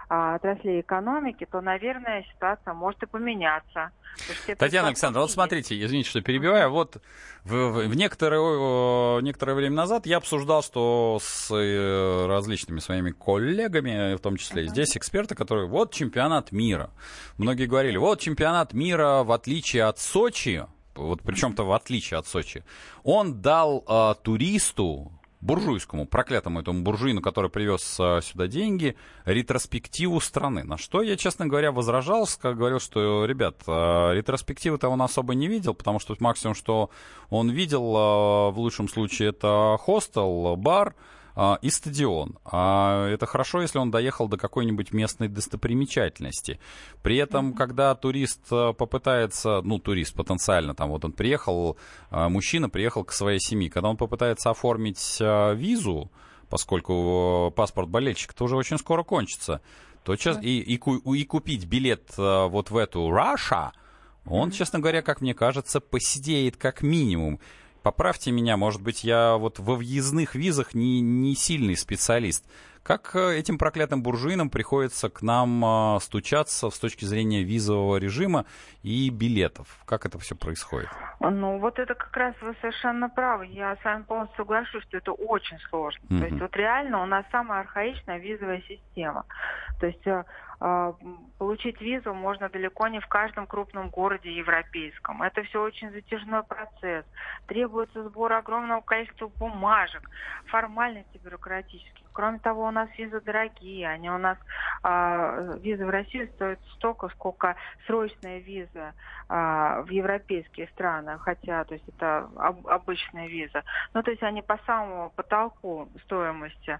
а, 0.08 0.34
отраслей 0.36 0.80
экономики, 0.80 1.46
то, 1.50 1.60
наверное, 1.60 2.24
ситуация 2.34 2.74
может 2.74 3.02
и 3.02 3.06
поменяться. 3.06 3.90
Татьяна 4.58 4.88
Александровна, 4.88 5.22
вот 5.22 5.30
смотрите, 5.30 5.82
извините, 5.82 6.08
что 6.08 6.20
перебиваю. 6.20 6.70
Вот 6.70 7.02
в, 7.44 7.52
в, 7.52 7.88
в 7.88 7.96
некоторое, 7.96 9.20
некоторое 9.22 9.54
время 9.54 9.76
назад 9.76 10.06
я 10.06 10.18
обсуждал, 10.18 10.62
что 10.62 11.18
с 11.20 11.50
э, 11.52 12.26
различными 12.26 12.78
своими 12.78 13.10
коллегами, 13.10 14.14
в 14.14 14.20
том 14.20 14.36
числе 14.36 14.64
uh-huh. 14.64 14.68
здесь 14.68 14.96
эксперты, 14.96 15.34
которые 15.34 15.66
вот 15.66 15.92
чемпионат 15.92 16.52
мира. 16.52 16.90
Многие 17.38 17.66
говорили, 17.66 17.96
вот 17.96 18.20
чемпионат 18.20 18.72
мира, 18.72 19.24
в 19.24 19.32
отличие 19.32 19.84
от 19.84 19.98
Сочи, 19.98 20.64
вот 20.94 21.22
причем-то 21.22 21.64
в 21.64 21.72
отличие 21.72 22.18
от 22.18 22.26
Сочи, 22.26 22.64
он 23.02 23.40
дал 23.40 23.84
э, 23.86 24.14
туристу 24.22 25.12
буржуйскому, 25.44 26.06
проклятому 26.06 26.60
этому 26.60 26.82
буржуину, 26.82 27.20
который 27.20 27.50
привез 27.50 27.96
а, 28.00 28.20
сюда 28.22 28.46
деньги, 28.46 28.96
ретроспективу 29.26 30.18
страны. 30.20 30.64
На 30.64 30.78
что 30.78 31.02
я, 31.02 31.16
честно 31.16 31.46
говоря, 31.46 31.70
возражал, 31.70 32.26
говорил, 32.42 32.80
что, 32.80 33.26
ребят, 33.26 33.56
а, 33.66 34.12
ретроспективы-то 34.12 34.88
он 34.88 35.02
особо 35.02 35.34
не 35.34 35.46
видел, 35.46 35.74
потому 35.74 35.98
что 36.00 36.16
максимум, 36.20 36.54
что 36.54 36.90
он 37.28 37.50
видел, 37.50 37.94
а, 37.96 38.50
в 38.50 38.58
лучшем 38.58 38.88
случае, 38.88 39.28
это 39.28 39.76
хостел, 39.78 40.56
бар, 40.56 40.94
а, 41.36 41.58
и 41.62 41.70
стадион. 41.70 42.38
А 42.44 43.08
это 43.08 43.26
хорошо, 43.26 43.62
если 43.62 43.78
он 43.78 43.90
доехал 43.90 44.28
до 44.28 44.36
какой-нибудь 44.36 44.92
местной 44.92 45.28
достопримечательности. 45.28 46.60
При 47.02 47.16
этом, 47.16 47.50
mm-hmm. 47.50 47.56
когда 47.56 47.94
турист 47.94 48.40
а, 48.50 48.72
попытается, 48.72 49.60
ну, 49.62 49.78
турист 49.78 50.14
потенциально, 50.14 50.74
там 50.74 50.90
вот 50.90 51.04
он 51.04 51.12
приехал, 51.12 51.76
а, 52.10 52.28
мужчина 52.28 52.68
приехал 52.68 53.04
к 53.04 53.12
своей 53.12 53.40
семье, 53.40 53.70
когда 53.70 53.88
он 53.88 53.96
попытается 53.96 54.50
оформить 54.50 55.18
визу, 55.20 56.10
поскольку 56.48 57.52
паспорт 57.56 57.88
болельщика 57.88 58.34
тоже 58.34 58.56
очень 58.56 58.78
скоро 58.78 59.02
кончится, 59.02 59.60
то 60.04 60.14
сейчас 60.14 60.38
и, 60.40 60.60
и, 60.60 60.74
и 60.76 61.24
купить 61.24 61.64
билет 61.64 62.12
вот 62.16 62.70
в 62.70 62.76
эту 62.76 63.08
Russia, 63.08 63.72
он, 64.26 64.50
честно 64.50 64.78
говоря, 64.78 65.02
как 65.02 65.20
мне 65.20 65.34
кажется, 65.34 65.80
посидеет 65.80 66.56
как 66.56 66.82
минимум. 66.82 67.40
Поправьте 67.84 68.30
меня, 68.30 68.56
может 68.56 68.80
быть, 68.80 69.04
я 69.04 69.36
вот 69.36 69.58
во 69.58 69.74
въездных 69.74 70.34
визах 70.34 70.72
не, 70.72 71.02
не 71.02 71.34
сильный 71.34 71.76
специалист. 71.76 72.42
Как 72.82 73.14
э, 73.14 73.38
этим 73.38 73.58
проклятым 73.58 74.02
буржуинам 74.02 74.48
приходится 74.48 75.10
к 75.10 75.20
нам 75.20 75.62
а, 75.62 76.00
стучаться 76.00 76.70
с 76.70 76.78
точки 76.78 77.04
зрения 77.04 77.42
визового 77.42 77.98
режима 77.98 78.46
и 78.82 79.10
билетов? 79.10 79.66
Как 79.84 80.06
это 80.06 80.18
все 80.18 80.34
происходит? 80.34 80.88
Ну, 81.20 81.58
вот 81.58 81.78
это 81.78 81.94
как 81.94 82.16
раз 82.16 82.34
вы 82.40 82.54
совершенно 82.62 83.10
правы. 83.10 83.48
Я 83.48 83.76
с 83.76 83.84
вами 83.84 84.02
полностью 84.04 84.36
соглашусь, 84.38 84.82
что 84.84 84.96
это 84.96 85.12
очень 85.12 85.58
сложно. 85.68 86.00
Mm-hmm. 86.08 86.18
То 86.20 86.24
есть 86.26 86.40
вот 86.40 86.56
реально 86.56 87.02
у 87.02 87.06
нас 87.06 87.26
самая 87.30 87.60
архаичная 87.60 88.16
визовая 88.16 88.62
система. 88.66 89.26
То 89.78 89.86
есть 89.86 90.06
э, 90.06 90.24
получить 90.58 91.80
визу 91.80 92.14
можно 92.14 92.48
далеко 92.48 92.88
не 92.88 93.00
в 93.00 93.06
каждом 93.06 93.46
крупном 93.46 93.90
городе 93.90 94.32
европейском. 94.32 95.22
Это 95.22 95.42
все 95.42 95.62
очень 95.62 95.90
затяжной 95.90 96.42
процесс. 96.42 97.04
Требуется 97.46 98.04
сбор 98.04 98.32
огромного 98.32 98.80
количества 98.80 99.28
бумажек, 99.28 100.08
формальности 100.46 101.20
бюрократических. 101.22 102.03
Кроме 102.14 102.38
того, 102.38 102.66
у 102.66 102.70
нас 102.70 102.88
визы 102.96 103.20
дорогие. 103.20 103.88
Они 103.88 104.08
у 104.08 104.18
нас 104.18 104.38
а, 104.84 105.56
визы 105.60 105.84
в 105.84 105.90
Россию 105.90 106.28
стоят 106.28 106.60
столько, 106.76 107.08
сколько 107.08 107.56
срочная 107.86 108.38
виза 108.38 108.94
а, 109.28 109.82
в 109.82 109.90
европейские 109.90 110.68
страны, 110.68 111.18
хотя, 111.18 111.64
то 111.64 111.74
есть 111.74 111.88
это 111.88 112.30
об, 112.36 112.66
обычная 112.68 113.26
виза. 113.26 113.64
Ну, 113.94 114.02
то 114.04 114.12
есть 114.12 114.22
они 114.22 114.42
по 114.42 114.58
самому 114.64 115.10
потолку 115.16 115.88
стоимости 116.04 116.78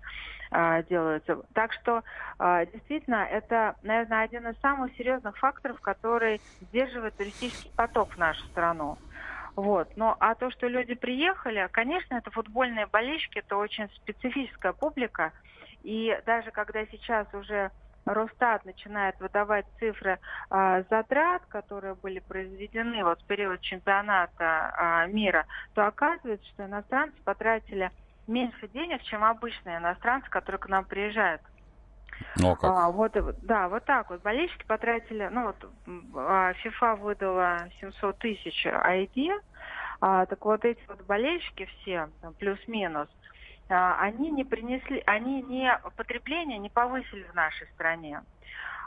а, 0.53 0.85
делаются. 0.85 1.43
Так 1.53 1.73
что 1.73 2.05
а, 2.39 2.65
действительно 2.67 3.25
это, 3.25 3.75
наверное, 3.83 4.23
один 4.23 4.47
из 4.47 4.57
самых 4.61 4.95
серьезных 4.95 5.37
факторов, 5.39 5.81
который 5.81 6.41
сдерживает 6.61 7.17
туристический 7.17 7.73
поток 7.75 8.15
в 8.15 8.19
нашу 8.19 8.45
страну. 8.47 8.99
Вот. 9.57 9.89
Ну, 9.97 10.15
а 10.19 10.35
то, 10.35 10.51
что 10.51 10.67
люди 10.67 10.95
приехали, 10.95 11.69
конечно, 11.71 12.17
это 12.17 12.31
футбольные 12.31 12.87
болельщики, 12.87 13.39
это 13.39 13.57
очень 13.57 13.89
специфическая 13.91 14.73
публика. 14.73 15.33
И 15.83 16.19
даже 16.27 16.51
когда 16.51 16.85
сейчас 16.87 17.33
уже 17.33 17.71
Росстат 18.05 18.65
начинает 18.65 19.19
выдавать 19.21 19.67
цифры 19.79 20.19
а, 20.51 20.83
затрат, 20.91 21.43
которые 21.47 21.95
были 21.95 22.19
произведены 22.19 23.03
вот 23.05 23.23
в 23.23 23.27
период 23.27 23.61
чемпионата 23.61 24.75
а, 24.77 25.07
мира, 25.07 25.47
то 25.75 25.87
оказывается, 25.87 26.47
что 26.49 26.65
иностранцы 26.65 27.17
потратили 27.25 27.91
меньше 28.27 28.69
денег, 28.69 29.03
чем 29.05 29.25
обычные 29.25 29.79
иностранцы, 29.79 30.29
которые 30.29 30.59
к 30.59 30.69
нам 30.69 30.85
приезжают. 30.85 31.41
Ну, 32.37 32.57
как? 32.57 32.71
А, 32.71 32.91
вот, 32.91 33.17
да, 33.43 33.69
вот 33.69 33.85
так 33.85 34.11
вот. 34.11 34.23
Болельщики 34.23 34.65
потратили, 34.67 35.29
ну 35.31 35.47
вот, 35.47 35.57
FIFA 35.87 36.97
выдала 36.97 37.69
700 37.81 38.19
тысяч 38.19 38.67
ID, 38.67 39.31
а, 40.01 40.27
так 40.27 40.45
вот 40.45 40.65
эти 40.65 40.81
вот 40.89 41.01
болельщики 41.07 41.67
все, 41.67 42.09
плюс-минус, 42.39 43.09
а, 43.69 43.97
они 44.01 44.31
не 44.31 44.45
принесли, 44.45 45.03
они 45.07 45.43
не 45.43 45.79
потребление 45.97 46.59
не 46.59 46.69
повысили 46.69 47.23
в 47.25 47.35
нашей 47.35 47.67
стране. 47.69 48.23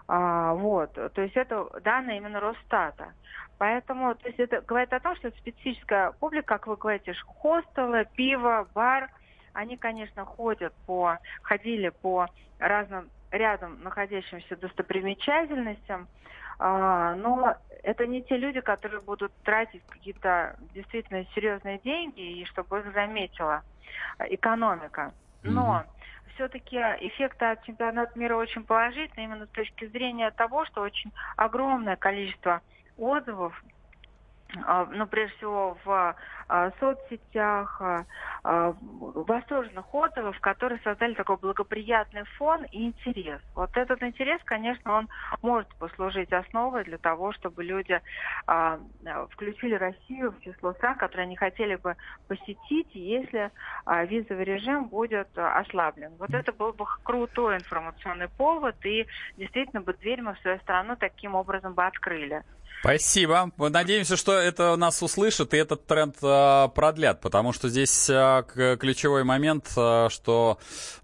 А, 0.08 0.54
вот, 0.54 0.94
то 0.94 1.22
есть 1.22 1.36
это 1.36 1.68
данные 1.82 2.18
именно 2.18 2.40
Росстата. 2.40 3.14
Поэтому, 3.58 4.14
то 4.14 4.28
есть 4.28 4.40
это 4.40 4.62
говорит 4.62 4.94
о 4.94 5.00
том, 5.00 5.16
что 5.16 5.30
это 5.30 5.38
специфическая 5.40 6.12
публика, 6.12 6.56
как 6.56 6.68
вы 6.68 6.76
говорите, 6.76 7.16
хостелы, 7.42 8.06
пиво, 8.16 8.68
бар, 8.76 9.10
они, 9.54 9.78
конечно, 9.78 10.24
ходят 10.24 10.74
по, 10.86 11.18
ходили 11.42 11.90
по 11.90 12.28
разным 12.60 13.10
рядом 13.32 13.82
находящимся 13.84 14.56
достопримечательностям, 14.56 16.08
а, 16.60 17.16
но 17.16 17.56
это 17.84 18.08
не 18.08 18.24
те 18.24 18.38
люди, 18.38 18.62
которые 18.62 19.02
будут 19.02 19.32
тратить 19.44 19.84
какие-то 19.88 20.56
действительно 20.74 21.26
серьезные 21.36 21.80
деньги, 21.80 22.22
и 22.22 22.46
чтобы 22.46 22.80
их 22.80 22.94
заметила 22.94 23.64
экономика. 24.20 25.14
Но 25.44 25.86
mm-hmm. 25.86 26.34
все-таки 26.34 26.78
эффект 26.78 27.42
от 27.44 27.64
чемпионата 27.64 28.18
мира 28.18 28.36
очень 28.36 28.64
положительный, 28.64 29.26
именно 29.26 29.46
с 29.46 29.50
точки 29.50 29.86
зрения 29.88 30.32
того, 30.32 30.66
что 30.66 30.82
очень 30.82 31.12
огромное 31.36 31.96
количество 31.96 32.62
отзывов 32.98 33.64
ну, 34.56 35.08
прежде 35.08 35.36
всего, 35.38 35.78
в 35.84 36.16
а, 36.50 36.72
соцсетях, 36.80 37.82
а, 37.82 38.06
восторженных 38.44 39.94
отзывов, 39.94 40.40
которые 40.40 40.80
создали 40.84 41.14
такой 41.16 41.36
благоприятный 41.36 42.24
фон 42.38 42.64
и 42.72 42.86
интерес. 42.86 43.42
Вот 43.56 43.76
этот 43.76 44.02
интерес, 44.02 44.40
конечно, 44.46 44.94
он 44.94 45.10
может 45.42 45.68
послужить 45.76 46.32
основой 46.32 46.86
для 46.86 46.98
того, 46.98 47.34
чтобы 47.34 47.64
люди 47.64 48.00
включили 49.32 49.76
Россию 49.76 50.32
в 50.32 50.40
число 50.42 50.74
стран, 50.74 50.98
которые 50.98 51.24
они 51.24 51.36
хотели 51.36 51.76
бы 51.76 51.96
посетить, 52.28 52.90
если 52.94 53.52
визовый 53.86 54.46
режим 54.46 54.86
будет 54.88 55.30
ослаблен. 55.38 56.16
Вот 56.18 56.34
это 56.34 56.54
был 56.54 56.72
бы 56.72 56.86
крутой 57.04 57.58
информационный 57.58 58.30
повод, 58.30 58.76
и 58.86 59.06
действительно 59.36 59.82
бы 59.82 59.94
дверь 59.94 60.22
мы 60.22 60.36
в 60.36 60.40
свою 60.40 60.60
страну 60.60 60.96
таким 60.96 61.36
образом 61.36 61.74
бы 61.74 61.86
открыли. 61.86 62.44
Спасибо. 62.82 63.52
Мы 63.58 63.70
надеемся, 63.70 64.16
что 64.16 64.34
это 64.34 64.76
нас 64.76 65.02
услышат 65.02 65.54
и 65.54 65.58
этот 65.58 65.88
тренд 65.88 66.16
э, 66.22 66.68
продлят, 66.76 67.22
потому 67.22 67.52
что 67.52 67.70
здесь 67.70 68.08
э, 68.10 68.44
ключевой 68.80 69.24
момент, 69.24 69.72
э, 69.76 70.10
что 70.12 70.60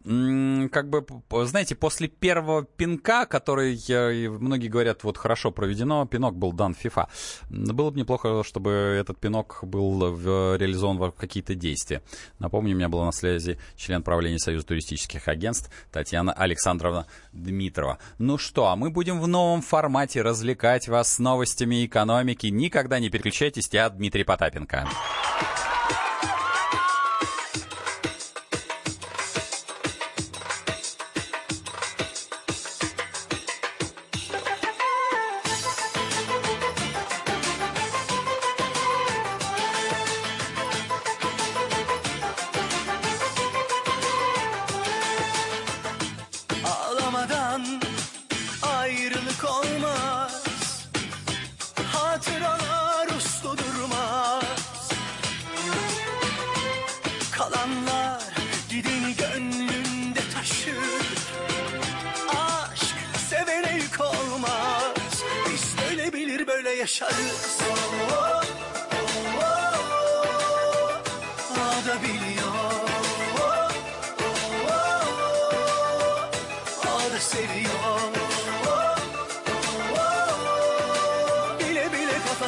э, 0.05 0.67
как 0.71 0.89
бы, 0.89 1.05
знаете, 1.45 1.75
после 1.75 2.07
первого 2.07 2.63
пинка, 2.63 3.25
который, 3.25 3.75
э, 3.89 4.29
многие 4.29 4.67
говорят, 4.67 5.03
вот 5.03 5.17
хорошо 5.17 5.51
проведено, 5.51 6.05
пинок 6.05 6.35
был 6.35 6.53
дан 6.53 6.75
FIFA. 6.79 7.07
Было 7.49 7.89
бы 7.89 7.99
неплохо, 7.99 8.43
чтобы 8.43 8.69
этот 8.69 9.19
пинок 9.19 9.59
был 9.63 10.11
в, 10.13 10.55
реализован 10.57 10.97
в 10.99 11.11
какие-то 11.11 11.55
действия. 11.55 12.03
Напомню, 12.37 12.75
у 12.75 12.77
меня 12.77 12.87
была 12.87 13.05
на 13.05 13.11
связи 13.11 13.59
член 13.75 14.03
правления 14.03 14.39
Союза 14.39 14.67
туристических 14.67 15.27
агентств 15.27 15.71
Татьяна 15.91 16.33
Александровна 16.33 17.07
Дмитрова. 17.31 17.97
Ну 18.19 18.37
что, 18.37 18.67
а 18.67 18.75
мы 18.75 18.91
будем 18.91 19.19
в 19.19 19.27
новом 19.27 19.63
формате 19.63 20.21
развлекать 20.21 20.87
вас 20.87 21.17
новостями 21.17 21.52
новостями 21.53 21.85
экономики. 21.85 22.47
Никогда 22.47 22.99
не 22.99 23.09
переключайтесь, 23.09 23.69
я 23.71 23.89
Дмитрий 23.89 24.23
Потапенко. 24.23 24.87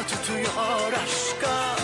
Tutuyor 0.08 0.92
aşka. 0.92 1.76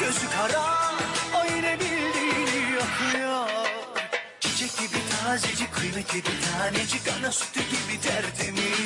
Gözü 0.00 0.30
kara 0.30 0.92
o 1.34 1.54
yine 1.54 1.80
bildiğini 1.80 2.74
yapıyor. 2.74 3.48
Çiçek 4.40 4.78
gibi 4.78 4.98
tazecik 5.10 5.74
kıymetli 5.74 6.18
bir 6.18 6.42
tanecik 6.58 7.02
Ana 7.18 7.32
sütü 7.32 7.60
gibi 7.60 8.00
tertemiz 8.00 8.85